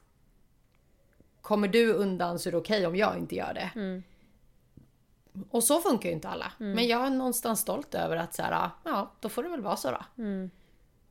kommer 1.50 1.68
du 1.68 1.94
undan 1.94 2.40
så 2.40 2.50
är 2.50 2.52
det 2.52 2.58
okej 2.58 2.78
okay 2.78 2.88
om 2.88 2.96
jag 2.96 3.18
inte 3.18 3.36
gör 3.36 3.54
det. 3.54 3.72
Mm. 3.76 4.04
Och 5.50 5.64
så 5.64 5.82
funkar 5.82 6.10
ju 6.10 6.16
inte 6.16 6.30
alla. 6.30 6.52
Mm. 6.60 6.72
Men 6.74 6.88
jag 6.88 7.06
är 7.06 7.10
någonstans 7.10 7.60
stolt 7.60 7.96
över 7.96 8.18
att 8.18 8.34
så 8.34 8.42
här, 8.42 8.70
ja, 8.84 9.12
då 9.20 9.30
får 9.30 9.44
det 9.44 9.50
väl 9.50 9.62
vara 9.62 9.76
så 9.76 9.92
då. 9.92 10.24
Mm. 10.24 10.50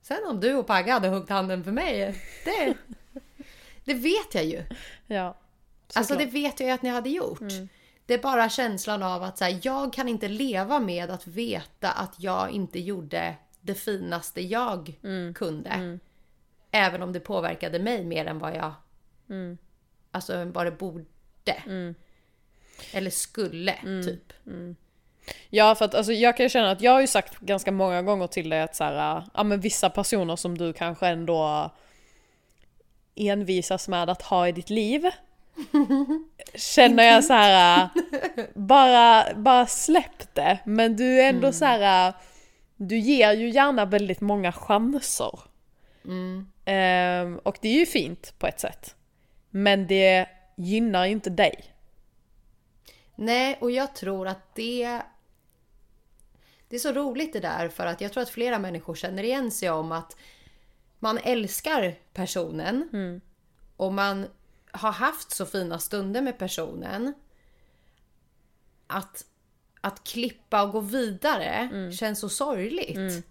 Sen 0.02 0.18
om 0.26 0.40
du 0.40 0.54
och 0.54 0.66
Pagge 0.66 0.92
hade 0.92 1.08
huggit 1.08 1.30
handen 1.30 1.64
för 1.64 1.72
mig, 1.72 2.22
det, 2.44 2.74
det 3.84 3.94
vet 3.94 4.34
jag 4.34 4.44
ju. 4.44 4.64
Ja, 5.06 5.36
alltså 5.94 6.14
det 6.14 6.26
vet 6.26 6.60
jag 6.60 6.66
ju 6.66 6.74
att 6.74 6.82
ni 6.82 6.88
hade 6.88 7.10
gjort. 7.10 7.40
Mm. 7.40 7.68
Det 8.06 8.14
är 8.14 8.22
bara 8.22 8.48
känslan 8.48 9.02
av 9.02 9.22
att 9.22 9.38
så 9.38 9.44
här, 9.44 9.60
jag 9.62 9.92
kan 9.92 10.08
inte 10.08 10.28
leva 10.28 10.80
med 10.80 11.10
att 11.10 11.26
veta 11.26 11.90
att 11.90 12.14
jag 12.20 12.50
inte 12.50 12.80
gjorde 12.80 13.34
det 13.60 13.74
finaste 13.74 14.40
jag 14.40 14.98
mm. 15.02 15.34
kunde. 15.34 15.70
Mm. 15.70 16.00
Även 16.70 17.02
om 17.02 17.12
det 17.12 17.20
påverkade 17.20 17.78
mig 17.78 18.04
mer 18.04 18.26
än 18.26 18.38
vad 18.38 18.56
jag... 18.56 18.72
Alltså 20.10 20.44
vad 20.44 20.66
det 20.66 20.70
borde. 20.70 21.52
Mm. 21.66 21.94
Eller 22.92 23.10
skulle, 23.10 23.72
mm. 23.72 24.04
typ. 24.04 24.32
Mm. 24.46 24.76
Ja, 25.50 25.74
för 25.74 25.84
att 25.84 25.94
alltså, 25.94 26.12
jag 26.12 26.36
kan 26.36 26.48
känna 26.48 26.70
att 26.70 26.80
jag 26.80 26.92
har 26.92 27.00
ju 27.00 27.06
sagt 27.06 27.38
ganska 27.38 27.72
många 27.72 28.02
gånger 28.02 28.26
till 28.26 28.48
dig 28.48 28.60
att 28.60 28.76
så 28.76 28.84
här, 28.84 29.24
ja 29.34 29.42
men 29.44 29.60
vissa 29.60 29.90
personer 29.90 30.36
som 30.36 30.58
du 30.58 30.72
kanske 30.72 31.06
ändå 31.06 31.70
envisas 33.14 33.88
med 33.88 34.10
att 34.10 34.22
ha 34.22 34.48
i 34.48 34.52
ditt 34.52 34.70
liv 34.70 35.10
känner 36.54 37.04
jag 37.04 37.24
så 37.24 37.32
här 37.32 37.88
bara, 38.54 39.34
bara 39.34 39.66
släpp 39.66 40.34
det. 40.34 40.58
Men 40.64 40.96
du 40.96 41.20
är 41.20 41.28
ändå 41.28 41.46
mm. 41.46 41.52
så 41.52 41.64
här 41.64 42.14
du 42.78 42.98
ger 42.98 43.32
ju 43.32 43.50
gärna 43.50 43.84
väldigt 43.84 44.20
många 44.20 44.52
chanser. 44.52 45.40
Mm. 46.04 46.46
Um, 46.66 47.38
och 47.38 47.58
det 47.60 47.68
är 47.68 47.78
ju 47.78 47.86
fint 47.86 48.34
på 48.38 48.46
ett 48.46 48.60
sätt. 48.60 48.94
Men 49.50 49.86
det 49.86 50.28
gynnar 50.56 51.06
ju 51.06 51.12
inte 51.12 51.30
dig. 51.30 51.74
Nej, 53.14 53.58
och 53.60 53.70
jag 53.70 53.94
tror 53.94 54.28
att 54.28 54.54
det... 54.54 55.02
Det 56.68 56.76
är 56.76 56.80
så 56.80 56.92
roligt 56.92 57.32
det 57.32 57.40
där 57.40 57.68
för 57.68 57.86
att 57.86 58.00
jag 58.00 58.12
tror 58.12 58.22
att 58.22 58.30
flera 58.30 58.58
människor 58.58 58.94
känner 58.94 59.22
igen 59.22 59.50
sig 59.50 59.70
om 59.70 59.92
att 59.92 60.16
man 60.98 61.18
älskar 61.18 61.94
personen 62.12 62.88
mm. 62.92 63.20
och 63.76 63.92
man 63.92 64.26
har 64.70 64.92
haft 64.92 65.30
så 65.30 65.46
fina 65.46 65.78
stunder 65.78 66.22
med 66.22 66.38
personen 66.38 67.14
att, 68.86 69.24
att 69.80 70.04
klippa 70.04 70.62
och 70.62 70.72
gå 70.72 70.80
vidare 70.80 71.44
mm. 71.44 71.92
känns 71.92 72.20
så 72.20 72.28
sorgligt. 72.28 72.96
Mm. 72.96 73.22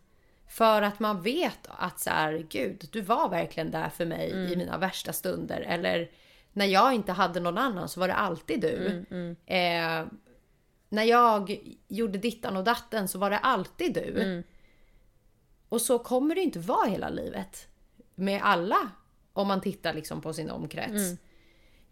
För 0.47 0.81
att 0.81 0.99
man 0.99 1.21
vet 1.21 1.59
att 1.65 1.99
så 1.99 2.09
här, 2.09 2.45
gud, 2.49 2.87
du 2.91 3.01
var 3.01 3.29
verkligen 3.29 3.71
där 3.71 3.89
för 3.89 4.05
mig 4.05 4.31
mm. 4.31 4.53
i 4.53 4.55
mina 4.55 4.77
värsta 4.77 5.13
stunder. 5.13 5.61
Eller 5.61 6.11
när 6.53 6.65
jag 6.65 6.93
inte 6.93 7.11
hade 7.11 7.39
någon 7.39 7.57
annan 7.57 7.89
så 7.89 7.99
var 7.99 8.07
det 8.07 8.13
alltid 8.13 8.61
du. 8.61 8.87
Mm, 8.87 9.05
mm. 9.11 9.35
Eh, 9.45 10.11
när 10.89 11.03
jag 11.03 11.59
gjorde 11.87 12.17
dittan 12.17 12.57
och 12.57 12.63
datten 12.63 13.07
så 13.07 13.19
var 13.19 13.29
det 13.29 13.37
alltid 13.37 13.93
du. 13.93 14.21
Mm. 14.21 14.43
Och 15.69 15.81
så 15.81 15.99
kommer 15.99 16.35
det 16.35 16.41
inte 16.41 16.59
vara 16.59 16.87
hela 16.87 17.09
livet. 17.09 17.67
Med 18.15 18.41
alla. 18.43 18.91
Om 19.33 19.47
man 19.47 19.61
tittar 19.61 19.93
liksom 19.93 20.21
på 20.21 20.33
sin 20.33 20.49
omkrets. 20.49 20.91
Mm. 20.91 21.17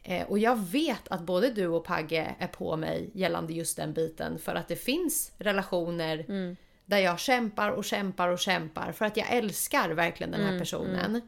Eh, 0.04 0.28
och 0.28 0.40
jag 0.40 0.56
vet 0.56 1.08
att 1.08 1.22
både 1.22 1.50
du 1.50 1.68
och 1.68 1.84
Pagge 1.84 2.36
är 2.40 2.48
på 2.48 2.78
mig 2.78 3.10
gällande 3.14 3.54
just 3.54 3.78
den 3.78 3.94
biten 3.94 4.40
för 4.40 4.56
att 4.56 4.68
det 4.68 4.76
finns 4.76 5.32
relationer 5.38 6.26
mm. 6.28 6.56
Där 6.86 6.98
jag 6.98 7.20
kämpar 7.20 7.70
och 7.70 7.86
kämpar 7.86 8.30
och 8.30 8.40
kämpar 8.40 8.92
för 8.92 9.06
att 9.06 9.18
jag 9.18 9.30
älskar 9.30 9.90
verkligen 9.90 10.32
den 10.32 10.42
här 10.42 10.48
mm, 10.48 10.60
personen. 10.60 11.06
Mm. 11.06 11.22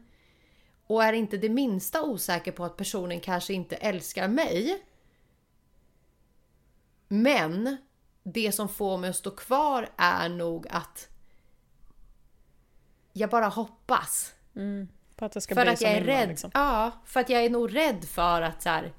Och 0.86 1.04
är 1.04 1.12
inte 1.12 1.36
det 1.36 1.48
minsta 1.48 2.02
osäker 2.02 2.52
på 2.52 2.64
att 2.64 2.76
personen 2.76 3.20
kanske 3.20 3.52
inte 3.52 3.76
älskar 3.76 4.28
mig. 4.28 4.82
Men 7.08 7.76
det 8.22 8.52
som 8.52 8.68
får 8.68 8.98
mig 8.98 9.10
att 9.10 9.16
stå 9.16 9.30
kvar 9.30 9.88
är 9.96 10.28
nog 10.28 10.66
att 10.70 11.08
jag 13.12 13.30
bara 13.30 13.48
hoppas. 13.48 14.34
Mm. 14.56 14.88
Att 15.16 15.44
för 15.44 15.66
att 15.66 15.80
jag 15.80 15.92
är 15.92 16.04
rädd. 16.04 16.28
Liksom. 16.28 16.50
Ja, 16.54 16.92
för 17.04 17.20
att 17.20 17.30
jag 17.30 17.44
är 17.44 17.50
nog 17.50 17.76
rädd 17.76 18.04
för 18.04 18.42
att 18.42 18.62
så 18.62 18.68
här, 18.68 18.92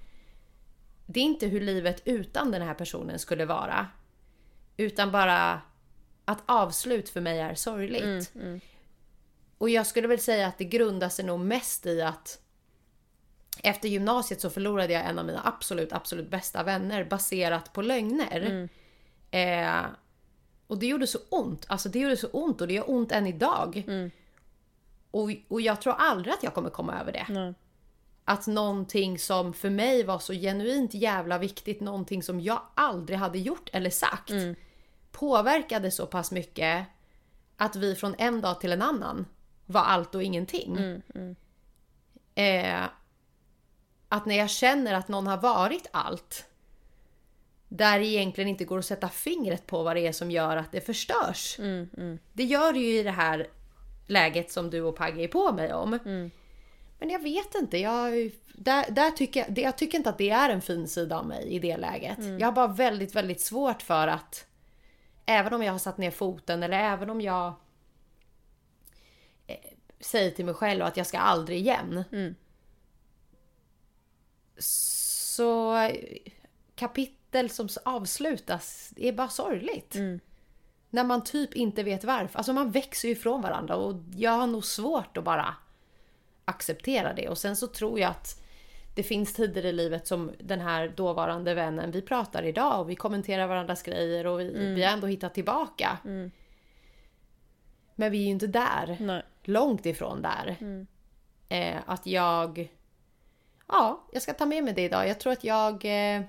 Det 1.06 1.20
är 1.20 1.24
inte 1.24 1.48
hur 1.48 1.62
livet 1.62 2.02
utan 2.06 2.52
den 2.52 2.62
här 2.62 2.74
personen 2.74 3.20
skulle 3.20 3.46
vara. 3.46 3.88
Utan 4.78 5.12
bara 5.12 5.62
att 6.30 6.44
avslut 6.46 7.10
för 7.10 7.22
mig 7.22 7.40
är 7.40 7.56
sorgligt. 7.56 8.04
Mm, 8.04 8.60
Och 9.58 9.70
jag 9.70 9.88
skulle 9.88 10.08
väl 10.08 10.20
säga 10.20 10.48
att 10.48 10.58
det 10.58 10.66
grundar 10.66 11.10
sig 11.10 11.26
nog 11.26 11.40
mest 11.40 11.86
i 11.86 12.02
att 12.02 12.40
efter 13.64 13.90
gymnasiet 13.90 14.42
så 14.42 14.50
förlorade 14.50 14.94
jag 14.94 15.06
en 15.06 15.20
av 15.20 15.26
mina 15.26 15.42
absolut, 15.46 15.94
absolut 15.94 16.30
bästa 16.30 16.64
vänner 16.64 17.04
baserat 17.04 17.74
på 17.74 17.82
lögner. 17.82 18.70
Eh, 19.32 19.86
och 20.68 20.78
det 20.78 20.86
gjorde 20.88 21.08
så 21.08 21.20
ont. 21.30 21.66
Alltså 21.68 21.90
det 21.90 22.00
gjorde 22.00 22.18
så 22.18 22.28
ont 22.28 22.62
och 22.62 22.68
det 22.68 22.74
gör 22.74 22.90
ont 22.90 23.12
än 23.12 23.28
idag. 23.28 23.84
Och, 25.12 25.30
och 25.48 25.62
jag 25.62 25.82
tror 25.82 25.94
aldrig 25.94 26.34
att 26.34 26.44
jag 26.44 26.54
kommer 26.54 26.70
komma 26.70 27.00
över 27.00 27.12
det. 27.12 27.26
Nej. 27.30 27.54
Att 28.26 28.48
någonting 28.48 29.20
som 29.20 29.54
för 29.54 29.70
mig 29.70 30.04
var 30.04 30.20
så 30.20 30.34
genuint 30.34 30.94
jävla 30.94 31.38
viktigt, 31.38 31.80
någonting 31.80 32.24
som 32.24 32.40
jag 32.42 32.62
aldrig 32.76 33.20
hade 33.20 33.40
gjort 33.40 33.70
eller 33.74 33.90
sagt, 33.90 34.30
påverkade 35.20 35.92
så 35.92 36.06
pass 36.06 36.32
mycket 36.32 36.86
att 37.58 37.76
vi 37.76 37.96
från 37.96 38.16
en 38.18 38.42
dag 38.42 38.62
till 38.62 38.72
en 38.72 38.82
annan 38.82 39.26
var 39.66 39.82
allt 39.82 40.16
och 40.16 40.24
ingenting. 40.24 40.78
Eh, 42.36 42.84
att 44.10 44.26
när 44.26 44.38
jag 44.38 44.50
känner 44.50 44.94
att 44.94 45.08
någon 45.08 45.28
har 45.28 45.38
varit 45.38 45.88
allt, 45.92 46.46
där 47.68 48.00
det 48.00 48.06
egentligen 48.06 48.48
inte 48.50 48.66
går 48.66 48.80
att 48.80 48.86
sätta 48.86 49.10
fingret 49.10 49.68
på 49.68 49.84
vad 49.84 49.96
det 49.96 50.08
är 50.08 50.12
som 50.12 50.32
gör 50.32 50.58
att 50.58 50.72
det 50.72 50.82
förstörs. 50.82 51.56
Det 52.34 52.44
gör 52.44 52.74
det 52.74 52.80
ju 52.80 53.00
i 53.00 53.04
det 53.04 53.12
här 53.12 53.48
läget 54.08 54.52
som 54.52 54.70
du 54.70 54.82
och 54.82 54.96
Pagge 54.96 55.24
är 55.24 55.28
på 55.28 55.52
mig 55.52 55.74
om. 55.74 56.00
Men 57.00 57.10
jag 57.10 57.20
vet 57.24 57.56
inte. 57.56 57.78
Jag, 57.78 58.32
där, 58.54 58.92
där 58.92 59.12
tycker 59.12 59.40
jag, 59.40 59.58
jag 59.60 59.78
tycker 59.78 59.98
inte 59.98 60.10
att 60.10 60.18
det 60.18 60.30
är 60.30 60.50
en 60.50 60.62
fin 60.62 60.88
sida 60.88 61.20
av 61.20 61.26
mig 61.28 61.48
i 61.48 61.60
det 61.60 61.78
läget. 61.78 62.18
Jag 62.40 62.48
har 62.48 62.52
bara 62.52 62.68
väldigt, 62.68 63.16
väldigt 63.16 63.42
svårt 63.42 63.82
för 63.82 64.08
att 64.08 64.46
även 65.30 65.54
om 65.54 65.64
jag 65.64 65.72
har 65.72 65.80
satt 65.80 65.98
ner 65.98 66.12
foten 66.12 66.64
eller 66.64 66.80
även 66.80 67.10
om 67.10 67.22
jag 67.22 67.54
eh, 69.48 69.56
säger 70.00 70.32
till 70.32 70.46
mig 70.46 70.54
själv 70.54 70.86
att 70.86 70.98
jag 70.98 71.08
ska 71.08 71.18
aldrig 71.20 71.60
igen. 71.60 72.04
Så 74.60 75.76
eh, 75.78 76.18
kapitel 76.76 77.50
som 77.50 77.70
avslutas 77.86 78.94
är 78.98 79.14
bara 79.14 79.30
sorgligt. 79.30 79.96
När 80.90 81.04
man 81.04 81.24
typ 81.24 81.54
inte 81.54 81.84
vet 81.84 82.04
varför. 82.04 82.38
Alltså 82.38 82.54
man 82.54 82.72
växer 82.72 83.08
ju 83.08 83.12
ifrån 83.14 83.42
varandra 83.42 83.76
och 83.76 83.96
jag 84.16 84.32
har 84.32 84.48
nog 84.48 84.66
svårt 84.66 85.18
att 85.18 85.24
bara 85.24 85.56
acceptera 86.46 87.14
det. 87.14 87.30
Och 87.30 87.38
sen 87.38 87.56
så 87.56 87.68
tror 87.68 88.00
jag 88.00 88.10
att 88.12 88.42
det 88.96 89.04
finns 89.04 89.34
tider 89.34 89.66
i 89.66 89.72
livet 89.72 90.08
som 90.08 90.32
den 90.40 90.60
här 90.60 90.88
dåvarande 90.88 91.54
vännen, 91.54 91.92
vi 91.92 92.02
pratar 92.02 92.44
idag 92.44 92.82
och 92.82 92.90
vi 92.90 92.96
kommenterar 92.96 93.48
varandras 93.48 93.84
grejer 93.84 94.28
och 94.28 94.40
vi, 94.40 94.74
vi 94.76 94.84
har 94.84 94.94
ändå 94.94 95.08
hittat 95.08 95.34
tillbaka. 95.34 95.98
Men 97.96 98.12
vi 98.12 98.18
är 98.18 98.24
ju 98.24 98.30
inte 98.30 98.48
där. 98.48 98.98
Nej. 99.00 99.24
Långt 99.44 99.86
ifrån 99.86 100.22
där. 100.22 100.58
Eh, 101.50 101.78
att 101.86 102.06
jag... 102.06 102.74
Ja, 103.68 104.08
jag 104.12 104.22
ska 104.22 104.34
ta 104.34 104.46
med 104.46 104.64
mig 104.64 104.74
det 104.74 104.82
idag. 104.82 105.08
Jag 105.08 105.20
tror 105.20 105.34
att 105.34 105.44
jag... 105.44 105.86
Eh, 105.86 106.22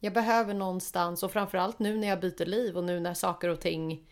jag 0.00 0.12
behöver 0.12 0.54
någonstans, 0.54 1.22
och 1.22 1.32
framförallt 1.32 1.78
nu 1.78 1.96
när 1.96 2.08
jag 2.08 2.20
byter 2.20 2.46
liv 2.46 2.76
och 2.76 2.84
nu 2.84 3.00
när 3.00 3.14
saker 3.14 3.48
och 3.48 3.60
ting 3.60 4.06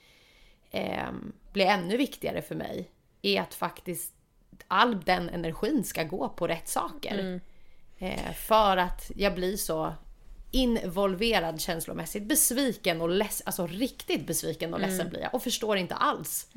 eh, 0.70 1.10
blir 1.52 1.66
ännu 1.66 1.96
viktigare 1.96 2.42
för 2.42 2.54
mig, 2.54 2.90
är 3.22 3.40
att 3.40 3.54
faktiskt 3.54 4.14
all 4.68 5.00
den 5.00 5.28
energin 5.28 5.84
ska 5.84 6.02
gå 6.02 6.28
på 6.28 6.46
rätt 6.46 6.68
saker. 6.68 7.40
Eh, 7.98 8.32
för 8.32 8.76
att 8.76 9.10
jag 9.16 9.34
blir 9.34 9.56
så 9.56 9.94
involverad 10.50 11.60
känslomässigt. 11.60 12.22
Besviken 12.22 13.00
och 13.00 13.08
ledsen, 13.08 13.44
alltså 13.46 13.66
riktigt 13.66 14.26
besviken 14.26 14.74
och 14.74 14.80
ledsen 14.80 15.08
blir 15.08 15.20
jag. 15.20 15.34
Och 15.34 15.42
förstår 15.42 15.76
inte 15.76 15.94
alls 15.94 16.48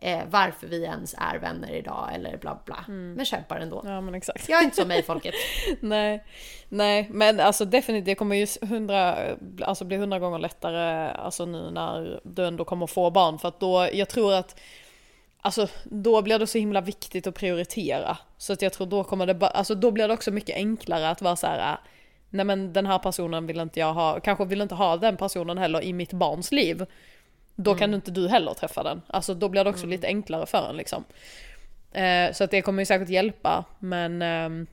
eh, 0.00 0.22
varför 0.30 0.66
vi 0.66 0.82
ens 0.82 1.14
är 1.18 1.38
vänner 1.38 1.72
idag 1.72 2.10
eller 2.14 2.36
bla 2.36 2.58
bla. 2.64 2.84
Men 2.88 3.24
kämpar 3.24 3.60
ändå. 3.60 3.82
Ja 3.84 4.00
men 4.00 4.14
exakt. 4.14 4.48
Jag 4.48 4.60
är 4.60 4.64
inte 4.64 4.76
som 4.76 4.88
mig 4.88 5.02
folket. 5.02 5.34
Nej, 5.80 6.24
nej, 6.68 7.08
men 7.10 7.40
alltså 7.40 7.64
definitivt, 7.64 8.06
det 8.06 8.14
kommer 8.14 8.36
ju 8.36 8.46
hundra, 8.66 9.16
alltså 9.62 9.84
bli 9.84 9.96
hundra 9.96 10.18
gånger 10.18 10.38
lättare 10.38 11.10
alltså 11.10 11.46
nu 11.46 11.70
när 11.70 12.20
du 12.24 12.46
ändå 12.46 12.64
kommer 12.64 12.86
få 12.86 13.10
barn 13.10 13.38
för 13.38 13.48
att 13.48 13.60
då, 13.60 13.88
jag 13.92 14.08
tror 14.08 14.34
att 14.34 14.60
Alltså 15.46 15.68
då 15.84 16.22
blir 16.22 16.38
det 16.38 16.46
så 16.46 16.58
himla 16.58 16.80
viktigt 16.80 17.26
att 17.26 17.34
prioritera. 17.34 18.18
Så 18.36 18.52
att 18.52 18.62
jag 18.62 18.72
tror 18.72 18.86
då 18.86 19.04
kommer 19.04 19.26
det 19.26 19.34
bara, 19.34 19.50
alltså 19.50 19.74
då 19.74 19.90
blir 19.90 20.08
det 20.08 20.14
också 20.14 20.30
mycket 20.30 20.56
enklare 20.56 21.10
att 21.10 21.22
vara 21.22 21.36
så 21.36 21.46
här. 21.46 21.78
Nej 22.30 22.44
men 22.44 22.72
den 22.72 22.86
här 22.86 22.98
personen 22.98 23.46
vill 23.46 23.60
inte 23.60 23.80
jag 23.80 23.94
ha, 23.94 24.20
kanske 24.20 24.44
vill 24.44 24.60
inte 24.60 24.74
ha 24.74 24.96
den 24.96 25.16
personen 25.16 25.58
heller 25.58 25.82
i 25.82 25.92
mitt 25.92 26.12
barns 26.12 26.52
liv. 26.52 26.86
Då 27.54 27.74
kan 27.74 27.94
inte 27.94 28.10
du 28.10 28.28
heller 28.28 28.54
träffa 28.54 28.82
den. 28.82 29.02
Alltså 29.06 29.34
då 29.34 29.48
blir 29.48 29.64
det 29.64 29.70
också 29.70 29.86
lite 29.86 30.06
enklare 30.06 30.46
för 30.46 30.68
en 30.68 30.76
liksom. 30.76 31.04
Eh, 31.92 32.32
så 32.32 32.44
att 32.44 32.50
det 32.50 32.62
kommer 32.62 32.82
ju 32.82 32.86
säkert 32.86 33.08
hjälpa 33.08 33.64
men 33.78 34.22
ehm, 34.22 34.66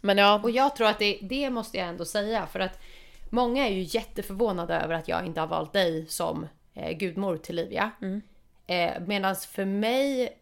men 0.00 0.18
ja, 0.18 0.40
Och 0.42 0.50
jag 0.50 0.76
tror 0.76 0.88
att 0.88 0.98
det, 0.98 1.18
det 1.22 1.50
måste 1.50 1.78
jag 1.78 1.88
ändå 1.88 2.04
säga 2.04 2.46
för 2.46 2.60
att 2.60 2.80
många 3.30 3.66
är 3.66 3.72
ju 3.72 3.82
jätteförvånade 3.82 4.74
över 4.74 4.94
att 4.94 5.08
jag 5.08 5.26
inte 5.26 5.40
har 5.40 5.46
valt 5.46 5.72
dig 5.72 6.06
som 6.08 6.46
eh, 6.74 6.96
gudmor 6.96 7.36
till 7.36 7.56
Livia. 7.56 7.90
Eh, 8.66 8.92
Medan 9.06 9.36
för 9.36 9.64
mig 9.64 10.38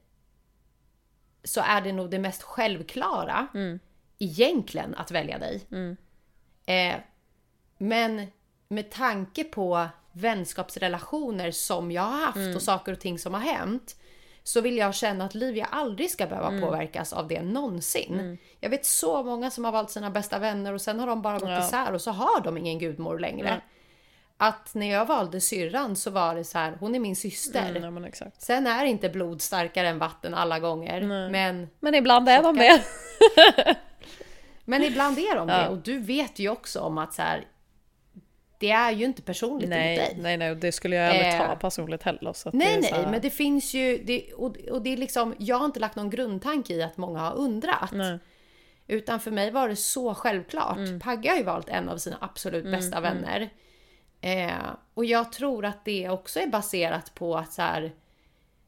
så 1.44 1.60
är 1.60 1.80
det 1.80 1.92
nog 1.92 2.10
det 2.10 2.18
mest 2.18 2.42
självklara 2.42 3.46
egentligen 4.18 4.94
att 4.94 5.10
välja 5.10 5.38
dig. 5.38 5.60
Eh, 6.66 6.94
men 7.78 8.26
med 8.68 8.90
tanke 8.90 9.44
på 9.44 9.86
vänskapsrelationer 10.12 11.50
som 11.50 11.90
jag 11.92 12.02
har 12.02 12.18
haft 12.26 12.36
och 12.56 12.62
saker 12.62 12.92
och 12.92 13.00
ting 13.00 13.18
som 13.18 13.34
har 13.34 13.40
hänt 13.40 13.96
så 14.44 14.60
vill 14.60 14.76
jag 14.76 14.94
känna 14.94 15.24
att 15.24 15.34
Livia 15.34 15.64
aldrig 15.64 16.10
ska 16.10 16.26
behöva 16.26 16.48
påverkas 16.60 17.12
av 17.12 17.28
det 17.28 17.42
någonsin. 17.42 18.38
Jag 18.60 18.70
vet 18.70 18.86
så 18.86 19.22
många 19.22 19.50
som 19.50 19.64
har 19.64 19.72
valt 19.72 19.90
sina 19.90 20.10
bästa 20.10 20.38
vänner 20.38 20.72
och 20.72 20.80
sen 20.80 21.00
har 21.00 21.06
de 21.06 21.22
bara 21.22 21.38
gått 21.38 21.48
Ja. 21.48 21.66
isär 21.66 21.92
och 21.92 22.00
så 22.00 22.10
har 22.10 22.40
de 22.40 22.56
ingen 22.58 22.78
gudmor 22.78 23.18
längre. 23.18 23.60
Att 24.44 24.74
när 24.74 24.90
jag 24.90 25.06
valde 25.06 25.40
syrran 25.40 25.96
så 25.96 26.10
var 26.10 26.34
det 26.34 26.44
så 26.44 26.58
här, 26.58 26.76
hon 26.80 26.94
är 26.94 26.98
min 26.98 27.16
syster. 27.16 27.76
Mm, 27.76 28.04
ja. 28.20 28.26
Sen 28.38 28.66
är 28.66 28.84
inte 28.84 29.08
blod 29.08 29.42
starkare 29.42 29.88
än 29.88 29.98
vatten 29.98 30.34
alla 30.34 30.58
gånger. 30.58 31.00
Men, 31.30 31.68
Men 31.80 31.94
ibland 31.94 32.28
är 32.28 32.42
de 32.42 32.56
det. 32.56 32.82
men 34.64 34.82
ibland 34.82 35.18
är 35.18 35.36
de 35.36 35.46
det. 35.46 35.52
Ja. 35.52 35.68
Och 35.68 35.78
du 35.78 35.98
vet 35.98 36.38
ju 36.38 36.48
också 36.48 36.80
om 36.80 36.98
att 36.98 37.14
så 37.14 37.22
här, 37.22 37.44
det 38.58 38.70
är 38.70 38.90
ju 38.90 39.04
inte 39.04 39.22
personligt 39.22 39.68
mot 39.68 39.78
Nej, 39.78 39.96
dig. 39.96 40.16
nej, 40.18 40.36
nej, 40.36 40.54
det 40.54 40.72
skulle 40.72 40.96
jag 40.96 41.08
aldrig 41.10 41.34
Eh, 41.34 41.46
ta 41.46 41.56
personligt 41.56 42.02
heller. 42.02 42.32
Så 42.32 42.50
det 42.50 42.56
Nej, 42.58 42.78
nej, 42.80 42.92
här- 42.92 43.10
men 43.10 43.20
det 43.20 43.30
finns 43.30 43.74
ju... 43.74 44.02
Det, 44.04 44.32
och, 44.32 44.56
och 44.70 44.82
det 44.82 44.92
är 44.92 44.96
liksom, 44.96 45.34
jag 45.38 45.56
har 45.56 45.66
inte 45.66 45.80
lagt 45.80 45.96
någon 45.96 46.10
grundtanke 46.10 46.74
i 46.74 46.82
att 46.82 46.96
många 46.96 47.20
har 47.20 47.34
undrat. 47.34 47.92
Nej. 47.92 48.18
Utan 48.86 49.20
för 49.20 49.30
mig 49.30 49.50
var 49.50 49.68
det 49.68 49.76
så 49.76 50.14
självklart. 50.14 50.76
Mm. 50.76 51.00
Pagge 51.00 51.28
har 51.30 51.36
ju 51.36 51.42
valt 51.44 51.68
en 51.68 51.88
av 51.88 51.98
sina 51.98 52.16
absolut 52.20 52.64
bästa 52.64 53.00
vänner. 53.00 53.50
Eh, 54.24 54.70
och 54.94 55.04
jag 55.04 55.32
tror 55.32 55.64
att 55.64 55.84
det 55.84 56.08
också 56.08 56.40
är 56.40 56.46
baserat 56.46 57.14
på 57.14 57.36
att 57.36 57.52
så 57.52 57.62
här, 57.62 57.92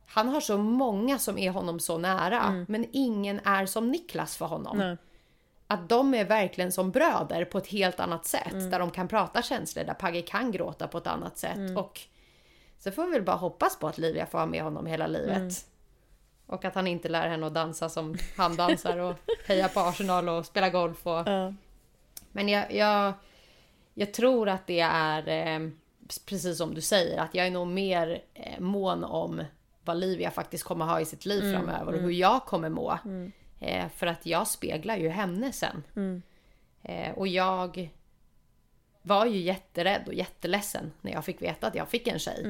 han 0.06 0.28
har 0.28 0.40
så 0.40 0.58
många 0.58 1.18
som 1.18 1.38
är 1.38 1.50
honom 1.50 1.80
så 1.80 1.98
nära, 1.98 2.64
men 2.68 2.86
ingen 2.92 3.40
är 3.44 3.66
som 3.66 3.90
Niklas 3.90 4.36
för 4.36 4.46
honom. 4.46 4.76
Mm. 4.76 4.88
Nej. 4.88 4.96
Att 5.66 5.88
de 5.88 6.14
är 6.14 6.24
verkligen 6.24 6.72
som 6.72 6.90
bröder 6.90 7.44
på 7.44 7.58
ett 7.58 7.66
helt 7.66 8.00
annat 8.00 8.26
sätt. 8.26 8.52
Mm. 8.52 8.70
Där 8.70 8.78
de 8.78 8.90
kan 8.90 9.08
prata 9.08 9.42
känslor, 9.42 9.84
där 9.84 9.94
Pagge 9.94 10.22
kan 10.22 10.50
gråta 10.50 10.88
på 10.88 10.98
ett 10.98 11.06
annat 11.06 11.38
sätt. 11.38 11.56
Mm. 11.56 11.76
Och 11.76 12.00
så 12.78 12.90
får 12.90 13.04
vi 13.04 13.12
väl 13.12 13.22
bara 13.22 13.36
hoppas 13.36 13.78
på 13.78 13.88
att 13.88 13.98
Livia 13.98 14.26
får 14.26 14.38
ha 14.38 14.46
med 14.46 14.62
honom 14.62 14.86
hela 14.86 15.06
livet. 15.06 15.36
Mm. 15.36 15.50
Och 16.46 16.64
att 16.64 16.74
han 16.74 16.86
inte 16.86 17.08
lär 17.08 17.28
henne 17.28 17.46
att 17.46 17.54
dansa 17.54 17.88
som 17.88 18.16
han 18.36 18.56
dansar 18.56 18.98
och 18.98 19.16
heja 19.46 19.68
på 19.68 19.80
Arsenal 19.80 20.28
och 20.28 20.46
spela 20.46 20.70
golf. 20.70 21.06
Och... 21.06 21.28
Ja. 21.28 21.54
Men 22.32 22.48
jag, 22.48 22.74
jag, 22.74 23.12
jag 23.94 24.14
tror 24.14 24.48
att 24.48 24.66
det 24.66 24.80
är 24.80 25.28
eh, 25.28 25.68
precis 26.26 26.58
som 26.58 26.74
du 26.74 26.80
säger, 26.80 27.18
att 27.20 27.34
jag 27.34 27.46
är 27.46 27.50
nog 27.50 27.66
mer 27.66 28.22
eh, 28.34 28.60
mån 28.60 29.04
om 29.04 29.44
vad 29.84 29.96
Livia 29.96 30.30
faktiskt 30.30 30.64
kommer 30.64 30.84
ha 30.84 31.00
i 31.00 31.04
sitt 31.04 31.26
liv 31.26 31.40
framöver 31.52 31.92
och 31.92 32.00
hur 32.00 32.10
jag 32.10 32.44
kommer 32.44 32.68
må. 32.68 32.98
Eh, 33.60 33.88
för 33.88 34.06
att 34.06 34.26
jag 34.26 34.48
speglar 34.48 34.96
ju 34.96 35.08
henne 35.08 35.52
sen. 35.52 35.82
Eh, 36.82 37.12
och 37.18 37.28
jag 37.28 37.90
var 39.02 39.26
ju 39.26 39.38
jätterädd 39.40 40.02
och 40.06 40.14
jätteledsen 40.14 40.92
när 41.00 41.12
jag 41.12 41.24
fick 41.24 41.42
veta 41.42 41.66
att 41.66 41.74
jag 41.74 41.88
fick 41.88 42.08
en 42.08 42.18
tjej. 42.18 42.42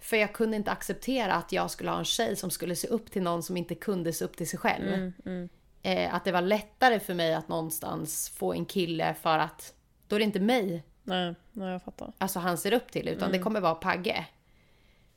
För 0.00 0.16
jag 0.16 0.32
kunde 0.32 0.56
inte 0.56 0.70
acceptera 0.70 1.34
att 1.34 1.52
jag 1.52 1.70
skulle 1.70 1.90
ha 1.90 1.98
en 1.98 2.04
tjej 2.04 2.36
som 2.36 2.50
skulle 2.50 2.76
se 2.76 2.88
upp 2.88 3.10
till 3.10 3.22
någon 3.22 3.42
som 3.42 3.56
inte 3.56 3.74
kunde 3.74 4.12
se 4.12 4.24
upp 4.24 4.36
till 4.36 4.48
sig 4.48 4.58
själv. 4.58 5.12
Eh, 5.82 6.14
att 6.14 6.24
det 6.24 6.32
var 6.32 6.42
lättare 6.42 7.00
för 7.00 7.14
mig 7.14 7.34
att 7.34 7.48
någonstans 7.48 8.28
få 8.28 8.52
en 8.52 8.64
kille 8.64 9.14
för 9.14 9.38
att 9.38 9.74
då 10.10 10.16
är 10.16 10.20
det 10.20 10.24
inte 10.24 10.40
mig 10.40 10.84
Nej, 11.02 11.34
nej, 11.52 11.72
jag 11.72 11.82
fattar. 11.82 12.12
alltså 12.18 12.38
han 12.38 12.58
ser 12.58 12.72
upp 12.72 12.92
till 12.92 13.08
utan 13.08 13.32
det 13.32 13.38
kommer 13.38 13.60
vara 13.60 13.74
Pagge. 13.74 14.26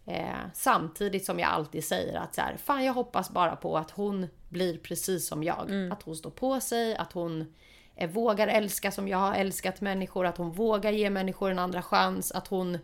Eh, 0.05 0.35
samtidigt 0.53 1.25
som 1.25 1.39
jag 1.39 1.49
alltid 1.49 1.83
säger 1.83 2.17
att 2.19 2.35
så 2.35 2.41
här, 2.41 2.57
fan 2.57 2.85
jag 2.85 2.93
hoppas 2.93 3.29
bara 3.29 3.55
på 3.55 3.77
att 3.77 3.91
hon 3.91 4.27
blir 4.49 4.77
precis 4.77 5.27
som 5.27 5.43
jag. 5.43 5.91
Att 5.91 6.03
hon 6.03 6.15
står 6.15 6.29
på 6.29 6.59
sig, 6.59 6.95
att 6.95 7.13
hon 7.13 7.53
eh, 7.95 8.09
vågar 8.09 8.47
älska 8.47 8.91
som 8.91 9.07
jag 9.07 9.17
har 9.17 9.33
älskat 9.35 9.81
människor, 9.81 10.25
att 10.25 10.37
hon 10.37 10.51
vågar 10.51 10.91
ge 10.91 11.09
människor 11.09 11.51
en 11.51 11.59
andra 11.59 11.81
chans, 11.81 12.31
att 12.31 12.47
hon 12.47 12.77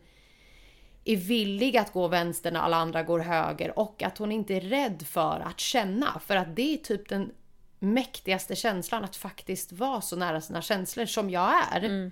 är 1.05 1.15
villig 1.15 1.77
att 1.77 1.93
gå 1.93 2.07
vänster 2.07 2.51
när 2.51 2.59
alla 2.59 2.77
andra 2.77 3.03
går 3.03 3.19
höger 3.19 3.79
och 3.79 4.03
att 4.03 4.17
hon 4.17 4.31
inte 4.31 4.53
är 4.55 4.61
rädd 4.61 5.03
för 5.07 5.39
att 5.45 5.59
känna. 5.59 6.19
För 6.19 6.35
att 6.35 6.55
det 6.55 6.73
är 6.73 6.77
typ 6.77 7.09
den 7.09 7.31
mäktigaste 7.79 8.55
känslan 8.55 9.03
att 9.03 9.15
faktiskt 9.15 9.71
vara 9.71 10.01
så 10.01 10.15
nära 10.15 10.41
sina 10.41 10.61
känslor 10.61 11.05
som 11.05 11.29
jag 11.29 11.53
är. 11.71 11.83
Mm. 11.83 12.11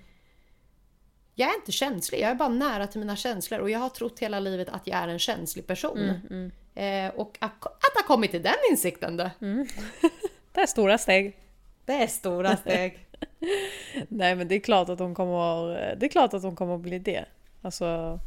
Jag 1.34 1.50
är 1.50 1.54
inte 1.54 1.72
känslig, 1.72 2.20
jag 2.20 2.30
är 2.30 2.34
bara 2.34 2.48
nära 2.48 2.86
till 2.86 3.00
mina 3.00 3.16
känslor 3.16 3.60
och 3.60 3.70
jag 3.70 3.78
har 3.78 3.88
trott 3.88 4.18
hela 4.18 4.40
livet 4.40 4.68
att 4.68 4.86
jag 4.86 4.98
är 4.98 5.08
en 5.08 5.18
känslig 5.18 5.66
person. 5.66 5.98
Mm, 6.30 6.52
Eh, 6.78 7.08
och 7.14 7.38
att, 7.40 7.66
att 7.66 7.94
ha 7.94 8.02
kommit 8.06 8.30
till 8.30 8.42
den 8.42 8.54
insikten 8.70 9.16
då, 9.16 9.30
Det 10.52 10.60
är 10.60 10.66
stora 10.66 10.98
steg. 10.98 11.36
det 11.84 11.92
är 11.92 12.06
stora 12.06 12.56
steg. 12.56 13.06
Nej 14.08 14.34
men 14.34 14.48
det 14.48 14.54
är 14.54 14.60
klart 14.60 14.88
att 14.88 14.98
hon 14.98 15.14
kommer, 15.14 15.94
det 15.96 16.06
är 16.06 16.10
klart 16.10 16.34
att 16.34 16.42
hon 16.42 16.56
kommer 16.56 16.74
att 16.74 16.80
bli 16.80 16.98
det. 16.98 17.24
Alltså, 17.62 18.18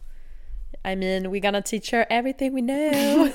I 0.84 0.96
mean 0.96 1.32
we're 1.32 1.42
gonna 1.42 1.62
teach 1.62 1.94
her 1.94 2.06
everything 2.10 2.56
we 2.56 2.62
know. 2.62 3.22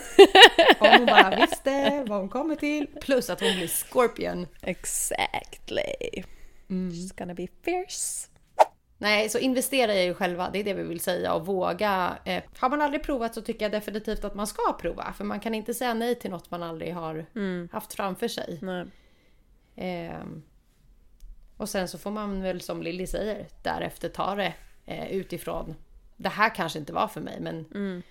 Om 0.81 0.99
hon 0.99 1.07
bara 1.07 1.37
visste 1.41 2.05
vad 2.07 2.19
hon 2.19 2.29
kommer 2.29 2.57
till. 2.57 2.87
Plus 3.01 3.31
att 3.31 3.41
hon 3.41 3.57
blir 3.57 3.69
Scorpion. 3.69 4.47
exactly. 4.63 6.23
She's 6.69 7.19
gonna 7.19 7.35
be 7.35 7.47
fierce. 7.65 8.29
Nej, 8.99 9.29
så 9.29 9.39
investera 9.39 9.95
i 9.95 10.07
er 10.07 10.15
själva, 10.15 10.51
det 10.51 10.59
är 10.59 10.65
det 10.65 10.75
vi 10.75 10.83
vill 10.83 11.01
säga 11.01 11.35
och 11.35 11.47
våga. 11.47 12.19
Eh, 12.25 12.43
har 12.59 12.71
man 12.71 12.81
aldrig 12.83 13.03
provat 13.03 13.35
så 13.35 13.41
tycker 13.43 13.65
jag 13.65 13.73
definitivt 13.73 14.25
att 14.25 14.35
man 14.35 14.47
ska 14.47 14.73
prova. 14.81 15.13
För 15.13 15.25
man 15.25 15.41
kan 15.41 15.55
inte 15.55 15.75
säga 15.75 15.95
nej 15.95 16.15
till 16.15 16.31
något 16.31 16.51
man 16.51 16.63
aldrig 16.63 16.95
har 16.95 17.27
haft 17.73 17.95
framför 17.95 18.29
sig. 18.29 18.59
Nej. 18.63 18.87
Ehm, 19.77 20.43
och 21.57 21.69
sen 21.69 21.89
så 21.89 21.99
får 21.99 22.11
man 22.11 22.43
väl 22.43 22.61
som 22.61 22.83
Lilly 22.83 23.07
säger 23.07 23.47
därefter 23.63 24.09
ta 24.09 24.35
det 24.35 24.55
eh, 24.87 25.11
utifrån. 25.11 25.75
Det 26.17 26.29
här 26.29 26.55
kanske 26.55 26.79
inte 26.79 26.93
var 26.93 27.09
för 27.09 27.21
mig 27.21 27.41
men 27.41 28.03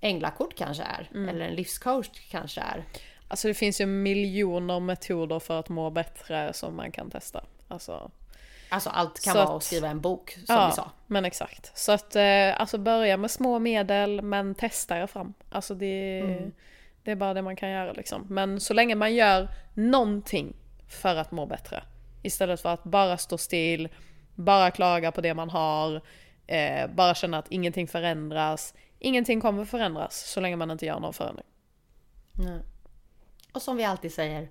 änglakort 0.00 0.54
kanske 0.56 0.82
är. 0.82 1.10
Eller 1.28 1.40
en 1.40 1.54
livscoach 1.54 2.08
kanske 2.30 2.60
är. 2.60 2.84
Alltså 3.28 3.48
det 3.48 3.54
finns 3.54 3.80
ju 3.80 3.86
miljoner 3.86 4.80
metoder 4.80 5.38
för 5.38 5.60
att 5.60 5.68
må 5.68 5.90
bättre 5.90 6.52
som 6.52 6.76
man 6.76 6.92
kan 6.92 7.10
testa. 7.10 7.44
Alltså, 7.68 8.10
Alltså 8.70 8.90
allt 8.90 9.24
kan 9.24 9.32
Så 9.34 9.44
vara 9.44 9.56
att- 9.56 9.62
skriva 9.62 9.88
en 9.88 10.00
bok 10.00 10.30
som 10.30 10.44
ja, 10.48 10.66
vi 10.68 10.74
sa. 10.74 10.90
men 11.06 11.24
exakt. 11.24 11.78
Så 11.78 11.92
att 11.92 12.16
eh, 12.16 12.60
alltså 12.60 12.78
börja 12.78 13.16
med 13.16 13.30
små 13.30 13.58
medel 13.58 14.22
men 14.22 14.54
testa 14.54 14.98
er 14.98 15.06
fram. 15.06 15.34
Alltså 15.50 15.74
det, 15.74 16.20
det 17.02 17.10
är 17.10 17.16
bara 17.16 17.34
det 17.34 17.42
man 17.42 17.56
kan 17.56 17.70
göra 17.70 17.92
liksom. 17.92 18.26
Men 18.30 18.60
så 18.60 18.74
länge 18.74 18.94
man 18.94 19.14
gör 19.14 19.48
någonting 19.74 20.56
för 20.88 21.16
att 21.16 21.30
må 21.30 21.46
bättre. 21.46 21.82
Istället 22.22 22.60
för 22.60 22.68
att 22.74 22.84
bara 22.84 23.18
stå 23.18 23.38
still, 23.38 23.88
bara 24.34 24.70
klaga 24.70 25.12
på 25.12 25.20
det 25.20 25.34
man 25.34 25.50
har, 25.50 26.00
eh, 26.48 26.90
bara 26.90 27.14
känna 27.14 27.38
att 27.38 27.48
ingenting 27.50 27.88
förändras. 27.88 28.74
Ingenting 28.98 29.40
kommer 29.40 29.64
förändras 29.64 30.16
så 30.16 30.40
länge 30.40 30.56
man 30.56 30.70
inte 30.70 30.86
gör 30.86 31.00
någon 31.00 31.12
förändring. 31.12 31.46
Nej. 32.32 32.60
Och 33.52 33.62
som 33.62 33.76
vi 33.76 33.84
alltid 33.84 34.12
säger. 34.12 34.48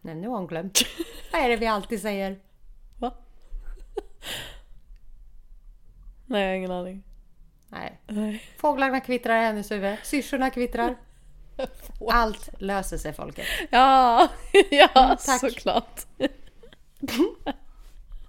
Nej, 0.00 0.14
nu 0.14 0.28
har 0.28 0.36
hon 0.36 0.46
glömt. 0.46 0.78
Vad 1.32 1.40
är 1.42 1.48
det 1.48 1.56
vi 1.56 1.66
alltid 1.66 2.02
säger? 2.02 2.38
Va? 2.98 3.14
Nej, 6.26 6.42
jag 6.42 6.48
har 6.48 6.54
ingen 6.54 6.70
aning. 6.70 7.02
Nej. 7.68 8.00
Nej. 8.06 8.42
Fåglarna 8.56 9.00
kvittrar 9.00 9.42
i 9.42 9.44
hennes 9.44 9.70
huvud. 9.70 9.96
Syrsorna 10.02 10.50
kvittrar. 10.50 10.96
Allt 12.10 12.50
löser 12.58 12.98
sig 12.98 13.12
folket. 13.12 13.46
Ja, 13.70 14.28
ja 14.70 15.16
Mm, 15.28 15.38
såklart. 15.38 16.06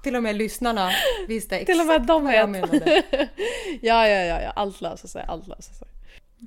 Till 0.03 0.15
och 0.15 0.23
med 0.23 0.35
lyssnarna 0.35 0.91
visste 1.27 1.55
exakt 1.55 1.65
Till 1.71 1.79
och 1.79 1.87
med 1.87 2.01
de 2.01 2.23
vad 2.23 2.33
jag 2.33 2.49
menade. 2.49 3.03
Ja, 3.81 4.07
ja, 4.07 4.23
ja, 4.23 4.41
ja, 4.41 4.49
allt 4.55 4.81
löser 4.81 5.07
sig, 5.07 5.25
allt 5.27 5.47
löser 5.47 5.73
sig. 5.73 5.87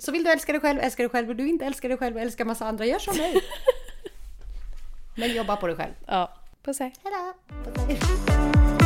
Så 0.01 0.13
vill 0.13 0.25
du 0.25 0.31
älska 0.31 0.53
dig 0.53 0.61
själv, 0.61 0.81
älska 0.81 1.03
dig 1.03 1.11
själv. 1.11 1.29
Vill 1.29 1.37
du 1.37 1.49
inte 1.49 1.65
älska 1.65 1.89
dig 1.89 1.97
själv 1.97 2.19
älska 2.19 2.45
massa 2.45 2.67
andra, 2.67 2.85
gör 2.87 2.99
som 2.99 3.17
mig. 3.17 3.35
Men 5.17 5.33
jobba 5.33 5.57
på 5.57 5.67
dig 5.67 5.77
själv. 5.77 5.93
Ja, 6.07 6.33
puss 6.63 6.79
hej. 6.79 6.93
Hejdå! 7.03 7.35
Puss, 7.65 7.85
hej. 7.87 8.80